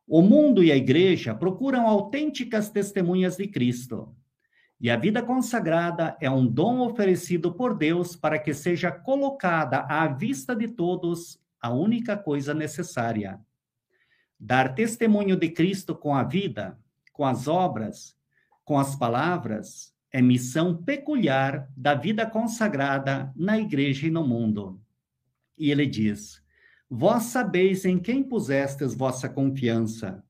O 0.07 0.21
mundo 0.21 0.63
e 0.63 0.71
a 0.71 0.75
igreja 0.75 1.35
procuram 1.35 1.85
autênticas 1.85 2.69
testemunhas 2.69 3.35
de 3.35 3.47
Cristo. 3.47 4.15
E 4.79 4.89
a 4.89 4.95
vida 4.95 5.21
consagrada 5.23 6.15
é 6.21 6.29
um 6.29 6.45
dom 6.45 6.79
oferecido 6.79 7.53
por 7.53 7.75
Deus 7.75 8.15
para 8.15 8.39
que 8.39 8.53
seja 8.53 8.91
colocada 8.91 9.79
à 9.89 10.07
vista 10.07 10.55
de 10.55 10.67
todos 10.67 11.41
a 11.59 11.73
única 11.73 12.15
coisa 12.15 12.53
necessária. 12.53 13.39
Dar 14.39 14.75
testemunho 14.75 15.35
de 15.35 15.49
Cristo 15.49 15.95
com 15.95 16.15
a 16.15 16.23
vida, 16.23 16.79
com 17.11 17.25
as 17.25 17.47
obras, 17.47 18.15
com 18.63 18.79
as 18.79 18.95
palavras, 18.95 19.93
é 20.17 20.21
missão 20.21 20.75
peculiar 20.75 21.69
da 21.77 21.93
vida 21.93 22.25
consagrada 22.25 23.31
na 23.35 23.59
igreja 23.59 24.07
e 24.07 24.09
no 24.09 24.25
mundo. 24.25 24.81
E 25.55 25.69
ele 25.69 25.85
diz: 25.85 26.41
Vós 26.89 27.25
sabeis 27.25 27.85
em 27.85 27.99
quem 27.99 28.23
pusestes 28.23 28.95
vossa 28.95 29.29
confiança. 29.29 30.23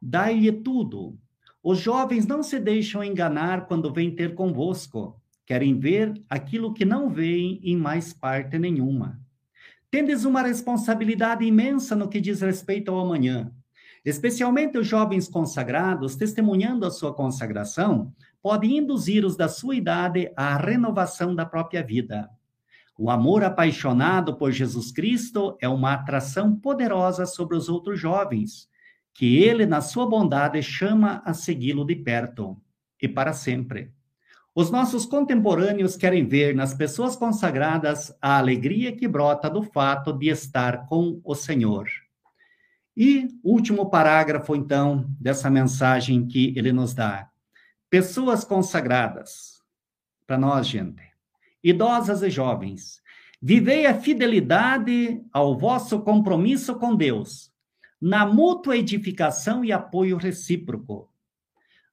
Dai-lhe 0.00 0.50
tudo. 0.50 1.18
Os 1.62 1.78
jovens 1.78 2.26
não 2.26 2.42
se 2.42 2.58
deixam 2.58 3.04
enganar 3.04 3.66
quando 3.66 3.92
vêm 3.92 4.14
ter 4.14 4.34
convosco. 4.34 5.20
Querem 5.44 5.78
ver 5.78 6.14
aquilo 6.26 6.72
que 6.72 6.86
não 6.86 7.10
veem 7.10 7.60
em 7.62 7.76
mais 7.76 8.14
parte 8.14 8.58
nenhuma. 8.58 9.20
Tendes 9.90 10.24
uma 10.24 10.40
responsabilidade 10.40 11.44
imensa 11.44 11.94
no 11.94 12.08
que 12.08 12.18
diz 12.18 12.40
respeito 12.40 12.90
ao 12.90 13.00
amanhã. 13.00 13.52
Especialmente 14.06 14.78
os 14.78 14.86
jovens 14.86 15.28
consagrados, 15.28 16.16
testemunhando 16.16 16.86
a 16.86 16.90
sua 16.90 17.12
consagração, 17.12 18.14
pode 18.42 18.66
induzir 18.66 19.24
os 19.24 19.36
da 19.36 19.48
sua 19.48 19.74
idade 19.74 20.30
à 20.36 20.56
renovação 20.56 21.34
da 21.34 21.44
própria 21.44 21.82
vida. 21.82 22.28
O 22.98 23.10
amor 23.10 23.44
apaixonado 23.44 24.36
por 24.36 24.50
Jesus 24.50 24.90
Cristo 24.90 25.56
é 25.60 25.68
uma 25.68 25.92
atração 25.92 26.56
poderosa 26.56 27.26
sobre 27.26 27.56
os 27.56 27.68
outros 27.68 28.00
jovens, 28.00 28.68
que 29.14 29.38
ele, 29.38 29.66
na 29.66 29.80
sua 29.80 30.04
bondade, 30.08 30.60
chama 30.62 31.22
a 31.24 31.32
segui-lo 31.32 31.84
de 31.84 31.94
perto 31.94 32.60
e 33.00 33.06
para 33.06 33.32
sempre. 33.32 33.92
Os 34.54 34.70
nossos 34.72 35.06
contemporâneos 35.06 35.96
querem 35.96 36.26
ver 36.26 36.54
nas 36.54 36.74
pessoas 36.74 37.14
consagradas 37.14 38.12
a 38.20 38.38
alegria 38.38 38.90
que 38.90 39.06
brota 39.06 39.48
do 39.48 39.62
fato 39.62 40.12
de 40.12 40.28
estar 40.28 40.86
com 40.86 41.20
o 41.22 41.34
Senhor. 41.36 41.86
E 42.96 43.28
último 43.44 43.88
parágrafo, 43.88 44.56
então, 44.56 45.06
dessa 45.20 45.48
mensagem 45.48 46.26
que 46.26 46.52
ele 46.56 46.72
nos 46.72 46.92
dá. 46.92 47.28
Pessoas 47.90 48.44
consagradas, 48.44 49.62
para 50.26 50.36
nós, 50.36 50.66
gente, 50.66 51.02
idosas 51.64 52.22
e 52.22 52.28
jovens, 52.28 53.00
vivei 53.40 53.86
a 53.86 53.98
fidelidade 53.98 55.22
ao 55.32 55.56
vosso 55.56 56.00
compromisso 56.00 56.74
com 56.74 56.94
Deus, 56.94 57.50
na 57.98 58.26
mútua 58.26 58.76
edificação 58.76 59.64
e 59.64 59.72
apoio 59.72 60.18
recíproco. 60.18 61.10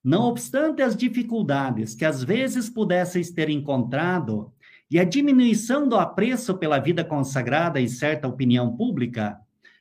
Não 0.03 0.23
obstante 0.23 0.81
as 0.81 0.97
dificuldades 0.97 1.95
que 1.95 2.03
às 2.03 2.21
vezes 2.21 2.69
pudesseis 2.69 3.31
ter 3.31 3.49
encontrado, 3.49 4.51
e 4.91 4.99
a 4.99 5.05
diminuição 5.05 5.87
do 5.87 5.95
apreço 5.95 6.57
pela 6.57 6.77
vida 6.77 7.05
consagrada 7.05 7.79
e 7.79 7.87
certa 7.87 8.27
opinião 8.27 8.75
pública, 8.75 9.39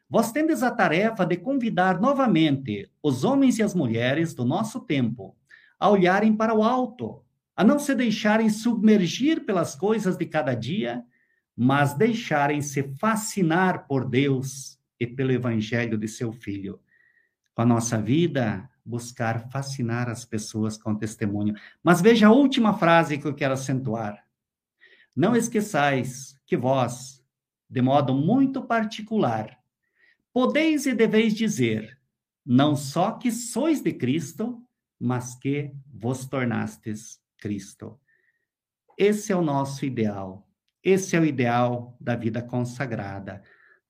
vós 0.08 0.30
tendes 0.30 0.62
a 0.62 0.70
tarefa 0.70 1.26
de 1.26 1.36
convidar 1.36 2.00
novamente 2.00 2.88
os 3.02 3.24
homens 3.24 3.58
e 3.58 3.64
as 3.64 3.74
mulheres 3.74 4.32
do 4.32 4.44
nosso 4.44 4.78
tempo 4.78 5.34
a 5.78 5.90
olharem 5.90 6.34
para 6.34 6.54
o 6.54 6.62
alto, 6.62 7.22
a 7.56 7.62
não 7.62 7.78
se 7.78 7.94
deixarem 7.94 8.48
submergir 8.48 9.44
pelas 9.44 9.74
coisas 9.74 10.16
de 10.16 10.26
cada 10.26 10.54
dia, 10.54 11.04
mas 11.56 11.94
deixarem-se 11.94 12.82
fascinar 12.98 13.86
por 13.86 14.08
Deus 14.08 14.78
e 14.98 15.06
pelo 15.06 15.32
evangelho 15.32 15.96
de 15.96 16.08
seu 16.08 16.32
filho. 16.32 16.80
Com 17.54 17.62
a 17.62 17.66
nossa 17.66 18.00
vida, 18.00 18.68
buscar 18.84 19.48
fascinar 19.50 20.08
as 20.08 20.24
pessoas 20.24 20.76
com 20.76 20.94
testemunho. 20.94 21.54
Mas 21.82 22.00
veja 22.00 22.26
a 22.26 22.32
última 22.32 22.74
frase 22.74 23.18
que 23.18 23.26
eu 23.26 23.34
quero 23.34 23.54
acentuar. 23.54 24.24
Não 25.14 25.36
esqueçais 25.36 26.38
que 26.44 26.56
vós, 26.56 27.24
de 27.70 27.80
modo 27.80 28.14
muito 28.14 28.62
particular, 28.62 29.56
podeis 30.32 30.86
e 30.86 30.94
deveis 30.94 31.34
dizer, 31.34 31.98
não 32.44 32.74
só 32.74 33.12
que 33.12 33.30
sois 33.30 33.80
de 33.80 33.92
Cristo, 33.92 34.60
mas 35.04 35.34
que 35.34 35.70
vos 35.92 36.24
tornastes 36.24 37.20
Cristo. 37.38 38.00
Esse 38.96 39.32
é 39.32 39.36
o 39.36 39.42
nosso 39.42 39.84
ideal. 39.84 40.48
Esse 40.82 41.14
é 41.14 41.20
o 41.20 41.26
ideal 41.26 41.94
da 42.00 42.16
vida 42.16 42.40
consagrada. 42.40 43.42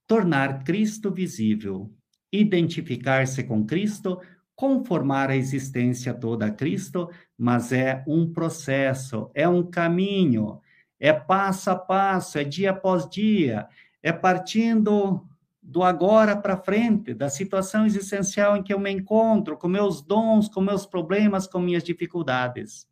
Tornar 0.08 0.64
Cristo 0.64 1.12
visível, 1.12 1.94
identificar-se 2.32 3.44
com 3.44 3.64
Cristo, 3.64 4.20
conformar 4.56 5.30
a 5.30 5.36
existência 5.36 6.12
toda 6.12 6.46
a 6.46 6.50
Cristo, 6.50 7.08
mas 7.38 7.70
é 7.70 8.02
um 8.08 8.32
processo, 8.32 9.30
é 9.34 9.48
um 9.48 9.62
caminho, 9.62 10.60
é 10.98 11.12
passo 11.12 11.70
a 11.70 11.76
passo, 11.76 12.38
é 12.38 12.44
dia 12.44 12.72
após 12.72 13.08
dia, 13.08 13.68
é 14.02 14.12
partindo 14.12 15.24
do 15.64 15.82
agora 15.82 16.36
para 16.36 16.58
frente, 16.58 17.14
da 17.14 17.30
situação 17.30 17.86
existencial 17.86 18.54
em 18.54 18.62
que 18.62 18.72
eu 18.72 18.78
me 18.78 18.90
encontro, 18.90 19.56
com 19.56 19.66
meus 19.66 20.02
dons, 20.02 20.46
com 20.46 20.60
meus 20.60 20.84
problemas, 20.84 21.46
com 21.46 21.58
minhas 21.58 21.82
dificuldades. 21.82 22.86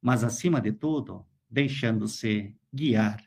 Mas, 0.00 0.22
acima 0.22 0.60
de 0.60 0.72
tudo, 0.72 1.24
deixando-se 1.48 2.54
guiar 2.72 3.18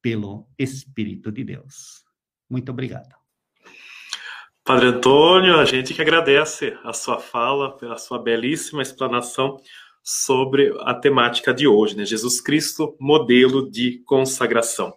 pelo 0.00 0.48
Espírito 0.58 1.30
de 1.30 1.44
Deus. 1.44 2.04
Muito 2.48 2.70
obrigado. 2.70 3.14
Padre 4.64 4.86
Antônio, 4.86 5.58
a 5.58 5.64
gente 5.64 5.92
que 5.92 6.00
agradece 6.00 6.76
a 6.84 6.92
sua 6.92 7.18
fala, 7.18 7.76
pela 7.76 7.98
sua 7.98 8.18
belíssima 8.18 8.80
explanação 8.80 9.60
sobre 10.02 10.74
a 10.80 10.94
temática 10.94 11.52
de 11.52 11.66
hoje, 11.66 11.96
né? 11.96 12.04
Jesus 12.04 12.40
Cristo, 12.40 12.96
modelo 12.98 13.70
de 13.70 13.98
consagração. 14.06 14.94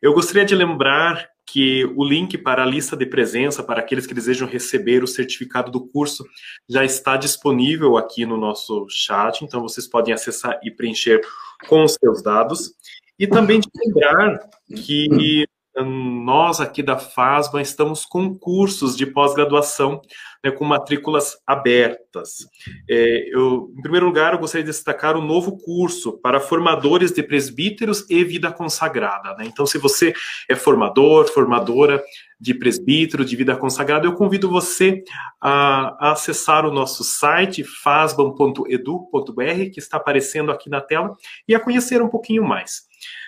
Eu 0.00 0.14
gostaria 0.14 0.44
de 0.44 0.54
lembrar 0.54 1.31
que 1.46 1.84
o 1.96 2.04
link 2.04 2.38
para 2.38 2.62
a 2.62 2.66
lista 2.66 2.96
de 2.96 3.04
presença 3.04 3.62
para 3.62 3.80
aqueles 3.80 4.06
que 4.06 4.14
desejam 4.14 4.48
receber 4.48 5.02
o 5.02 5.08
certificado 5.08 5.70
do 5.70 5.86
curso 5.86 6.24
já 6.68 6.84
está 6.84 7.16
disponível 7.16 7.96
aqui 7.96 8.24
no 8.24 8.36
nosso 8.36 8.86
chat, 8.88 9.44
então 9.44 9.60
vocês 9.60 9.86
podem 9.86 10.14
acessar 10.14 10.58
e 10.62 10.70
preencher 10.70 11.20
com 11.68 11.84
os 11.84 11.94
seus 11.94 12.22
dados. 12.22 12.72
E 13.18 13.26
também 13.26 13.60
de 13.60 13.68
lembrar 13.76 14.38
que 14.84 15.46
nós 15.80 16.60
aqui 16.60 16.82
da 16.82 16.98
FASBA 16.98 17.62
estamos 17.62 18.04
com 18.04 18.36
cursos 18.36 18.94
de 18.94 19.06
pós-graduação 19.06 20.02
né, 20.44 20.50
com 20.50 20.64
matrículas 20.64 21.38
abertas. 21.46 22.46
É, 22.88 23.34
eu, 23.34 23.72
em 23.76 23.80
primeiro 23.80 24.06
lugar, 24.06 24.34
eu 24.34 24.38
gostaria 24.38 24.64
de 24.64 24.70
destacar 24.70 25.16
o 25.16 25.22
novo 25.22 25.56
curso 25.56 26.18
para 26.18 26.40
formadores 26.40 27.12
de 27.12 27.22
presbíteros 27.22 28.04
e 28.10 28.22
vida 28.24 28.52
consagrada. 28.52 29.34
Né? 29.36 29.46
Então, 29.46 29.64
se 29.64 29.78
você 29.78 30.12
é 30.48 30.54
formador, 30.54 31.32
formadora 31.32 32.02
de 32.38 32.52
presbítero, 32.52 33.24
de 33.24 33.36
vida 33.36 33.56
consagrada, 33.56 34.04
eu 34.04 34.14
convido 34.14 34.50
você 34.50 35.02
a, 35.40 36.08
a 36.08 36.12
acessar 36.12 36.66
o 36.66 36.72
nosso 36.72 37.04
site, 37.04 37.62
fasbam.edu.br, 37.62 39.70
que 39.72 39.78
está 39.78 39.96
aparecendo 39.96 40.50
aqui 40.50 40.68
na 40.68 40.80
tela, 40.80 41.16
e 41.46 41.54
a 41.54 41.60
conhecer 41.60 42.02
um 42.02 42.08
pouquinho 42.08 42.44
mais 42.44 42.82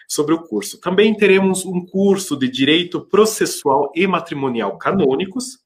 sobre 0.09 0.35
o 0.35 0.43
curso. 0.43 0.81
Também 0.81 1.15
teremos 1.15 1.65
um 1.65 1.85
curso 1.85 2.37
de 2.37 2.49
Direito 2.49 3.01
Processual 3.01 3.91
e 3.95 4.07
Matrimonial 4.07 4.77
Canônicos, 4.79 5.59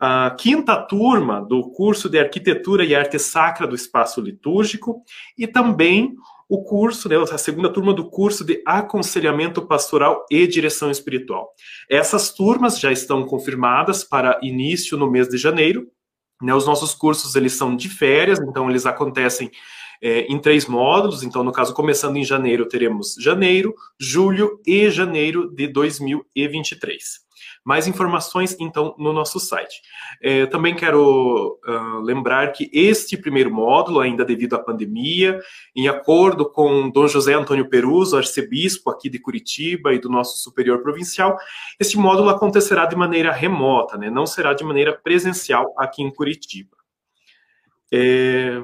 a 0.00 0.30
quinta 0.30 0.76
turma 0.76 1.44
do 1.44 1.70
curso 1.72 2.08
de 2.08 2.18
Arquitetura 2.18 2.84
e 2.84 2.94
Arte 2.94 3.18
Sacra 3.18 3.66
do 3.66 3.74
Espaço 3.74 4.20
Litúrgico 4.20 5.02
e 5.36 5.46
também 5.46 6.14
o 6.48 6.64
curso, 6.64 7.08
né, 7.08 7.16
a 7.16 7.38
segunda 7.38 7.72
turma 7.72 7.92
do 7.94 8.10
curso 8.10 8.44
de 8.44 8.60
Aconselhamento 8.66 9.66
Pastoral 9.66 10.24
e 10.30 10.46
Direção 10.48 10.90
Espiritual. 10.90 11.50
Essas 11.88 12.32
turmas 12.32 12.80
já 12.80 12.90
estão 12.90 13.24
confirmadas 13.24 14.02
para 14.02 14.40
início 14.42 14.96
no 14.96 15.08
mês 15.08 15.28
de 15.28 15.36
janeiro. 15.36 15.86
Né, 16.42 16.54
os 16.54 16.66
nossos 16.66 16.94
cursos 16.94 17.36
eles 17.36 17.52
são 17.52 17.76
de 17.76 17.88
férias, 17.90 18.40
então 18.40 18.70
eles 18.70 18.86
acontecem 18.86 19.50
é, 20.00 20.20
em 20.22 20.38
três 20.38 20.66
módulos. 20.66 21.22
Então, 21.22 21.44
no 21.44 21.52
caso, 21.52 21.74
começando 21.74 22.16
em 22.16 22.24
janeiro, 22.24 22.68
teremos 22.68 23.14
janeiro, 23.18 23.74
julho 23.98 24.60
e 24.66 24.90
janeiro 24.90 25.50
de 25.50 25.66
2023. 25.68 27.28
Mais 27.62 27.86
informações, 27.86 28.56
então, 28.58 28.94
no 28.98 29.12
nosso 29.12 29.38
site. 29.38 29.82
É, 30.22 30.46
também 30.46 30.74
quero 30.74 31.58
uh, 31.66 32.00
lembrar 32.00 32.52
que 32.52 32.70
este 32.72 33.18
primeiro 33.18 33.52
módulo, 33.52 34.00
ainda 34.00 34.24
devido 34.24 34.54
à 34.54 34.58
pandemia, 34.58 35.38
em 35.76 35.86
acordo 35.86 36.50
com 36.50 36.88
Dom 36.88 37.06
José 37.06 37.34
Antônio 37.34 37.68
Peruso, 37.68 38.16
arcebispo 38.16 38.88
aqui 38.88 39.10
de 39.10 39.18
Curitiba 39.18 39.92
e 39.92 39.98
do 39.98 40.08
nosso 40.08 40.38
superior 40.38 40.82
provincial, 40.82 41.36
este 41.78 41.98
módulo 41.98 42.30
acontecerá 42.30 42.86
de 42.86 42.96
maneira 42.96 43.30
remota, 43.30 43.98
né? 43.98 44.08
não 44.08 44.26
será 44.26 44.54
de 44.54 44.64
maneira 44.64 44.94
presencial 44.94 45.74
aqui 45.76 46.02
em 46.02 46.10
Curitiba. 46.10 46.76
É, 47.92 48.62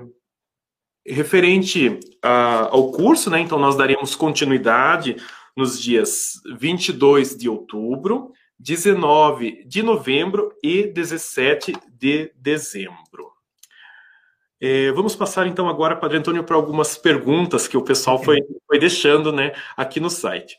referente 1.09 1.99
a, 2.23 2.69
ao 2.69 2.91
curso, 2.93 3.31
né, 3.31 3.41
então 3.41 3.59
nós 3.59 3.77
daremos 3.77 4.15
continuidade 4.15 5.17
nos 5.57 5.81
dias 5.81 6.41
22 6.59 7.37
de 7.37 7.49
outubro, 7.49 8.33
19 8.59 9.65
de 9.67 9.83
novembro 9.83 10.53
e 10.63 10.87
17 10.87 11.73
de 11.99 12.33
dezembro. 12.37 13.33
É, 14.61 14.91
vamos 14.93 15.15
passar 15.15 15.47
então 15.47 15.69
agora, 15.69 15.97
Padre 15.97 16.19
Antônio, 16.19 16.43
para 16.43 16.57
algumas 16.57 16.97
perguntas 16.97 17.69
que 17.69 17.77
o 17.77 17.83
pessoal 17.83 18.23
foi, 18.23 18.39
foi 18.67 18.79
deixando 18.79 19.31
né, 19.31 19.53
aqui 19.77 20.01
no 20.01 20.09
site, 20.09 20.57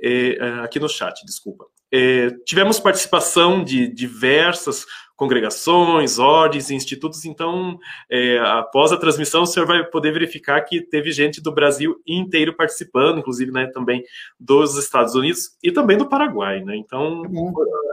é, 0.00 0.36
aqui 0.62 0.78
no 0.78 0.88
chat, 0.88 1.24
desculpa. 1.26 1.66
É, 1.92 2.30
tivemos 2.46 2.78
participação 2.78 3.64
de 3.64 3.88
diversas 3.88 4.86
congregações, 5.20 6.18
ordens, 6.18 6.70
institutos. 6.70 7.26
Então, 7.26 7.78
é, 8.10 8.38
após 8.38 8.90
a 8.90 8.96
transmissão, 8.96 9.42
o 9.42 9.46
senhor 9.46 9.66
vai 9.66 9.84
poder 9.84 10.12
verificar 10.12 10.62
que 10.62 10.80
teve 10.80 11.12
gente 11.12 11.42
do 11.42 11.52
Brasil 11.52 12.00
inteiro 12.06 12.56
participando, 12.56 13.18
inclusive 13.18 13.52
né, 13.52 13.66
também 13.66 14.02
dos 14.38 14.78
Estados 14.78 15.14
Unidos 15.14 15.58
e 15.62 15.70
também 15.70 15.98
do 15.98 16.08
Paraguai. 16.08 16.64
Né? 16.64 16.74
Então, 16.74 17.22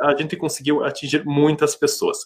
a 0.03 0.15
gente 0.15 0.37
conseguiu 0.37 0.85
atingir 0.85 1.25
muitas 1.25 1.75
pessoas. 1.75 2.19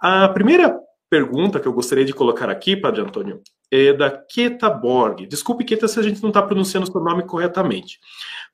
A 0.00 0.28
primeira 0.30 0.76
pergunta 1.08 1.60
que 1.60 1.68
eu 1.68 1.72
gostaria 1.72 2.04
de 2.04 2.12
colocar 2.12 2.50
aqui, 2.50 2.76
Padre 2.76 3.02
Antônio, 3.02 3.40
é 3.70 3.92
da 3.92 4.10
Keta 4.10 4.68
Borg. 4.68 5.24
Desculpe, 5.24 5.64
Keta, 5.64 5.86
se 5.86 6.00
a 6.00 6.02
gente 6.02 6.20
não 6.20 6.30
está 6.30 6.42
pronunciando 6.42 6.88
o 6.88 6.90
seu 6.90 7.00
nome 7.00 7.22
corretamente. 7.22 8.00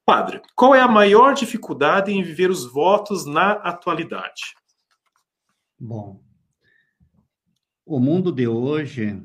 Padre, 0.05 0.43
qual 0.55 0.75
é 0.75 0.81
a 0.83 0.89
maior 0.89 1.33
dificuldade 1.33 2.13
em 2.13 2.23
viver 2.23 2.51
os 2.51 2.71
votos 2.71 3.25
na 3.25 3.53
atualidade? 3.53 4.58
Bom, 5.81 6.21
o 7.87 8.01
mundo 8.01 8.33
de 8.33 8.49
hoje, 8.49 9.23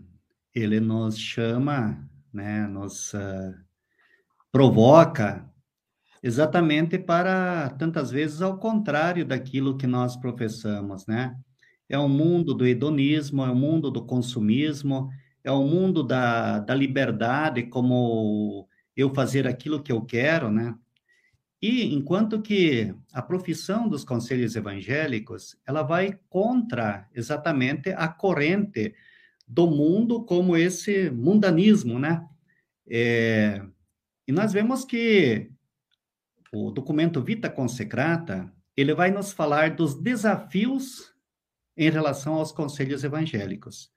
ele 0.53 0.79
nos 0.79 1.17
chama, 1.17 2.07
né, 2.31 2.67
nos 2.67 3.11
uh, 3.15 3.55
provoca 4.51 5.51
exatamente 6.21 6.99
para, 6.99 7.71
tantas 7.71 8.11
vezes, 8.11 8.39
ao 8.39 8.59
contrário 8.59 9.25
daquilo 9.25 9.75
que 9.75 9.87
nós 9.87 10.15
professamos, 10.15 11.07
né? 11.07 11.35
É 11.89 11.97
o 11.97 12.03
um 12.03 12.09
mundo 12.09 12.53
do 12.53 12.67
hedonismo, 12.67 13.43
é 13.43 13.49
o 13.49 13.53
um 13.53 13.55
mundo 13.55 13.89
do 13.89 14.05
consumismo, 14.05 15.09
é 15.43 15.51
o 15.51 15.57
um 15.59 15.67
mundo 15.67 16.03
da, 16.03 16.59
da 16.59 16.75
liberdade, 16.75 17.63
como 17.63 18.69
eu 18.95 19.11
fazer 19.11 19.47
aquilo 19.47 19.81
que 19.81 19.91
eu 19.91 20.05
quero, 20.05 20.51
né? 20.51 20.75
E 21.63 21.95
enquanto 21.95 22.41
que 22.41 22.93
a 23.13 23.21
profissão 23.21 23.87
dos 23.87 24.03
conselhos 24.03 24.53
evangélicos, 24.53 25.57
ela 25.65 25.81
vai 25.81 26.19
contra 26.27 27.07
exatamente 27.15 27.89
a 27.91 28.09
corrente 28.09 28.93
do 29.47 29.65
mundo 29.67 30.25
como 30.25 30.57
esse 30.57 31.09
mundanismo, 31.09 31.97
né? 31.97 32.27
É, 32.85 33.63
e 34.27 34.33
nós 34.33 34.51
vemos 34.51 34.83
que 34.83 35.49
o 36.51 36.69
documento 36.69 37.21
Vita 37.21 37.49
Consecrata, 37.49 38.51
ele 38.75 38.93
vai 38.93 39.09
nos 39.09 39.31
falar 39.31 39.73
dos 39.73 39.95
desafios 39.95 41.13
em 41.77 41.89
relação 41.89 42.33
aos 42.33 42.51
conselhos 42.51 43.05
evangélicos. 43.05 43.89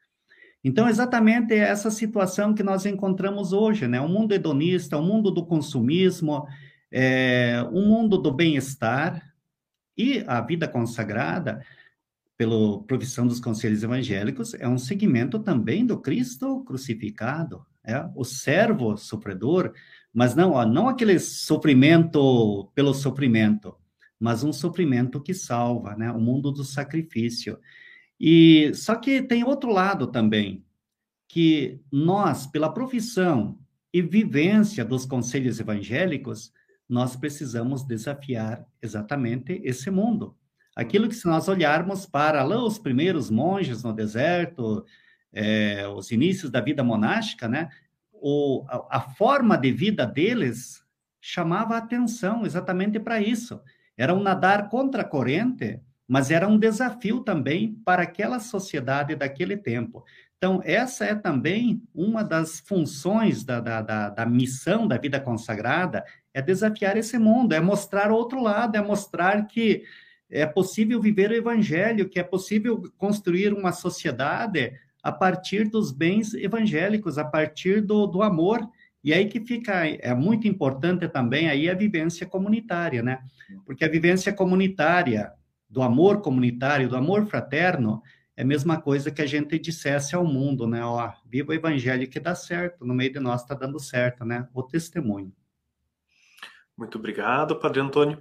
Então, 0.63 0.89
exatamente 0.89 1.53
essa 1.53 1.91
situação 1.91 2.55
que 2.55 2.63
nós 2.63 2.87
encontramos 2.87 3.53
hoje, 3.53 3.89
né? 3.89 4.01
O 4.01 4.09
mundo 4.09 4.33
hedonista, 4.33 4.97
o 4.97 5.03
mundo 5.03 5.33
do 5.33 5.45
consumismo, 5.45 6.47
é, 6.91 7.63
o 7.71 7.81
mundo 7.81 8.19
do 8.19 8.33
bem-estar 8.33 9.35
e 9.97 10.25
a 10.27 10.41
vida 10.41 10.69
consagrada, 10.69 11.65
pela 12.37 12.83
profissão 12.83 13.27
dos 13.27 13.41
conselhos 13.41 13.83
evangélicos, 13.83 14.55
é 14.55 14.69
um 14.69 14.79
segmento 14.79 15.39
também 15.39 15.87
do 15.87 15.99
Cristo 15.99 16.63
crucificado, 16.65 17.65
é 17.83 18.07
o 18.15 18.25
servo 18.25 18.97
sofredor, 18.97 19.73
mas 20.13 20.35
não, 20.35 20.53
ó, 20.53 20.67
não 20.67 20.89
aquele 20.89 21.19
sofrimento 21.19 22.71
pelo 22.75 22.93
sofrimento, 22.93 23.75
mas 24.19 24.43
um 24.43 24.53
sofrimento 24.53 25.21
que 25.21 25.33
salva, 25.35 25.95
né? 25.95 26.11
O 26.11 26.21
mundo 26.21 26.51
do 26.51 26.65
sacrifício. 26.65 27.59
E 28.19 28.73
só 28.75 28.97
que 28.97 29.23
tem 29.23 29.45
outro 29.45 29.71
lado 29.71 30.07
também, 30.07 30.65
que 31.29 31.81
nós, 31.93 32.47
pela 32.47 32.73
profissão 32.73 33.59
e 33.93 34.01
vivência 34.01 34.85
dos 34.85 35.05
conselhos 35.05 35.61
evangélicos, 35.61 36.53
nós 36.89 37.17
precisamos 37.17 37.85
desafiar 37.85 38.65
exatamente 38.81 39.61
esse 39.65 39.91
mundo. 39.91 40.37
Aquilo 40.75 41.09
que 41.09 41.15
se 41.15 41.27
nós 41.27 41.49
olharmos 41.49 42.07
para 42.07 42.45
lá 42.45 42.63
os 42.63 42.79
primeiros 42.79 43.31
monges 43.31 43.83
no 43.83 43.93
deserto, 43.93 44.85
é, 45.33 45.87
os 45.89 46.11
inícios 46.11 46.51
da 46.51 46.61
vida 46.61 46.85
monástica, 46.85 47.49
né? 47.49 47.69
O, 48.13 48.65
a, 48.69 48.99
a 48.99 49.01
forma 49.01 49.57
de 49.57 49.73
vida 49.73 50.07
deles 50.07 50.83
chamava 51.21 51.77
atenção 51.77 52.47
exatamente 52.47 53.01
para 53.01 53.21
isso. 53.21 53.61
Era 53.97 54.15
um 54.15 54.23
nadar 54.23 54.69
contra 54.69 55.03
a 55.03 55.05
corrente, 55.05 55.81
mas 56.07 56.31
era 56.31 56.47
um 56.47 56.59
desafio 56.59 57.21
também 57.21 57.75
para 57.85 58.03
aquela 58.03 58.39
sociedade 58.39 59.17
daquele 59.17 59.57
tempo. 59.57 60.05
Então, 60.39 60.61
essa 60.65 61.05
é 61.05 61.15
também 61.15 61.83
uma 61.95 62.23
das 62.23 62.61
funções 62.61 63.43
da, 63.43 63.59
da, 63.59 63.81
da, 63.81 64.11
da, 64.11 64.27
missão 64.27 64.87
da 64.87 64.99
vida 64.99 65.19
consagrada, 65.19 66.05
é 66.35 66.43
desafiar 66.43 66.97
esse 66.97 67.19
mundo, 67.19 67.55
é 67.55 67.61
mostrar 67.61 68.11
outro 68.11 68.43
lado, 68.43 68.77
é 68.77 68.83
mostrar 68.83 69.47
que 69.47 69.83
é 70.31 70.45
possível 70.45 71.01
viver 71.01 71.31
o 71.31 71.35
evangelho, 71.35 72.09
que 72.09 72.19
é 72.19 72.23
possível 72.23 72.83
construir 72.99 73.55
uma 73.55 73.73
sociedade 73.73 74.73
a 75.03 75.11
partir 75.11 75.69
dos 75.69 75.91
bens 75.91 76.35
evangélicos, 76.35 77.17
a 77.17 77.25
partir 77.25 77.81
do, 77.81 78.07
do 78.07 78.23
amor. 78.23 78.69
E 79.03 79.15
aí 79.15 79.27
que 79.27 79.41
fica, 79.41 79.87
é 79.87 80.13
muito 80.15 80.47
importante 80.49 81.09
também 81.09 81.49
aí 81.49 81.71
a 81.71 81.75
vivência 81.75 82.27
comunitária, 82.27 83.03
né? 83.03 83.21
Porque 83.65 83.85
a 83.85 83.89
vivência 83.89 84.33
comunitária, 84.33 85.33
do 85.69 85.81
amor 85.81 86.21
comunitário, 86.21 86.89
do 86.89 86.97
amor 86.97 87.27
fraterno, 87.27 88.03
é 88.37 88.43
a 88.43 88.47
mesma 88.47 88.81
coisa 88.81 89.11
que 89.11 89.23
a 89.23 89.27
gente 89.27 89.59
dissesse 89.59 90.15
ao 90.15 90.25
mundo, 90.25 90.67
né? 90.67 90.85
Ó, 90.85 91.11
viva 91.25 91.53
o 91.53 91.55
evangelho 91.55 92.09
que 92.09 92.21
dá 92.21 92.35
certo, 92.35 92.85
no 92.85 92.93
meio 92.93 93.13
de 93.13 93.19
nós 93.19 93.41
está 93.41 93.55
dando 93.55 93.81
certo, 93.81 94.25
né? 94.25 94.47
O 94.53 94.63
testemunho. 94.63 95.33
Muito 96.77 96.99
obrigado, 96.99 97.57
Padre 97.57 97.81
Antônio. 97.81 98.19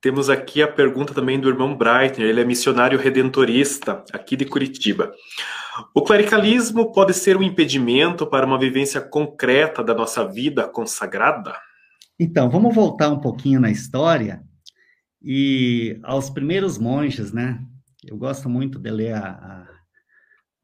Temos 0.00 0.30
aqui 0.30 0.62
a 0.62 0.66
pergunta 0.66 1.12
também 1.14 1.38
do 1.38 1.48
irmão 1.48 1.76
Breitner, 1.76 2.28
ele 2.28 2.40
é 2.40 2.44
missionário 2.44 2.98
redentorista 2.98 4.02
aqui 4.12 4.36
de 4.36 4.46
Curitiba. 4.46 5.12
O 5.94 6.02
clericalismo 6.02 6.90
pode 6.90 7.14
ser 7.14 7.36
um 7.36 7.42
impedimento 7.42 8.26
para 8.26 8.46
uma 8.46 8.58
vivência 8.58 9.00
concreta 9.00 9.84
da 9.84 9.94
nossa 9.94 10.26
vida 10.26 10.66
consagrada? 10.66 11.54
Então, 12.18 12.50
vamos 12.50 12.74
voltar 12.74 13.10
um 13.10 13.20
pouquinho 13.20 13.60
na 13.60 13.70
história 13.70 14.42
e 15.22 16.00
aos 16.02 16.30
primeiros 16.30 16.78
monges, 16.78 17.32
né? 17.32 17.64
Eu 18.04 18.16
gosto 18.16 18.48
muito 18.48 18.78
de 18.78 18.90
ler 18.90 19.14
a, 19.14 19.28
a, 19.30 19.68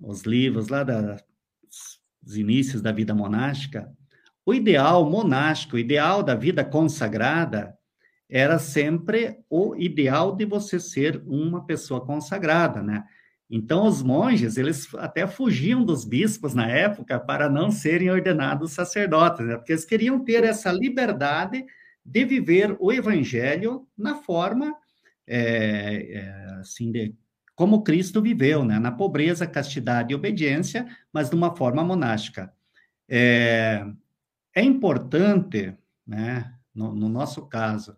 os 0.01 0.23
livros 0.23 0.69
lá 0.69 0.83
dos 0.83 2.37
inícios 2.37 2.83
da 2.83 2.93
vida 2.93 3.15
monástica. 3.15 3.93
O 4.45 4.53
ideal 4.53 5.09
monástico, 5.09 5.77
o 5.77 5.79
ideal 5.79 6.23
da 6.23 6.35
vida 6.35 6.65
consagrada, 6.65 7.77
era 8.29 8.59
sempre 8.59 9.39
o 9.49 9.75
ideal 9.77 10.35
de 10.35 10.45
você 10.45 10.79
ser 10.79 11.23
uma 11.27 11.65
pessoa 11.65 12.05
consagrada, 12.05 12.83
né? 12.83 13.05
Então, 13.51 13.87
os 13.87 14.03
monges, 14.03 14.59
eles 14.59 14.95
até 14.97 15.27
fugiam 15.27 15.83
dos 15.83 16.05
bispos 16.05 16.53
na 16.53 16.69
época 16.69 17.19
para 17.19 17.49
não 17.49 17.71
serem 17.71 18.11
ordenados 18.11 18.73
sacerdotes, 18.73 19.47
né? 19.47 19.57
porque 19.57 19.73
eles 19.73 19.87
queriam 19.87 20.23
ter 20.23 20.45
essa 20.45 20.71
liberdade 20.71 21.65
de 22.05 22.25
viver 22.27 22.77
o 22.79 22.93
evangelho 22.93 23.87
na 23.97 24.17
forma, 24.17 24.75
é, 25.27 26.19
é, 26.19 26.45
assim, 26.61 26.93
de 26.93 27.15
como 27.59 27.83
Cristo 27.83 28.23
viveu, 28.23 28.65
né? 28.65 28.79
na 28.79 28.93
pobreza, 28.93 29.45
castidade 29.45 30.13
e 30.13 30.15
obediência, 30.15 30.87
mas 31.13 31.29
de 31.29 31.35
uma 31.35 31.57
forma 31.57 31.83
monástica. 31.83 32.55
É, 33.09 33.85
é 34.55 34.63
importante, 34.63 35.75
né, 36.07 36.55
no, 36.73 36.95
no 36.95 37.09
nosso 37.09 37.47
caso, 37.47 37.97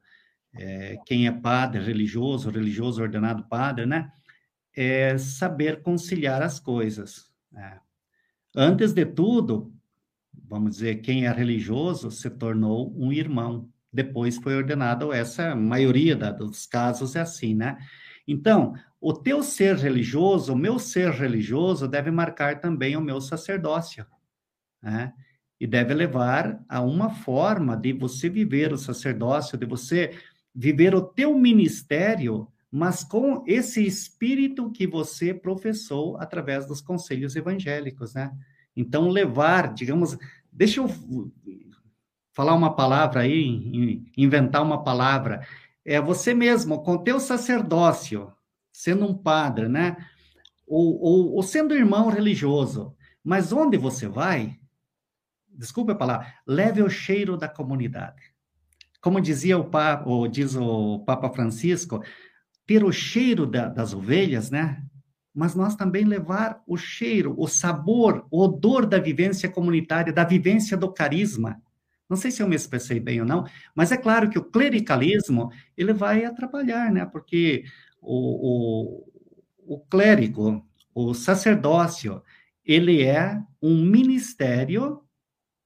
é, 0.55 0.97
quem 1.05 1.27
é 1.27 1.31
padre 1.31 1.83
religioso, 1.83 2.49
religioso 2.49 3.03
ordenado 3.03 3.45
padre, 3.51 3.85
né, 3.85 4.11
é 4.75 5.19
saber 5.19 5.83
conciliar 5.83 6.41
as 6.41 6.59
coisas. 6.59 7.31
Né? 7.53 7.79
Antes 8.57 8.95
de 8.95 9.05
tudo, 9.05 9.75
vamos 10.49 10.71
dizer, 10.71 11.03
quem 11.03 11.27
é 11.27 11.31
religioso 11.31 12.11
se 12.11 12.31
tornou 12.31 12.95
um 12.97 13.13
irmão. 13.13 13.69
Depois 13.93 14.39
foi 14.39 14.57
ordenado, 14.57 15.13
essa 15.13 15.55
maioria 15.55 16.17
da, 16.17 16.33
dos 16.33 16.65
casos 16.65 17.15
é 17.15 17.21
assim, 17.21 17.55
né? 17.55 17.77
Então, 18.27 18.75
o 19.01 19.15
teu 19.15 19.43
ser 19.43 19.77
religioso, 19.77 20.53
o 20.53 20.57
meu 20.57 20.79
ser 20.79 21.11
religioso, 21.11 21.89
deve 21.89 22.11
marcar 22.11 22.61
também 22.61 22.97
o 22.97 23.01
meu 23.01 23.21
sacerdócio, 23.21 24.05
né? 24.83 25.15
E 25.59 25.67
deve 25.67 25.95
levar 25.95 26.63
a 26.69 26.81
uma 26.81 27.11
forma 27.11 27.77
de 27.77 27.93
você 27.93 28.29
viver 28.29 28.73
o 28.73 28.79
sacerdócio, 28.79 29.59
de 29.59 29.67
você 29.67 30.19
viver 30.55 30.95
o 30.95 31.03
teu 31.03 31.37
ministério, 31.39 32.49
mas 32.71 33.03
com 33.03 33.43
esse 33.47 33.85
espírito 33.85 34.71
que 34.71 34.87
você 34.87 35.33
professou 35.35 36.17
através 36.19 36.67
dos 36.67 36.81
conselhos 36.81 37.37
evangélicos, 37.37 38.15
né? 38.15 38.33
Então, 38.77 39.09
levar, 39.09 39.73
digamos, 39.73 40.17
deixa 40.53 40.81
eu 40.81 40.89
falar 42.33 42.55
uma 42.55 42.75
palavra 42.75 43.21
aí, 43.21 44.03
inventar 44.17 44.63
uma 44.63 44.83
palavra, 44.83 45.47
é 45.85 46.01
você 46.01 46.33
mesmo, 46.33 46.83
com 46.83 46.97
teu 46.99 47.19
sacerdócio, 47.19 48.33
sendo 48.81 49.05
um 49.05 49.15
padre, 49.15 49.69
né? 49.69 49.97
Ou, 50.67 50.99
ou, 51.01 51.35
ou 51.35 51.43
sendo 51.43 51.75
irmão 51.75 52.09
religioso, 52.09 52.97
mas 53.23 53.53
onde 53.53 53.77
você 53.77 54.09
vai, 54.09 54.57
desculpe 55.51 55.93
a 55.93 55.95
palavra, 55.95 56.33
leve 56.47 56.83
o 56.83 56.89
cheiro 56.89 57.37
da 57.37 57.49
comunidade. 57.49 58.23
Como 59.01 59.21
dizia 59.21 59.59
o 59.59 59.69
Papa, 59.69 60.09
ou 60.09 60.27
diz 60.27 60.57
o 60.57 61.01
Papa 61.01 61.29
Francisco, 61.31 62.03
ter 62.67 62.83
o 62.83 62.93
cheiro 62.93 63.47
da, 63.47 63.69
das 63.69 63.93
ovelhas, 63.93 64.51
né? 64.51 64.83
Mas 65.35 65.55
nós 65.55 65.77
também 65.77 66.05
levar 66.05 66.63
o 66.67 66.77
cheiro, 66.77 67.35
o 67.37 67.47
sabor, 67.47 68.27
o 68.31 68.43
odor 68.43 68.87
da 68.87 68.99
vivência 68.99 69.49
comunitária, 69.49 70.13
da 70.13 70.25
vivência 70.25 70.77
do 70.77 70.93
carisma. 70.93 71.61
Não 72.09 72.17
sei 72.17 72.31
se 72.31 72.43
eu 72.43 72.49
me 72.49 72.57
expressei 72.57 72.99
bem 72.99 73.21
ou 73.21 73.27
não, 73.27 73.45
mas 73.75 73.93
é 73.93 73.97
claro 73.97 74.31
que 74.31 74.39
o 74.39 74.45
clericalismo 74.45 75.51
ele 75.77 75.93
vai 75.93 76.25
atrapalhar, 76.25 76.91
né? 76.91 77.05
Porque 77.05 77.65
o, 78.01 79.05
o, 79.67 79.75
o 79.75 79.81
clérigo, 79.81 80.65
o 80.95 81.15
sacerdócio, 81.15 82.23
ele 82.65 83.03
é 83.03 83.41
um 83.63 83.85
ministério 83.85 85.03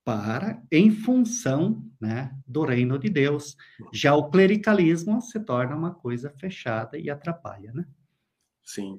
para 0.04 0.62
em 0.70 0.90
função 0.90 1.82
né, 2.00 2.30
do 2.46 2.62
reino 2.62 2.98
de 2.98 3.08
Deus. 3.08 3.56
Já 3.92 4.14
o 4.14 4.30
clericalismo 4.30 5.20
se 5.22 5.40
torna 5.40 5.74
uma 5.74 5.94
coisa 5.94 6.32
fechada 6.38 6.98
e 6.98 7.08
atrapalha, 7.08 7.72
né? 7.72 7.86
Sim. 8.62 8.96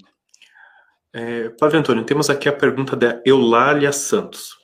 É, 1.14 1.50
Padre 1.50 1.78
Antônio, 1.78 2.04
temos 2.04 2.30
aqui 2.30 2.50
a 2.50 2.54
pergunta 2.54 2.96
da 2.96 3.22
Eulália 3.24 3.92
Santos. 3.92 4.58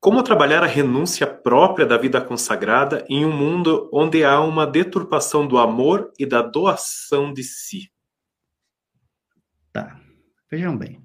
Como 0.00 0.22
trabalhar 0.22 0.62
a 0.62 0.66
renúncia 0.66 1.26
própria 1.26 1.86
da 1.86 1.96
vida 1.96 2.20
consagrada 2.20 3.06
em 3.08 3.24
um 3.24 3.32
mundo 3.32 3.88
onde 3.92 4.24
há 4.24 4.40
uma 4.40 4.66
deturpação 4.66 5.46
do 5.46 5.56
amor 5.56 6.12
e 6.18 6.26
da 6.26 6.42
doação 6.42 7.32
de 7.32 7.42
si? 7.42 7.93
Tá. 9.74 10.00
Vejam 10.48 10.78
bem. 10.78 11.04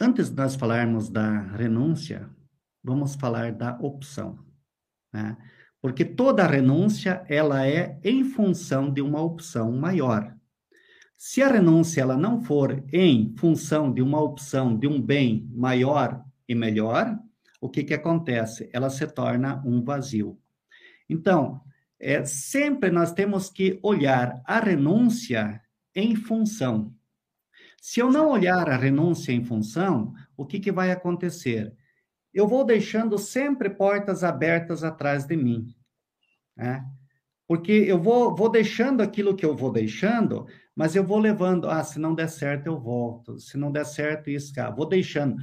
Antes 0.00 0.30
de 0.30 0.36
nós 0.36 0.56
falarmos 0.56 1.08
da 1.08 1.42
renúncia, 1.42 2.28
vamos 2.82 3.14
falar 3.14 3.52
da 3.52 3.78
opção, 3.78 4.44
né? 5.12 5.36
Porque 5.80 6.04
toda 6.04 6.44
renúncia, 6.44 7.24
ela 7.28 7.64
é 7.68 8.00
em 8.02 8.24
função 8.24 8.92
de 8.92 9.00
uma 9.00 9.22
opção 9.22 9.70
maior. 9.70 10.34
Se 11.16 11.40
a 11.40 11.46
renúncia 11.46 12.00
ela 12.00 12.16
não 12.16 12.42
for 12.42 12.84
em 12.92 13.32
função 13.38 13.92
de 13.92 14.02
uma 14.02 14.20
opção 14.20 14.76
de 14.76 14.88
um 14.88 15.00
bem 15.00 15.48
maior 15.54 16.24
e 16.48 16.54
melhor, 16.54 17.16
o 17.60 17.70
que 17.70 17.84
que 17.84 17.94
acontece? 17.94 18.68
Ela 18.72 18.90
se 18.90 19.06
torna 19.06 19.62
um 19.64 19.84
vazio. 19.84 20.36
Então, 21.08 21.60
é, 22.00 22.24
sempre 22.24 22.90
nós 22.90 23.12
temos 23.12 23.48
que 23.48 23.78
olhar 23.84 24.42
a 24.44 24.58
renúncia 24.58 25.63
em 25.94 26.16
função 26.16 26.94
Se 27.80 28.00
eu 28.00 28.10
não 28.10 28.30
olhar 28.30 28.68
a 28.68 28.76
renúncia 28.76 29.32
em 29.32 29.44
função, 29.44 30.14
o 30.36 30.44
que, 30.46 30.58
que 30.58 30.72
vai 30.72 30.90
acontecer? 30.90 31.72
Eu 32.32 32.48
vou 32.48 32.64
deixando 32.64 33.18
sempre 33.18 33.70
portas 33.70 34.24
abertas 34.24 34.82
atrás 34.82 35.24
de 35.26 35.36
mim. 35.36 35.74
Né? 36.56 36.84
Porque 37.46 37.72
eu 37.72 38.00
vou, 38.00 38.34
vou 38.34 38.48
deixando 38.48 39.02
aquilo 39.02 39.36
que 39.36 39.44
eu 39.44 39.54
vou 39.54 39.70
deixando, 39.70 40.46
mas 40.74 40.96
eu 40.96 41.04
vou 41.04 41.18
levando, 41.18 41.68
ah, 41.68 41.84
se 41.84 41.98
não 41.98 42.14
der 42.14 42.28
certo, 42.28 42.66
eu 42.66 42.80
volto. 42.80 43.38
Se 43.38 43.56
não 43.56 43.70
der 43.70 43.84
certo, 43.84 44.30
isso, 44.30 44.52
cara, 44.52 44.70
vou 44.70 44.86
deixando. 44.86 45.36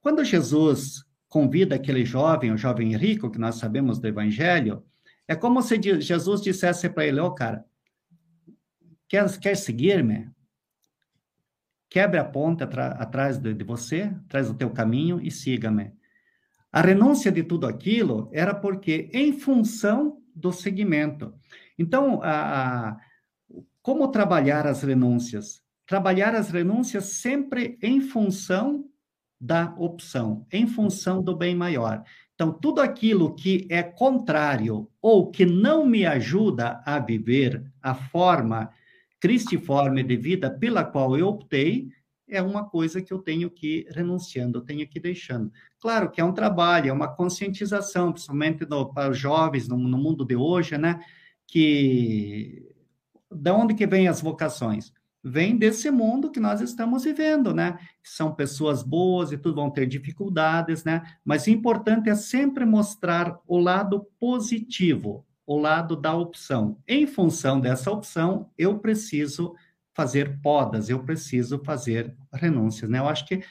Quando 0.00 0.24
Jesus 0.24 1.04
convida 1.28 1.74
aquele 1.74 2.04
jovem, 2.04 2.52
o 2.52 2.56
jovem 2.56 2.96
rico, 2.96 3.30
que 3.30 3.38
nós 3.38 3.56
sabemos 3.56 3.98
do 3.98 4.06
Evangelho, 4.06 4.84
é 5.26 5.34
como 5.34 5.62
se 5.62 5.80
Jesus 6.00 6.40
dissesse 6.40 6.88
para 6.88 7.06
ele, 7.06 7.20
ô 7.20 7.26
oh, 7.26 7.34
cara, 7.34 7.64
quer, 9.12 9.38
quer 9.38 9.54
seguir-me? 9.54 10.30
Quebre 11.90 12.18
a 12.18 12.24
ponta 12.24 12.64
atrás 12.64 13.36
de, 13.36 13.52
de 13.52 13.62
você, 13.62 14.10
atrás 14.24 14.48
do 14.48 14.54
teu 14.54 14.70
caminho 14.70 15.20
e 15.20 15.30
siga-me. 15.30 15.92
A 16.72 16.80
renúncia 16.80 17.30
de 17.30 17.42
tudo 17.42 17.66
aquilo 17.66 18.30
era 18.32 18.54
porque, 18.54 19.10
em 19.12 19.38
função 19.38 20.22
do 20.34 20.50
segmento. 20.50 21.34
Então, 21.78 22.22
a, 22.22 22.88
a, 22.88 22.96
como 23.82 24.08
trabalhar 24.08 24.66
as 24.66 24.82
renúncias? 24.82 25.62
Trabalhar 25.86 26.34
as 26.34 26.48
renúncias 26.48 27.04
sempre 27.04 27.78
em 27.82 28.00
função 28.00 28.86
da 29.38 29.74
opção, 29.76 30.46
em 30.50 30.66
função 30.66 31.22
do 31.22 31.36
bem 31.36 31.54
maior. 31.54 32.02
Então, 32.34 32.50
tudo 32.50 32.80
aquilo 32.80 33.34
que 33.34 33.66
é 33.68 33.82
contrário 33.82 34.88
ou 35.02 35.30
que 35.30 35.44
não 35.44 35.84
me 35.84 36.06
ajuda 36.06 36.82
a 36.86 36.98
viver 36.98 37.62
a 37.82 37.94
forma 37.94 38.70
cristiforme 39.22 40.02
de 40.02 40.16
vida 40.16 40.50
pela 40.50 40.84
qual 40.84 41.16
eu 41.16 41.28
optei, 41.28 41.88
é 42.28 42.42
uma 42.42 42.68
coisa 42.68 43.00
que 43.00 43.12
eu 43.12 43.20
tenho 43.20 43.48
que 43.48 43.86
ir 43.86 43.86
renunciando, 43.92 44.58
eu 44.58 44.62
tenho 44.62 44.88
que 44.88 44.98
ir 44.98 45.00
deixando. 45.00 45.52
Claro 45.78 46.10
que 46.10 46.20
é 46.20 46.24
um 46.24 46.32
trabalho, 46.32 46.90
é 46.90 46.92
uma 46.92 47.06
conscientização, 47.06 48.10
principalmente 48.10 48.66
no, 48.68 48.92
para 48.92 49.12
os 49.12 49.16
jovens 49.16 49.68
no, 49.68 49.76
no, 49.78 49.96
mundo 49.96 50.24
de 50.24 50.34
hoje, 50.34 50.76
né? 50.76 50.98
Que 51.46 52.68
da 53.30 53.54
onde 53.54 53.74
que 53.74 53.86
vêm 53.86 54.08
as 54.08 54.20
vocações? 54.20 54.92
Vem 55.22 55.56
desse 55.56 55.88
mundo 55.88 56.28
que 56.28 56.40
nós 56.40 56.60
estamos 56.60 57.04
vivendo, 57.04 57.54
né? 57.54 57.78
São 58.02 58.34
pessoas 58.34 58.82
boas 58.82 59.30
e 59.30 59.38
tudo 59.38 59.54
vão 59.54 59.70
ter 59.70 59.86
dificuldades, 59.86 60.82
né? 60.82 61.00
Mas 61.24 61.46
o 61.46 61.50
importante 61.50 62.10
é 62.10 62.16
sempre 62.16 62.64
mostrar 62.64 63.38
o 63.46 63.56
lado 63.56 64.04
positivo, 64.18 65.24
o 65.46 65.58
lado 65.58 65.96
da 65.96 66.14
opção. 66.14 66.78
Em 66.86 67.06
função 67.06 67.60
dessa 67.60 67.90
opção, 67.90 68.50
eu 68.56 68.78
preciso 68.78 69.54
fazer 69.94 70.40
podas, 70.40 70.88
eu 70.88 71.02
preciso 71.02 71.62
fazer 71.64 72.16
renúncias, 72.32 72.90
né? 72.90 72.98
Eu 72.98 73.08
acho 73.08 73.26
que 73.26 73.42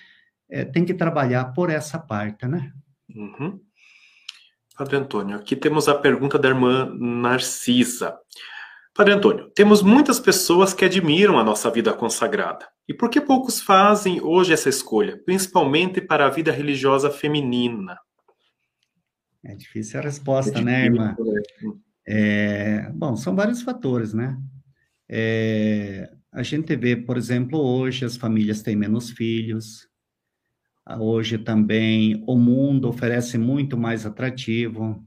é, 0.50 0.66
tem 0.66 0.84
que 0.84 0.94
trabalhar 0.94 1.54
por 1.54 1.70
essa 1.70 2.00
parte, 2.00 2.48
né? 2.48 2.72
Uhum. 3.14 3.60
Padre 4.76 4.96
Antônio, 4.98 5.38
aqui 5.38 5.56
temos 5.56 5.88
a 5.88 5.96
pergunta 5.96 6.39
da 6.39 6.50
irmã 6.50 6.92
Narcisa. 6.98 8.18
Padre 8.94 9.14
Antônio, 9.14 9.50
temos 9.52 9.82
muitas 9.82 10.20
pessoas 10.20 10.74
que 10.74 10.84
admiram 10.84 11.39
a 11.39 11.44
nossa 11.44 11.70
vida 11.70 11.94
consagrada. 11.94 12.68
E 12.88 12.94
por 12.94 13.10
que 13.10 13.22
poucos 13.22 13.62
fazem 13.62 14.20
hoje 14.22 14.52
essa 14.54 14.70
escolha, 14.70 15.18
principalmente 15.24 16.02
para 16.02 16.26
a 16.26 16.30
vida 16.30 16.52
religiosa 16.52 17.10
feminina? 17.10 17.98
É 19.44 19.56
difícil 19.56 20.00
a 20.00 20.04
resposta, 20.04 20.60
é 20.60 20.62
né, 20.62 20.86
irmã? 20.86 21.16
Né? 21.18 21.74
É, 22.08 22.89
bom, 22.91 23.16
são 23.16 23.36
vários 23.36 23.62
fatores, 23.62 24.14
né? 24.14 24.38
É, 25.10 26.12
a 26.32 26.43
gente 26.43 26.76
vê, 26.76 26.95
por 26.95 27.18
exemplo, 27.18 27.60
hoje 27.60 28.06
as 28.06 28.16
famílias 28.18 28.62
têm 28.62 28.76
menos 28.76 29.12
filhos, 29.12 29.88
hoje 30.99 31.38
também 31.38 32.24
o 32.28 32.38
mundo 32.38 32.88
oferece 32.89 33.38
muito 33.38 33.78
mais 33.78 34.06
atrativo. 34.06 35.06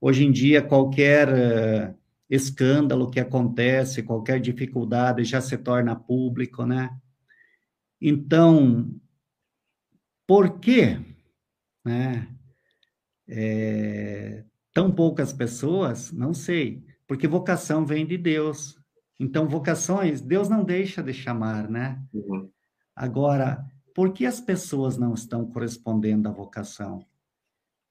Hoje 0.00 0.24
em 0.24 0.32
dia, 0.32 0.62
qualquer 0.62 1.28
uh, 1.28 1.94
escândalo 2.28 3.10
que 3.10 3.20
acontece, 3.20 4.02
qualquer 4.02 4.40
dificuldade 4.40 5.24
já 5.24 5.40
se 5.40 5.58
torna 5.58 5.96
público, 5.96 6.64
né? 6.64 6.90
Então, 8.00 8.90
por 10.26 10.58
que, 10.60 10.98
né? 11.84 12.28
É, 13.28 14.44
tão 14.72 14.90
poucas 14.90 15.32
pessoas, 15.32 16.12
não 16.12 16.32
sei, 16.32 16.84
porque 17.06 17.26
vocação 17.26 17.84
vem 17.84 18.06
de 18.06 18.16
Deus. 18.16 18.78
Então, 19.18 19.48
vocações, 19.48 20.20
Deus 20.20 20.48
não 20.48 20.64
deixa 20.64 21.02
de 21.02 21.12
chamar, 21.12 21.68
né? 21.68 22.02
Uhum. 22.12 22.50
Agora, 22.94 23.64
por 23.94 24.12
que 24.12 24.24
as 24.24 24.40
pessoas 24.40 24.96
não 24.96 25.14
estão 25.14 25.44
correspondendo 25.44 26.28
à 26.28 26.32
vocação? 26.32 27.04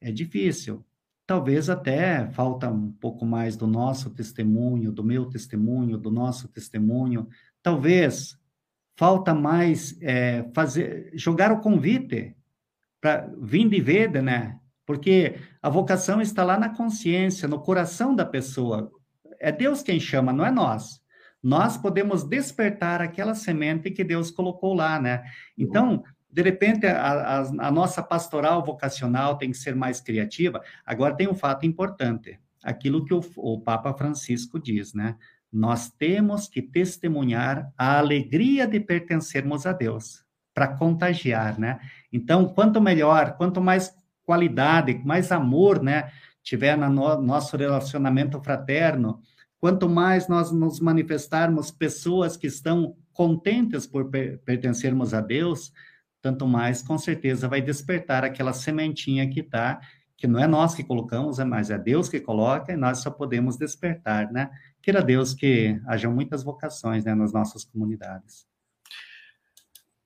É 0.01 0.11
difícil. 0.11 0.83
Talvez 1.27 1.69
até 1.69 2.27
falta 2.31 2.69
um 2.71 2.91
pouco 2.91 3.25
mais 3.25 3.55
do 3.55 3.67
nosso 3.67 4.09
testemunho, 4.09 4.91
do 4.91 5.03
meu 5.03 5.25
testemunho, 5.29 5.97
do 5.97 6.09
nosso 6.09 6.47
testemunho. 6.47 7.27
Talvez 7.61 8.35
falta 8.97 9.33
mais 9.35 9.95
é, 10.01 10.49
fazer, 10.53 11.11
jogar 11.13 11.51
o 11.51 11.59
convite 11.59 12.35
para 12.99 13.31
vir 13.39 13.69
de 13.69 14.21
né? 14.21 14.58
Porque 14.89 15.35
a 15.61 15.69
vocação 15.69 16.19
está 16.19 16.43
lá 16.43 16.57
na 16.57 16.75
consciência, 16.75 17.47
no 17.47 17.59
coração 17.59 18.15
da 18.15 18.25
pessoa. 18.25 18.91
É 19.39 19.51
Deus 19.51 19.83
quem 19.83 19.99
chama, 19.99 20.33
não 20.33 20.43
é 20.43 20.49
nós. 20.49 20.99
Nós 21.43 21.77
podemos 21.77 22.23
despertar 22.23 22.99
aquela 22.99 23.35
semente 23.35 23.91
que 23.91 24.03
Deus 24.03 24.31
colocou 24.31 24.73
lá, 24.73 24.99
né? 24.99 25.21
Então, 25.55 26.01
de 26.27 26.41
repente, 26.41 26.87
a, 26.87 27.11
a, 27.11 27.39
a 27.67 27.71
nossa 27.71 28.01
pastoral 28.01 28.65
vocacional 28.65 29.37
tem 29.37 29.51
que 29.51 29.59
ser 29.59 29.75
mais 29.75 30.01
criativa. 30.01 30.59
Agora, 30.83 31.15
tem 31.15 31.27
um 31.27 31.35
fato 31.35 31.67
importante: 31.67 32.39
aquilo 32.63 33.05
que 33.05 33.13
o, 33.13 33.21
o 33.37 33.61
Papa 33.61 33.93
Francisco 33.93 34.59
diz, 34.59 34.95
né? 34.95 35.17
Nós 35.53 35.91
temos 35.91 36.47
que 36.47 36.63
testemunhar 36.63 37.71
a 37.77 37.99
alegria 37.99 38.65
de 38.65 38.79
pertencermos 38.79 39.67
a 39.67 39.71
Deus, 39.71 40.25
para 40.51 40.67
contagiar, 40.67 41.59
né? 41.59 41.79
Então, 42.11 42.47
quanto 42.47 42.81
melhor, 42.81 43.37
quanto 43.37 43.61
mais 43.61 43.98
qualidade, 44.29 45.01
mais 45.03 45.31
amor, 45.31 45.81
né, 45.81 46.11
tiver 46.43 46.77
no 46.77 47.19
nosso 47.19 47.57
relacionamento 47.57 48.39
fraterno, 48.39 49.19
quanto 49.59 49.89
mais 49.89 50.27
nós 50.27 50.51
nos 50.51 50.79
manifestarmos 50.79 51.71
pessoas 51.71 52.37
que 52.37 52.45
estão 52.45 52.95
contentes 53.11 53.87
por 53.87 54.07
per 54.11 54.37
pertencermos 54.45 55.15
a 55.15 55.19
Deus, 55.19 55.73
tanto 56.21 56.47
mais, 56.47 56.83
com 56.83 56.95
certeza, 56.95 57.47
vai 57.47 57.59
despertar 57.59 58.23
aquela 58.23 58.53
sementinha 58.53 59.27
que 59.27 59.39
está, 59.39 59.79
que 60.15 60.27
não 60.27 60.39
é 60.39 60.45
nós 60.45 60.75
que 60.75 60.83
colocamos, 60.83 61.39
é 61.39 61.43
mas 61.43 61.71
é 61.71 61.79
Deus 61.79 62.07
que 62.07 62.19
coloca, 62.19 62.71
e 62.71 62.77
nós 62.77 62.99
só 62.99 63.09
podemos 63.09 63.57
despertar, 63.57 64.31
né? 64.31 64.51
Queira 64.79 65.01
Deus 65.01 65.33
que 65.33 65.81
hajam 65.87 66.13
muitas 66.13 66.43
vocações 66.43 67.03
né, 67.03 67.15
nas 67.15 67.33
nossas 67.33 67.65
comunidades. 67.65 68.45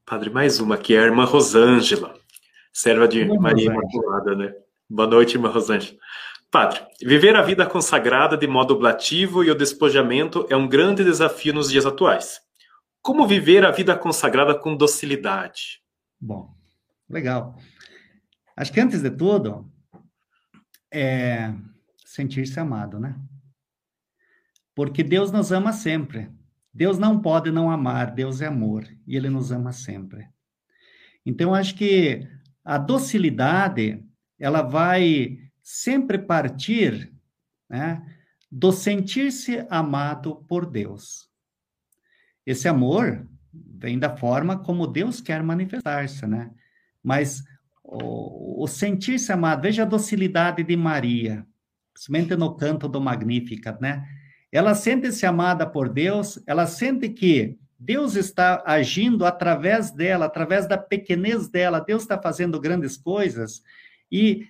Padre, 0.06 0.30
mais 0.30 0.62
uma 0.62 0.76
aqui, 0.76 0.96
é 0.96 1.00
a 1.00 1.04
irmã 1.04 1.26
Rosângela 1.26 2.23
serva 2.74 3.08
de 3.08 3.24
Boa 3.24 3.40
Maria 3.40 3.68
Imaculada, 3.68 4.36
né? 4.36 4.54
Boa 4.90 5.08
noite, 5.08 5.36
irmã 5.36 5.50
Rosângela. 5.50 5.98
Padre, 6.50 6.82
viver 7.02 7.36
a 7.36 7.42
vida 7.44 7.66
consagrada 7.66 8.36
de 8.36 8.48
modo 8.48 8.74
oblativo 8.74 9.44
e 9.44 9.52
o 9.52 9.56
despojamento 9.56 10.46
é 10.50 10.58
um 10.58 10.68
grande 10.68 11.04
desafio 11.04 11.54
nos 11.54 11.70
dias 11.70 11.86
atuais. 11.86 12.42
Como 13.02 13.28
viver 13.28 13.64
a 13.64 13.72
vida 13.72 13.96
consagrada 13.96 14.56
com 14.56 14.76
docilidade? 14.76 15.82
Bom, 16.20 16.54
legal. 17.08 17.56
Acho 18.56 18.74
que 18.74 18.80
antes 18.80 19.02
de 19.02 19.12
tudo, 19.12 19.72
é 20.92 21.54
sentir-se 22.06 22.60
amado, 22.60 23.00
né? 23.00 23.16
Porque 24.76 25.04
Deus 25.04 25.32
nos 25.32 25.52
ama 25.52 25.74
sempre. 25.74 26.32
Deus 26.74 26.98
não 26.98 27.20
pode 27.20 27.52
não 27.52 27.70
amar, 27.70 28.12
Deus 28.12 28.42
é 28.42 28.48
amor 28.48 28.88
e 29.06 29.16
Ele 29.16 29.30
nos 29.30 29.52
ama 29.52 29.72
sempre. 29.72 30.28
Então, 31.26 31.54
acho 31.54 31.76
que 31.76 32.28
a 32.64 32.78
docilidade, 32.78 34.04
ela 34.40 34.62
vai 34.62 35.40
sempre 35.62 36.18
partir 36.18 37.14
né, 37.70 38.02
do 38.52 38.72
sentir-se 38.72 39.66
amado 39.70 40.36
por 40.48 40.66
Deus. 40.66 41.30
Esse 42.46 42.68
amor 42.68 43.28
vem 43.54 43.98
da 43.98 44.16
forma 44.16 44.58
como 44.58 44.88
Deus 44.88 45.22
quer 45.22 45.42
manifestar-se, 45.44 46.26
né? 46.26 46.52
Mas 47.02 47.44
o, 47.84 48.64
o 48.64 48.68
sentir-se 48.68 49.32
amado, 49.32 49.62
veja 49.62 49.84
a 49.84 49.86
docilidade 49.86 50.64
de 50.64 50.76
Maria, 50.76 51.46
principalmente 51.94 52.36
no 52.36 52.56
canto 52.56 52.88
do 52.88 53.00
Magnífica, 53.00 53.78
né? 53.80 54.08
Ela 54.52 54.76
sente-se 54.76 55.26
amada 55.26 55.66
por 55.66 55.90
Deus, 55.90 56.42
ela 56.46 56.68
sente 56.68 57.10
que 57.10 57.58
Deus 57.84 58.16
está 58.16 58.64
agindo 58.66 59.26
através 59.26 59.92
dela, 59.92 60.26
através 60.26 60.66
da 60.66 60.78
pequenez 60.78 61.50
dela, 61.50 61.82
Deus 61.82 62.04
está 62.04 62.18
fazendo 62.18 62.58
grandes 62.60 62.96
coisas 62.96 63.62
e 64.10 64.48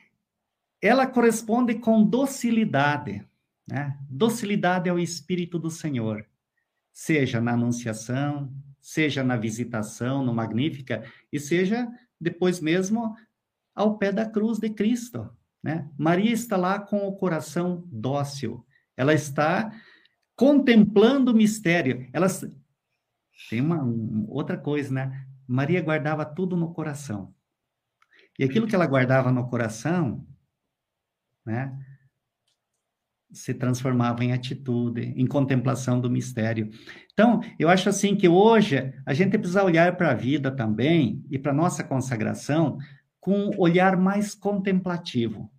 ela 0.80 1.08
corresponde 1.08 1.74
com 1.76 2.04
docilidade. 2.04 3.26
Né? 3.68 3.98
Docilidade 4.08 4.88
ao 4.88 5.00
Espírito 5.00 5.58
do 5.58 5.72
Senhor, 5.72 6.24
seja 6.92 7.42
na 7.42 7.54
anunciação, 7.54 8.54
seja 8.80 9.24
na 9.24 9.36
visitação, 9.36 10.24
no 10.24 10.32
Magnífica, 10.32 11.04
e 11.32 11.40
seja 11.40 11.88
depois 12.22 12.60
mesmo 12.60 13.16
ao 13.74 13.98
pé 13.98 14.12
da 14.12 14.30
cruz 14.30 14.60
de 14.60 14.70
Cristo. 14.70 15.28
Né? 15.64 15.90
Maria 15.98 16.32
está 16.32 16.56
lá 16.56 16.78
com 16.78 17.08
o 17.08 17.16
coração 17.16 17.84
dócil, 17.88 18.64
ela 18.96 19.14
está 19.14 19.72
contemplando 20.36 21.32
o 21.32 21.36
mistério. 21.36 22.08
Ela 22.14 22.28
tem 23.50 23.62
uma 23.62 23.84
outra 24.28 24.58
coisa, 24.58 24.94
né? 24.94 25.26
Maria 25.48 25.82
guardava 25.82 26.26
tudo 26.26 26.56
no 26.56 26.74
coração. 26.74 27.34
E 28.38 28.44
aquilo 28.44 28.68
que 28.68 28.76
ela 28.76 28.88
guardava 28.88 29.32
no 29.32 29.48
coração, 29.48 30.26
né, 31.46 31.78
se 33.32 33.54
transformava 33.54 34.24
em 34.24 34.32
atitude, 34.32 35.14
em 35.16 35.26
contemplação 35.26 36.00
do 36.00 36.10
mistério. 36.10 36.70
Então, 37.12 37.42
eu 37.60 37.68
acho 37.68 37.90
assim 37.90 38.16
que 38.16 38.28
hoje 38.28 38.94
a 39.06 39.14
gente 39.14 39.38
precisa 39.38 39.64
olhar 39.64 39.98
para 39.98 40.12
a 40.12 40.16
vida 40.16 40.52
também 40.52 41.24
e 41.30 41.38
para 41.38 41.54
nossa 41.54 41.84
consagração 41.84 42.78
com 43.20 43.50
um 43.50 43.60
olhar 43.60 43.98
mais 43.98 44.36
contemplativo 44.36 45.52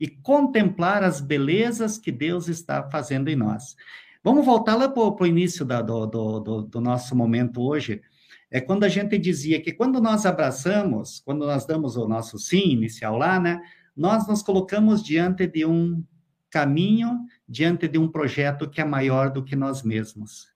e 0.00 0.08
contemplar 0.08 1.02
as 1.02 1.20
belezas 1.20 1.98
que 1.98 2.12
Deus 2.12 2.48
está 2.48 2.88
fazendo 2.88 3.28
em 3.28 3.36
nós. 3.36 3.76
Vamos 4.22 4.44
voltar 4.44 4.74
lá 4.74 4.88
para 4.88 5.02
o 5.02 5.26
início 5.26 5.64
da, 5.64 5.80
do, 5.80 6.06
do, 6.06 6.62
do, 6.62 6.80
nosso 6.80 7.14
momento 7.16 7.62
hoje. 7.62 8.02
É 8.50 8.60
quando 8.60 8.84
a 8.84 8.88
gente 8.88 9.16
dizia 9.18 9.60
que 9.60 9.72
quando 9.72 10.00
nós 10.00 10.26
abraçamos, 10.26 11.20
quando 11.24 11.46
nós 11.46 11.66
damos 11.66 11.96
o 11.96 12.08
nosso 12.08 12.38
sim 12.38 12.70
inicial 12.70 13.16
lá, 13.16 13.38
né? 13.38 13.60
Nós 13.96 14.26
nos 14.26 14.42
colocamos 14.42 15.02
diante 15.02 15.46
de 15.46 15.64
um 15.64 16.04
caminho 16.50 17.26
diante 17.48 17.86
de 17.88 17.98
um 17.98 18.08
projeto 18.08 18.68
que 18.68 18.80
é 18.80 18.84
maior 18.84 19.30
do 19.30 19.44
que 19.44 19.54
nós 19.54 19.82
mesmos. 19.82 20.48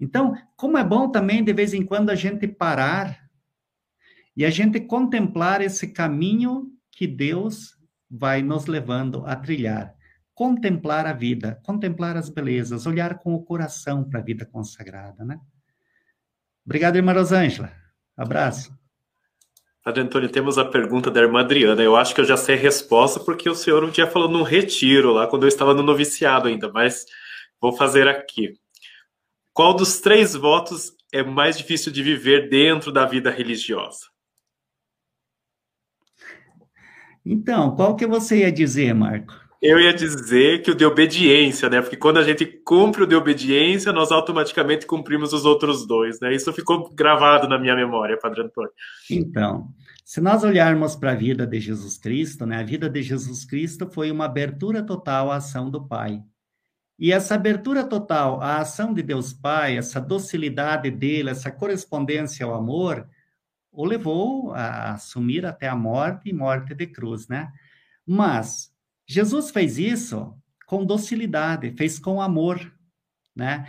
Então, 0.00 0.34
como 0.56 0.78
é 0.78 0.84
bom 0.84 1.10
também, 1.10 1.42
de 1.42 1.52
vez 1.52 1.74
em 1.74 1.84
quando, 1.84 2.10
a 2.10 2.14
gente 2.14 2.46
parar 2.46 3.28
e 4.36 4.44
a 4.44 4.50
gente 4.50 4.80
contemplar 4.80 5.60
esse 5.60 5.88
caminho 5.88 6.72
que 6.90 7.06
Deus 7.06 7.76
vai 8.08 8.42
nos 8.42 8.66
levando 8.66 9.24
a 9.26 9.34
trilhar. 9.34 9.94
Contemplar 10.38 11.04
a 11.04 11.12
vida, 11.12 11.60
contemplar 11.64 12.16
as 12.16 12.28
belezas, 12.28 12.86
olhar 12.86 13.18
com 13.18 13.34
o 13.34 13.42
coração 13.42 14.08
para 14.08 14.20
a 14.20 14.22
vida 14.22 14.46
consagrada, 14.46 15.24
né? 15.24 15.36
Obrigado, 16.64 16.94
irmã 16.94 17.12
Rosângela. 17.12 17.72
Abraço. 18.16 18.72
Padre 19.82 20.02
Antônio, 20.02 20.28
temos 20.28 20.56
a 20.56 20.64
pergunta 20.64 21.10
da 21.10 21.20
irmã 21.20 21.40
Adriana. 21.40 21.82
Eu 21.82 21.96
acho 21.96 22.14
que 22.14 22.20
eu 22.20 22.24
já 22.24 22.36
sei 22.36 22.54
a 22.54 22.58
resposta, 22.58 23.18
porque 23.18 23.50
o 23.50 23.54
senhor 23.56 23.82
um 23.82 23.90
dia 23.90 24.06
falou 24.06 24.28
num 24.28 24.44
retiro 24.44 25.12
lá, 25.12 25.26
quando 25.26 25.42
eu 25.42 25.48
estava 25.48 25.74
no 25.74 25.82
noviciado 25.82 26.46
ainda, 26.46 26.70
mas 26.70 27.04
vou 27.60 27.72
fazer 27.72 28.06
aqui. 28.06 28.54
Qual 29.52 29.74
dos 29.74 29.98
três 29.98 30.36
votos 30.36 30.92
é 31.12 31.20
mais 31.20 31.58
difícil 31.58 31.90
de 31.90 32.00
viver 32.00 32.48
dentro 32.48 32.92
da 32.92 33.04
vida 33.04 33.28
religiosa? 33.28 34.06
Então, 37.26 37.74
qual 37.74 37.96
que 37.96 38.06
você 38.06 38.42
ia 38.42 38.52
dizer, 38.52 38.94
Marco? 38.94 39.47
Eu 39.60 39.80
ia 39.80 39.92
dizer 39.92 40.62
que 40.62 40.70
o 40.70 40.74
de 40.74 40.84
obediência, 40.84 41.68
né? 41.68 41.80
Porque 41.80 41.96
quando 41.96 42.18
a 42.18 42.22
gente 42.22 42.46
cumpre 42.46 43.02
o 43.02 43.06
de 43.06 43.16
obediência, 43.16 43.92
nós 43.92 44.12
automaticamente 44.12 44.86
cumprimos 44.86 45.32
os 45.32 45.44
outros 45.44 45.84
dois, 45.84 46.20
né? 46.20 46.32
Isso 46.32 46.52
ficou 46.52 46.88
gravado 46.90 47.48
na 47.48 47.58
minha 47.58 47.74
memória, 47.74 48.16
Padre 48.16 48.42
Antônio. 48.42 48.70
Então, 49.10 49.68
se 50.04 50.20
nós 50.20 50.44
olharmos 50.44 50.94
para 50.94 51.10
a 51.10 51.16
vida 51.16 51.44
de 51.44 51.58
Jesus 51.58 51.98
Cristo, 51.98 52.46
né? 52.46 52.60
A 52.60 52.62
vida 52.62 52.88
de 52.88 53.02
Jesus 53.02 53.44
Cristo 53.44 53.90
foi 53.90 54.12
uma 54.12 54.26
abertura 54.26 54.80
total 54.80 55.32
à 55.32 55.36
ação 55.36 55.68
do 55.68 55.88
Pai. 55.88 56.22
E 56.96 57.12
essa 57.12 57.34
abertura 57.34 57.82
total 57.82 58.40
à 58.40 58.58
ação 58.58 58.94
de 58.94 59.02
Deus 59.02 59.32
Pai, 59.32 59.76
essa 59.76 60.00
docilidade 60.00 60.88
dele, 60.88 61.30
essa 61.30 61.50
correspondência 61.50 62.46
ao 62.46 62.54
amor, 62.54 63.08
o 63.72 63.84
levou 63.84 64.52
a 64.54 64.92
assumir 64.92 65.44
até 65.44 65.68
a 65.68 65.76
morte 65.76 66.28
e 66.28 66.32
morte 66.32 66.74
de 66.74 66.86
cruz, 66.86 67.26
né? 67.26 67.52
Mas 68.06 68.72
Jesus 69.08 69.50
fez 69.50 69.78
isso 69.78 70.34
com 70.66 70.84
docilidade, 70.84 71.72
fez 71.72 71.98
com 71.98 72.20
amor, 72.20 72.60
né? 73.34 73.66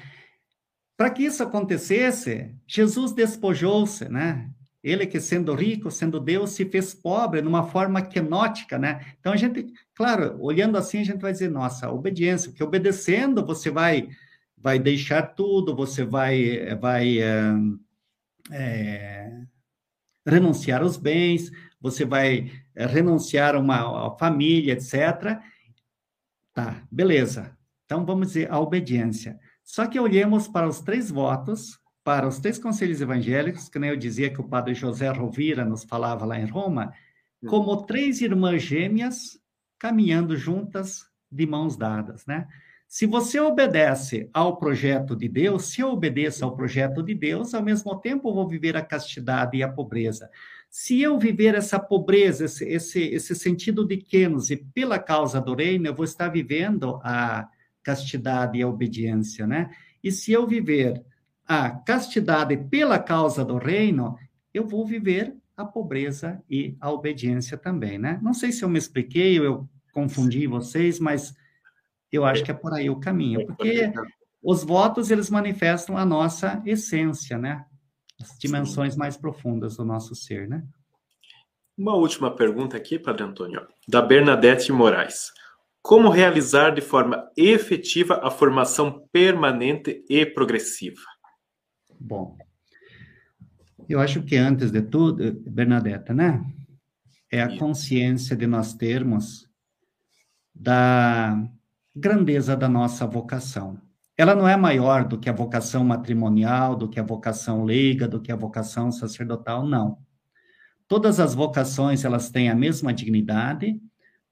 Para 0.98 1.10
que 1.10 1.24
isso 1.24 1.42
acontecesse, 1.42 2.54
Jesus 2.68 3.14
despojou-se, 3.14 4.10
né? 4.10 4.52
Ele 4.84 5.08
que 5.08 5.20
sendo 5.22 5.56
rico, 5.56 5.90
sendo 5.90 6.20
Deus, 6.20 6.52
se 6.52 6.66
fez 6.66 6.94
pobre 6.94 7.42
numa 7.42 7.64
forma 7.64 8.02
quenótica, 8.02 8.78
né? 8.78 9.16
Então 9.18 9.32
a 9.32 9.38
gente, 9.38 9.66
claro, 9.96 10.38
olhando 10.42 10.78
assim, 10.78 11.00
a 11.00 11.04
gente 11.04 11.22
vai 11.22 11.32
dizer, 11.32 11.50
nossa, 11.50 11.90
obediência, 11.90 12.50
porque 12.50 12.64
obedecendo 12.64 13.46
você 13.46 13.70
vai 13.70 14.10
vai 14.62 14.78
deixar 14.78 15.22
tudo, 15.24 15.74
você 15.74 16.04
vai 16.04 16.76
vai 16.76 17.20
é, 17.20 17.54
é, 18.52 19.42
renunciar 20.30 20.82
aos 20.82 20.98
bens, 20.98 21.52
você 21.82 22.06
vai 22.06 22.52
eh, 22.76 22.86
renunciar 22.86 23.56
a 23.56 23.60
uma 23.60 24.18
família, 24.18 24.74
etc. 24.74 25.40
Tá, 26.54 26.84
beleza. 26.92 27.58
Então 27.86 28.06
vamos 28.06 28.28
dizer 28.28 28.52
a 28.52 28.60
obediência. 28.60 29.40
Só 29.64 29.88
que 29.88 30.00
olhemos 30.00 30.48
para 30.48 30.68
os 30.68 30.82
três 30.82 31.10
votos, 31.10 31.80
para 32.04 32.28
os 32.28 32.40
três 32.40 32.58
conselhos 32.58 33.02
evangélicos, 33.02 33.70
que 33.70 33.80
nem 33.80 33.90
eu 33.90 33.96
dizia 33.96 34.32
que 34.32 34.42
o 34.42 34.48
padre 34.48 34.74
José 34.74 35.10
Rovira 35.10 35.64
nos 35.66 35.84
falava 35.84 36.26
lá 36.26 36.40
em 36.40 36.46
Roma, 36.46 36.94
como 37.48 37.86
três 37.86 38.22
irmãs 38.22 38.62
gêmeas 38.62 39.40
caminhando 39.78 40.36
juntas 40.36 41.06
de 41.32 41.46
mãos 41.46 41.78
dadas, 41.78 42.26
né? 42.26 42.48
Se 42.90 43.06
você 43.06 43.40
obedece 43.40 44.28
ao 44.34 44.58
projeto 44.58 45.16
de 45.16 45.30
Deus, 45.30 45.66
se 45.66 45.80
eu 45.80 45.90
obedeço 45.90 46.44
ao 46.44 46.56
projeto 46.56 47.04
de 47.04 47.14
Deus, 47.14 47.54
ao 47.54 47.62
mesmo 47.62 47.96
tempo 48.00 48.28
eu 48.28 48.34
vou 48.34 48.48
viver 48.48 48.76
a 48.76 48.82
castidade 48.82 49.56
e 49.56 49.62
a 49.62 49.70
pobreza. 49.70 50.28
Se 50.72 51.00
eu 51.00 51.20
viver 51.20 51.54
essa 51.54 51.80
pobreza, 51.80 52.46
esse, 52.46 52.66
esse, 52.68 53.00
esse 53.00 53.36
sentido 53.36 53.86
de 53.86 54.04
e 54.50 54.58
pela 54.74 54.98
causa 54.98 55.40
do 55.40 55.54
reino, 55.54 55.86
eu 55.86 55.94
vou 55.94 56.04
estar 56.04 56.30
vivendo 56.30 57.00
a 57.04 57.48
castidade 57.84 58.58
e 58.58 58.64
a 58.64 58.68
obediência, 58.68 59.46
né? 59.46 59.70
E 60.04 60.12
se 60.12 60.32
eu 60.32 60.48
viver 60.48 61.04
a 61.48 61.70
castidade 61.70 62.58
pela 62.58 62.98
causa 62.98 63.46
do 63.46 63.60
reino, 63.60 64.18
eu 64.52 64.66
vou 64.66 64.84
viver 64.84 65.36
a 65.56 65.64
pobreza 65.64 66.42
e 66.50 66.76
a 66.82 66.92
obediência 66.92 67.56
também, 67.56 68.00
né? 68.00 68.20
Não 68.24 68.34
sei 68.34 68.52
se 68.52 68.64
eu 68.64 68.70
me 68.70 68.80
expliquei 68.80 69.38
eu 69.38 69.70
confundi 69.94 70.48
vocês, 70.48 71.00
mas 71.00 71.36
eu 72.12 72.26
acho 72.26 72.44
que 72.44 72.52
é 72.52 72.54
por 72.54 72.74
aí 72.74 72.90
o 72.90 73.00
caminho, 73.00 73.46
porque 73.46 73.92
os 74.42 74.64
votos 74.64 75.12
eles 75.12 75.30
manifestam 75.30 75.98
a 75.98 76.06
nossa 76.06 76.62
essência, 76.66 77.38
né? 77.38 77.66
as 78.22 78.38
dimensões 78.38 78.94
Sim. 78.94 79.00
mais 79.00 79.16
profundas 79.16 79.78
do 79.78 79.86
nosso 79.86 80.14
ser, 80.14 80.48
né? 80.48 80.64
Uma 81.78 81.96
última 81.96 82.36
pergunta 82.36 82.76
aqui, 82.76 83.00
Padre 83.00 83.24
Antônio, 83.24 83.66
da 83.88 84.02
Bernadette 84.02 84.72
Moraes. 84.72 85.32
Como 85.82 86.10
realizar 86.10 86.72
de 86.72 86.82
forma 86.82 87.32
efetiva 87.38 88.20
a 88.22 88.30
formação 88.30 89.08
permanente 89.14 90.04
e 90.10 90.26
progressiva? 90.26 91.00
Bom, 91.98 92.38
eu 93.88 94.02
acho 94.02 94.22
que 94.24 94.36
antes 94.36 94.72
de 94.72 94.82
tudo, 94.82 95.32
Bernadette, 95.50 96.12
né? 96.12 96.44
É 97.32 97.42
a 97.42 97.58
consciência 97.58 98.36
de 98.36 98.46
nós 98.46 98.74
termos 98.74 99.48
da 100.54 101.42
grandeza 102.00 102.56
da 102.56 102.70
nossa 102.70 103.06
vocação 103.06 103.80
ela 104.20 104.36
não 104.36 104.46
é 104.46 104.58
maior 104.58 105.08
do 105.08 105.18
que 105.18 105.30
a 105.30 105.34
vocação 105.34 105.82
matrimonial, 105.82 106.76
do 106.76 106.90
que 106.90 107.00
a 107.00 107.04
vocação 107.04 107.64
leiga, 107.64 108.06
do 108.06 108.20
que 108.20 108.34
a 108.34 108.36
vocação 108.36 108.92
sacerdotal, 108.92 109.66
não. 109.66 109.98
Todas 110.90 111.22
as 111.22 111.34
vocações, 111.34 112.04
elas 112.04 112.30
têm 112.30 112.50
a 112.50 112.54
mesma 112.54 112.94
dignidade, 112.94 113.80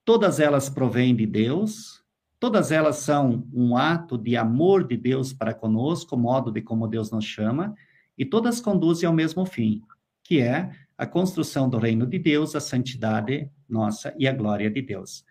todas 0.04 0.40
elas 0.40 0.68
provêm 0.68 1.16
de 1.16 1.24
Deus, 1.24 2.04
todas 2.38 2.70
elas 2.70 2.96
são 2.96 3.48
um 3.50 3.78
ato 3.78 4.18
de 4.18 4.36
amor 4.36 4.86
de 4.86 4.94
Deus 4.94 5.32
para 5.32 5.54
conosco, 5.54 6.18
modo 6.18 6.52
de 6.52 6.60
como 6.60 6.86
Deus 6.86 7.10
nos 7.10 7.24
chama, 7.24 7.74
e 8.18 8.26
todas 8.26 8.60
conduzem 8.60 9.06
ao 9.06 9.14
mesmo 9.14 9.46
fim, 9.46 9.80
que 10.22 10.38
é 10.38 10.70
a 10.98 11.06
construção 11.06 11.66
do 11.66 11.78
reino 11.78 12.06
de 12.06 12.18
Deus, 12.18 12.54
a 12.54 12.60
santidade 12.60 13.50
nossa 13.66 14.14
e 14.18 14.28
a 14.28 14.34
glória 14.34 14.70
de 14.70 14.82
Deus. 14.82 15.24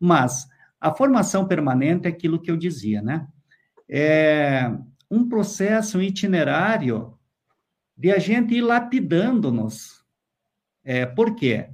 Mas 0.00 0.48
a 0.80 0.94
formação 0.94 1.46
permanente 1.46 2.06
é 2.06 2.10
aquilo 2.10 2.40
que 2.40 2.50
eu 2.50 2.56
dizia, 2.56 3.02
né? 3.02 3.26
é, 3.90 4.70
um 5.10 5.28
processo, 5.28 5.98
um 5.98 6.02
itinerário 6.02 7.18
de 7.96 8.12
a 8.12 8.18
gente 8.18 8.54
ir 8.54 8.60
lapidando-nos. 8.60 10.04
É, 10.84 11.04
por 11.04 11.34
quê? 11.34 11.68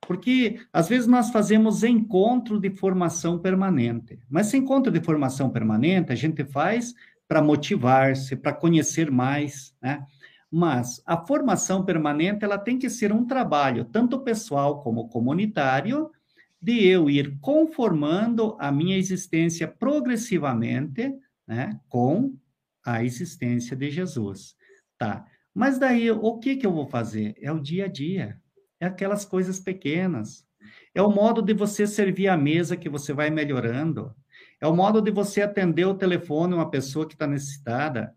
Porque 0.00 0.58
às 0.72 0.88
vezes 0.88 1.06
nós 1.06 1.30
fazemos 1.30 1.84
encontro 1.84 2.58
de 2.58 2.70
formação 2.70 3.38
permanente, 3.38 4.18
mas 4.28 4.46
esse 4.46 4.56
encontro 4.56 4.90
de 4.90 5.00
formação 5.00 5.50
permanente 5.50 6.10
a 6.10 6.14
gente 6.14 6.42
faz 6.44 6.94
para 7.28 7.42
motivar-se, 7.42 8.34
para 8.34 8.54
conhecer 8.54 9.10
mais, 9.10 9.74
né? 9.82 10.02
Mas 10.50 11.02
a 11.04 11.14
formação 11.14 11.84
permanente 11.84 12.42
ela 12.42 12.56
tem 12.56 12.78
que 12.78 12.88
ser 12.88 13.12
um 13.12 13.26
trabalho 13.26 13.84
tanto 13.84 14.20
pessoal 14.20 14.82
como 14.82 15.10
comunitário 15.10 16.10
de 16.60 16.86
eu 16.86 17.08
ir 17.08 17.38
conformando 17.40 18.56
a 18.58 18.72
minha 18.72 18.96
existência 18.96 19.68
progressivamente 19.68 21.14
né, 21.46 21.78
com 21.88 22.36
a 22.84 23.04
existência 23.04 23.76
de 23.76 23.90
Jesus. 23.90 24.56
Tá. 24.98 25.24
Mas 25.54 25.78
daí, 25.78 26.10
o 26.10 26.38
que 26.38 26.56
que 26.56 26.66
eu 26.66 26.72
vou 26.72 26.86
fazer? 26.86 27.34
É 27.40 27.52
o 27.52 27.60
dia 27.60 27.84
a 27.84 27.88
dia, 27.88 28.40
é 28.80 28.86
aquelas 28.86 29.24
coisas 29.24 29.60
pequenas. 29.60 30.46
É 30.94 31.02
o 31.02 31.10
modo 31.10 31.40
de 31.40 31.54
você 31.54 31.86
servir 31.86 32.28
a 32.28 32.36
mesa 32.36 32.76
que 32.76 32.88
você 32.88 33.12
vai 33.12 33.30
melhorando. 33.30 34.14
É 34.60 34.66
o 34.66 34.74
modo 34.74 35.00
de 35.00 35.10
você 35.10 35.42
atender 35.42 35.84
o 35.84 35.94
telefone 35.94 36.54
uma 36.54 36.70
pessoa 36.70 37.06
que 37.06 37.14
está 37.14 37.26
necessitada. 37.26 38.14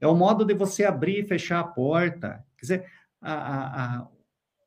É 0.00 0.06
o 0.06 0.14
modo 0.14 0.44
de 0.44 0.54
você 0.54 0.84
abrir 0.84 1.24
e 1.24 1.26
fechar 1.26 1.60
a 1.60 1.64
porta. 1.64 2.44
Quer 2.56 2.62
dizer, 2.62 2.86
a, 3.20 3.32
a, 3.32 3.84
a, 3.84 4.08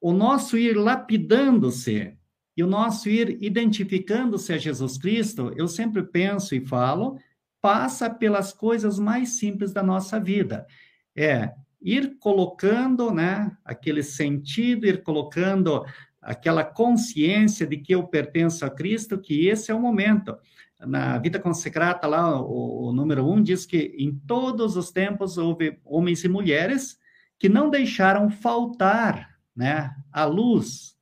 o 0.01 0.11
nosso 0.11 0.57
ir 0.57 0.75
lapidando-se 0.75 2.17
e 2.55 2.63
o 2.63 2.67
nosso 2.67 3.09
ir 3.09 3.37
identificando-se 3.41 4.53
a 4.53 4.57
Jesus 4.57 4.97
Cristo, 4.97 5.51
eu 5.55 5.67
sempre 5.67 6.03
penso 6.03 6.53
e 6.53 6.65
falo, 6.65 7.17
passa 7.59 8.09
pelas 8.09 8.53
coisas 8.53 8.99
mais 8.99 9.37
simples 9.37 9.73
da 9.73 9.81
nossa 9.81 10.19
vida. 10.19 10.67
É 11.15 11.51
ir 11.81 12.17
colocando, 12.19 13.11
né, 13.11 13.51
aquele 13.65 14.03
sentido, 14.03 14.85
ir 14.85 15.03
colocando 15.03 15.83
aquela 16.21 16.63
consciência 16.63 17.67
de 17.67 17.77
que 17.77 17.93
eu 17.93 18.07
pertenço 18.07 18.65
a 18.65 18.69
Cristo, 18.69 19.19
que 19.19 19.47
esse 19.47 19.71
é 19.71 19.75
o 19.75 19.81
momento. 19.81 20.37
Na 20.79 21.17
vida 21.17 21.39
consecrata, 21.39 22.07
lá, 22.07 22.39
o, 22.41 22.89
o 22.89 22.93
número 22.93 23.29
um 23.29 23.41
diz 23.41 23.65
que 23.65 23.95
em 23.97 24.13
todos 24.13 24.77
os 24.77 24.91
tempos 24.91 25.37
houve 25.37 25.79
homens 25.83 26.23
e 26.23 26.29
mulheres 26.29 26.97
que 27.39 27.49
não 27.49 27.69
deixaram 27.69 28.29
faltar 28.29 29.37
né, 29.55 29.93
a 30.11 30.25
luz 30.25 30.92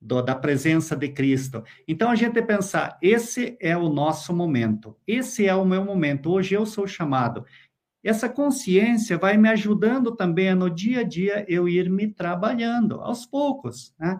do, 0.00 0.22
da 0.22 0.34
presença 0.34 0.96
de 0.96 1.08
Cristo. 1.08 1.62
Então 1.86 2.10
a 2.10 2.14
gente 2.14 2.40
pensar, 2.42 2.98
esse 3.02 3.56
é 3.60 3.76
o 3.76 3.88
nosso 3.88 4.34
momento, 4.34 4.96
esse 5.06 5.46
é 5.46 5.54
o 5.54 5.64
meu 5.64 5.84
momento, 5.84 6.30
hoje 6.30 6.54
eu 6.54 6.64
sou 6.64 6.86
chamado. 6.86 7.44
Essa 8.02 8.28
consciência 8.28 9.18
vai 9.18 9.36
me 9.36 9.48
ajudando 9.50 10.16
também 10.16 10.54
no 10.54 10.70
dia 10.70 11.00
a 11.00 11.02
dia 11.02 11.44
eu 11.46 11.68
ir 11.68 11.90
me 11.90 12.08
trabalhando, 12.08 13.00
aos 13.02 13.26
poucos, 13.26 13.94
né? 13.98 14.18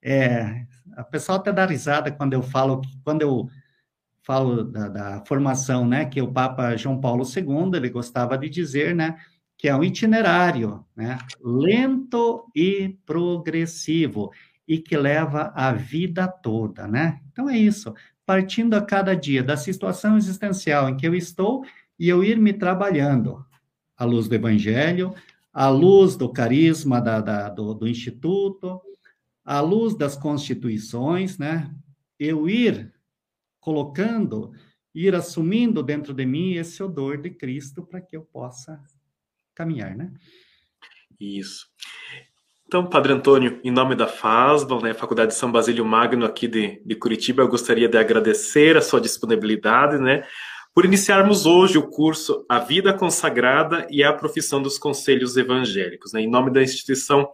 É, 0.00 0.64
a 0.96 1.04
pessoa 1.04 1.36
até 1.36 1.52
dá 1.52 1.66
risada 1.66 2.10
quando 2.10 2.32
eu 2.32 2.42
falo, 2.42 2.80
quando 3.04 3.22
eu 3.22 3.48
falo 4.22 4.62
da, 4.64 4.88
da, 4.88 5.24
formação, 5.26 5.86
né, 5.86 6.04
que 6.04 6.20
o 6.20 6.32
Papa 6.32 6.76
João 6.76 7.00
Paulo 7.00 7.24
II, 7.24 7.76
ele 7.76 7.88
gostava 7.88 8.36
de 8.36 8.48
dizer, 8.48 8.94
né, 8.94 9.16
que 9.56 9.68
é 9.68 9.74
um 9.74 9.82
itinerário, 9.82 10.84
né, 10.94 11.18
lento 11.42 12.44
e 12.54 12.96
progressivo, 13.04 14.30
e 14.68 14.78
que 14.78 14.96
leva 14.98 15.50
a 15.54 15.72
vida 15.72 16.28
toda, 16.28 16.86
né? 16.86 17.22
Então 17.32 17.48
é 17.48 17.56
isso, 17.56 17.94
partindo 18.26 18.74
a 18.74 18.82
cada 18.82 19.16
dia 19.16 19.42
da 19.42 19.56
situação 19.56 20.18
existencial 20.18 20.90
em 20.90 20.96
que 20.96 21.08
eu 21.08 21.14
estou 21.14 21.64
e 21.98 22.06
eu 22.06 22.22
ir 22.22 22.38
me 22.38 22.52
trabalhando 22.52 23.42
à 23.96 24.04
luz 24.04 24.28
do 24.28 24.34
Evangelho, 24.34 25.14
à 25.50 25.70
luz 25.70 26.14
do 26.16 26.30
carisma 26.30 27.00
da, 27.00 27.22
da 27.22 27.48
do, 27.48 27.72
do 27.72 27.88
Instituto, 27.88 28.78
à 29.42 29.60
luz 29.60 29.96
das 29.96 30.14
constituições, 30.14 31.38
né? 31.38 31.74
Eu 32.18 32.46
ir 32.46 32.92
colocando, 33.58 34.52
ir 34.94 35.14
assumindo 35.14 35.82
dentro 35.82 36.12
de 36.12 36.26
mim 36.26 36.52
esse 36.52 36.82
odor 36.82 37.16
de 37.16 37.30
Cristo 37.30 37.82
para 37.82 38.02
que 38.02 38.14
eu 38.14 38.22
possa 38.22 38.78
caminhar, 39.54 39.96
né? 39.96 40.12
Isso. 41.18 41.66
Então, 42.68 42.84
Padre 42.84 43.14
Antônio, 43.14 43.58
em 43.64 43.70
nome 43.70 43.94
da 43.94 44.06
FASBA, 44.06 44.78
né, 44.82 44.92
Faculdade 44.92 45.32
de 45.32 45.38
São 45.38 45.50
Basílio 45.50 45.86
Magno 45.86 46.26
aqui 46.26 46.46
de, 46.46 46.82
de 46.84 46.94
Curitiba, 46.96 47.42
eu 47.42 47.48
gostaria 47.48 47.88
de 47.88 47.96
agradecer 47.96 48.76
a 48.76 48.82
sua 48.82 49.00
disponibilidade, 49.00 49.96
né, 49.96 50.22
por 50.74 50.84
iniciarmos 50.84 51.46
hoje 51.46 51.78
o 51.78 51.88
curso 51.88 52.44
A 52.46 52.58
Vida 52.58 52.92
Consagrada 52.92 53.86
e 53.88 54.04
a 54.04 54.12
Profissão 54.12 54.60
dos 54.60 54.78
Conselhos 54.78 55.34
Evangélicos. 55.38 56.12
Né, 56.12 56.20
em 56.20 56.30
nome 56.30 56.50
da 56.52 56.62
instituição 56.62 57.30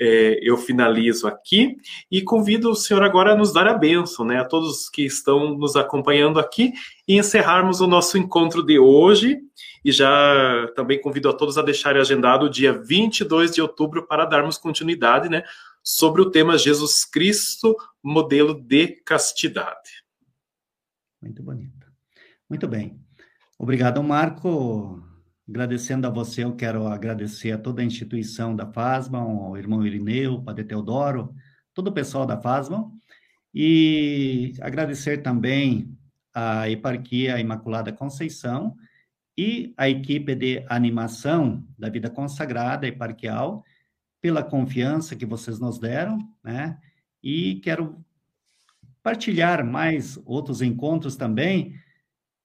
é, 0.00 0.38
eu 0.42 0.56
finalizo 0.56 1.26
aqui 1.26 1.76
e 2.10 2.22
convido 2.22 2.70
o 2.70 2.74
senhor 2.76 3.02
agora 3.02 3.32
a 3.32 3.36
nos 3.36 3.52
dar 3.52 3.66
a 3.66 3.74
bênção, 3.74 4.24
né, 4.24 4.38
a 4.40 4.44
todos 4.44 4.88
que 4.88 5.02
estão 5.02 5.56
nos 5.56 5.76
acompanhando 5.76 6.38
aqui 6.38 6.72
e 7.06 7.18
encerrarmos 7.18 7.80
o 7.80 7.86
nosso 7.86 8.16
encontro 8.16 8.62
de 8.62 8.78
hoje. 8.78 9.38
E 9.84 9.92
já 9.92 10.68
também 10.74 11.00
convido 11.00 11.28
a 11.28 11.32
todos 11.32 11.56
a 11.56 11.62
deixarem 11.62 12.00
agendado 12.00 12.46
o 12.46 12.50
dia 12.50 12.72
22 12.72 13.52
de 13.52 13.62
outubro 13.62 14.06
para 14.06 14.24
darmos 14.24 14.58
continuidade, 14.58 15.28
né, 15.28 15.42
sobre 15.82 16.20
o 16.20 16.30
tema 16.30 16.58
Jesus 16.58 17.04
Cristo, 17.04 17.76
modelo 18.02 18.54
de 18.54 18.88
castidade. 19.04 20.04
Muito 21.22 21.42
bonito. 21.42 21.86
Muito 22.48 22.68
bem. 22.68 23.00
Obrigado, 23.58 24.02
Marco. 24.02 25.07
Agradecendo 25.48 26.06
a 26.06 26.10
você, 26.10 26.44
eu 26.44 26.54
quero 26.54 26.86
agradecer 26.86 27.52
a 27.52 27.58
toda 27.58 27.80
a 27.80 27.84
instituição 27.84 28.54
da 28.54 28.66
FASMA, 28.66 29.24
o 29.24 29.56
irmão 29.56 29.86
Irineu, 29.86 30.34
o 30.34 30.42
Padre 30.42 30.62
Teodoro, 30.62 31.34
todo 31.72 31.88
o 31.88 31.92
pessoal 31.92 32.26
da 32.26 32.38
FASMA, 32.38 32.92
e 33.54 34.52
agradecer 34.60 35.22
também 35.22 35.96
a 36.34 36.68
Eparquia 36.68 37.40
Imaculada 37.40 37.90
Conceição 37.90 38.76
e 39.38 39.72
a 39.78 39.88
equipe 39.88 40.34
de 40.34 40.66
animação 40.68 41.66
da 41.78 41.88
Vida 41.88 42.10
Consagrada 42.10 42.86
Eparquial 42.86 43.64
pela 44.20 44.42
confiança 44.42 45.16
que 45.16 45.24
vocês 45.24 45.58
nos 45.58 45.78
deram, 45.78 46.18
né? 46.44 46.78
E 47.22 47.54
quero 47.60 48.04
partilhar 49.02 49.64
mais 49.64 50.20
outros 50.26 50.60
encontros 50.60 51.16
também, 51.16 51.74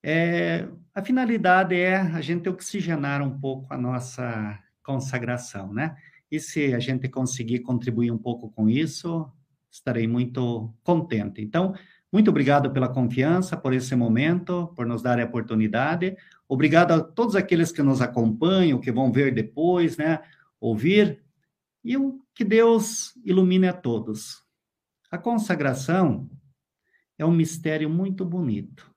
é, 0.02 0.70
a 0.94 1.02
finalidade 1.02 1.76
é 1.76 1.98
a 1.98 2.22
gente 2.22 2.48
oxigenar 2.48 3.22
um 3.22 3.40
pouco 3.40 3.74
a 3.74 3.78
nossa 3.78 4.60
consagração, 4.84 5.74
né? 5.74 5.96
E 6.32 6.40
se 6.40 6.74
a 6.74 6.80
gente 6.80 7.10
conseguir 7.10 7.60
contribuir 7.60 8.12
um 8.12 8.18
pouco 8.18 8.50
com 8.52 8.70
isso, 8.70 9.32
estarei 9.72 10.08
muito 10.08 10.74
contente. 10.84 11.42
Então, 11.42 11.74
muito 12.12 12.30
obrigado 12.30 12.72
pela 12.72 12.88
confiança, 12.88 13.58
por 13.58 13.74
esse 13.74 13.96
momento, 13.96 14.72
por 14.76 14.86
nos 14.86 15.02
dar 15.02 15.20
a 15.20 15.26
oportunidade. 15.26 16.16
Obrigado 16.48 16.92
a 16.92 17.02
todos 17.02 17.36
aqueles 17.36 17.72
que 17.72 17.82
nos 17.82 18.02
acompanham, 18.02 18.80
que 18.80 18.92
vão 18.92 19.12
ver 19.12 19.34
depois, 19.34 19.98
né? 19.98 20.20
Ouvir. 20.60 21.24
E 21.84 21.96
que 22.36 22.44
Deus 22.44 23.16
ilumine 23.26 23.68
a 23.68 23.74
todos. 23.74 24.44
A 25.10 25.18
consagração 25.18 26.30
é 27.18 27.26
um 27.26 27.32
mistério 27.32 27.90
muito 27.90 28.24
bonito. 28.24 28.93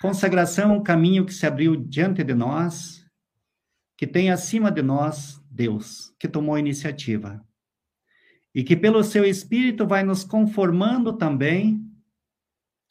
Consagração 0.00 0.72
é 0.72 0.74
um 0.74 0.82
caminho 0.82 1.24
que 1.24 1.32
se 1.32 1.46
abriu 1.46 1.76
diante 1.76 2.22
de 2.22 2.34
nós, 2.34 3.04
que 3.96 4.06
tem 4.06 4.30
acima 4.30 4.70
de 4.70 4.82
nós 4.82 5.42
Deus, 5.50 6.14
que 6.18 6.28
tomou 6.28 6.54
a 6.54 6.60
iniciativa. 6.60 7.42
E 8.54 8.62
que 8.62 8.76
pelo 8.76 9.02
seu 9.02 9.24
Espírito 9.24 9.86
vai 9.86 10.02
nos 10.02 10.22
conformando 10.22 11.16
também 11.16 11.82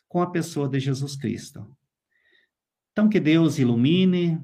com 0.07 0.21
a 0.21 0.31
pessoa 0.31 0.67
de 0.67 0.79
Jesus 0.79 1.15
Cristo. 1.15 1.65
Então, 2.91 3.09
que 3.09 3.19
Deus 3.19 3.59
ilumine, 3.59 4.41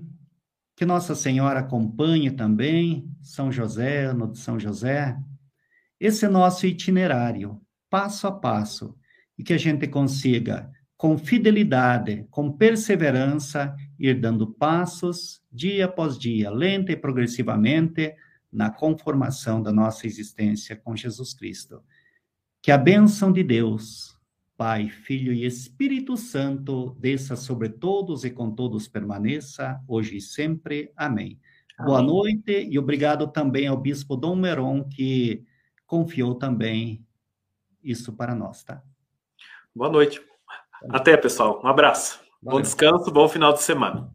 que 0.76 0.86
Nossa 0.86 1.16
Senhora 1.16 1.62
acompanhe 1.62 2.30
também, 2.30 3.10
São 3.22 3.52
José, 3.52 4.06
ano 4.06 4.32
de 4.32 4.38
São 4.38 4.60
José, 4.60 5.18
esse 6.00 6.28
nosso 6.28 6.66
itinerário, 6.68 7.62
passo 7.90 8.28
a 8.28 8.32
passo, 8.32 8.98
e 9.38 9.44
que 9.44 9.54
a 9.54 9.58
gente 9.58 9.88
consiga 9.88 10.72
com 11.02 11.18
fidelidade, 11.18 12.28
com 12.30 12.52
perseverança, 12.52 13.76
ir 13.98 14.20
dando 14.20 14.46
passos 14.46 15.42
dia 15.52 15.86
após 15.86 16.16
dia, 16.16 16.52
lenta 16.52 16.92
e 16.92 16.96
progressivamente, 16.96 18.14
na 18.52 18.70
conformação 18.70 19.64
da 19.64 19.74
nossa 19.74 20.06
existência 20.06 20.76
com 20.76 20.96
Jesus 20.96 21.34
Cristo. 21.34 21.82
Que 22.62 22.72
a 22.72 22.78
bênção 22.78 23.32
de 23.32 23.44
Deus, 23.44 24.16
Pai, 24.56 24.90
Filho 24.90 25.34
e 25.34 25.44
Espírito 25.44 26.16
Santo, 26.16 26.96
desça 27.00 27.36
sobre 27.36 27.70
todos 27.70 28.24
e 28.24 28.30
com 28.30 28.52
todos 28.52 28.88
permaneça, 28.88 29.82
hoje 29.88 30.18
e 30.18 30.22
sempre. 30.22 30.92
Amém. 30.96 31.40
Amém. 31.80 31.88
Boa 31.88 32.04
noite 32.04 32.68
e 32.70 32.78
obrigado 32.78 33.26
também 33.26 33.66
ao 33.66 33.76
Bispo 33.76 34.16
Dom 34.16 34.36
Meron, 34.36 34.84
que 34.88 35.44
confiou 35.88 36.36
também 36.36 37.04
isso 37.84 38.14
para 38.14 38.36
nós, 38.36 38.64
tá? 38.64 38.84
Boa 39.74 39.90
noite. 39.90 40.31
Até, 40.90 41.16
pessoal. 41.18 41.62
Um 41.64 41.68
abraço. 41.68 42.20
Valeu. 42.42 42.58
Bom 42.58 42.62
descanso, 42.62 43.12
bom 43.12 43.28
final 43.28 43.54
de 43.54 43.62
semana. 43.62 44.10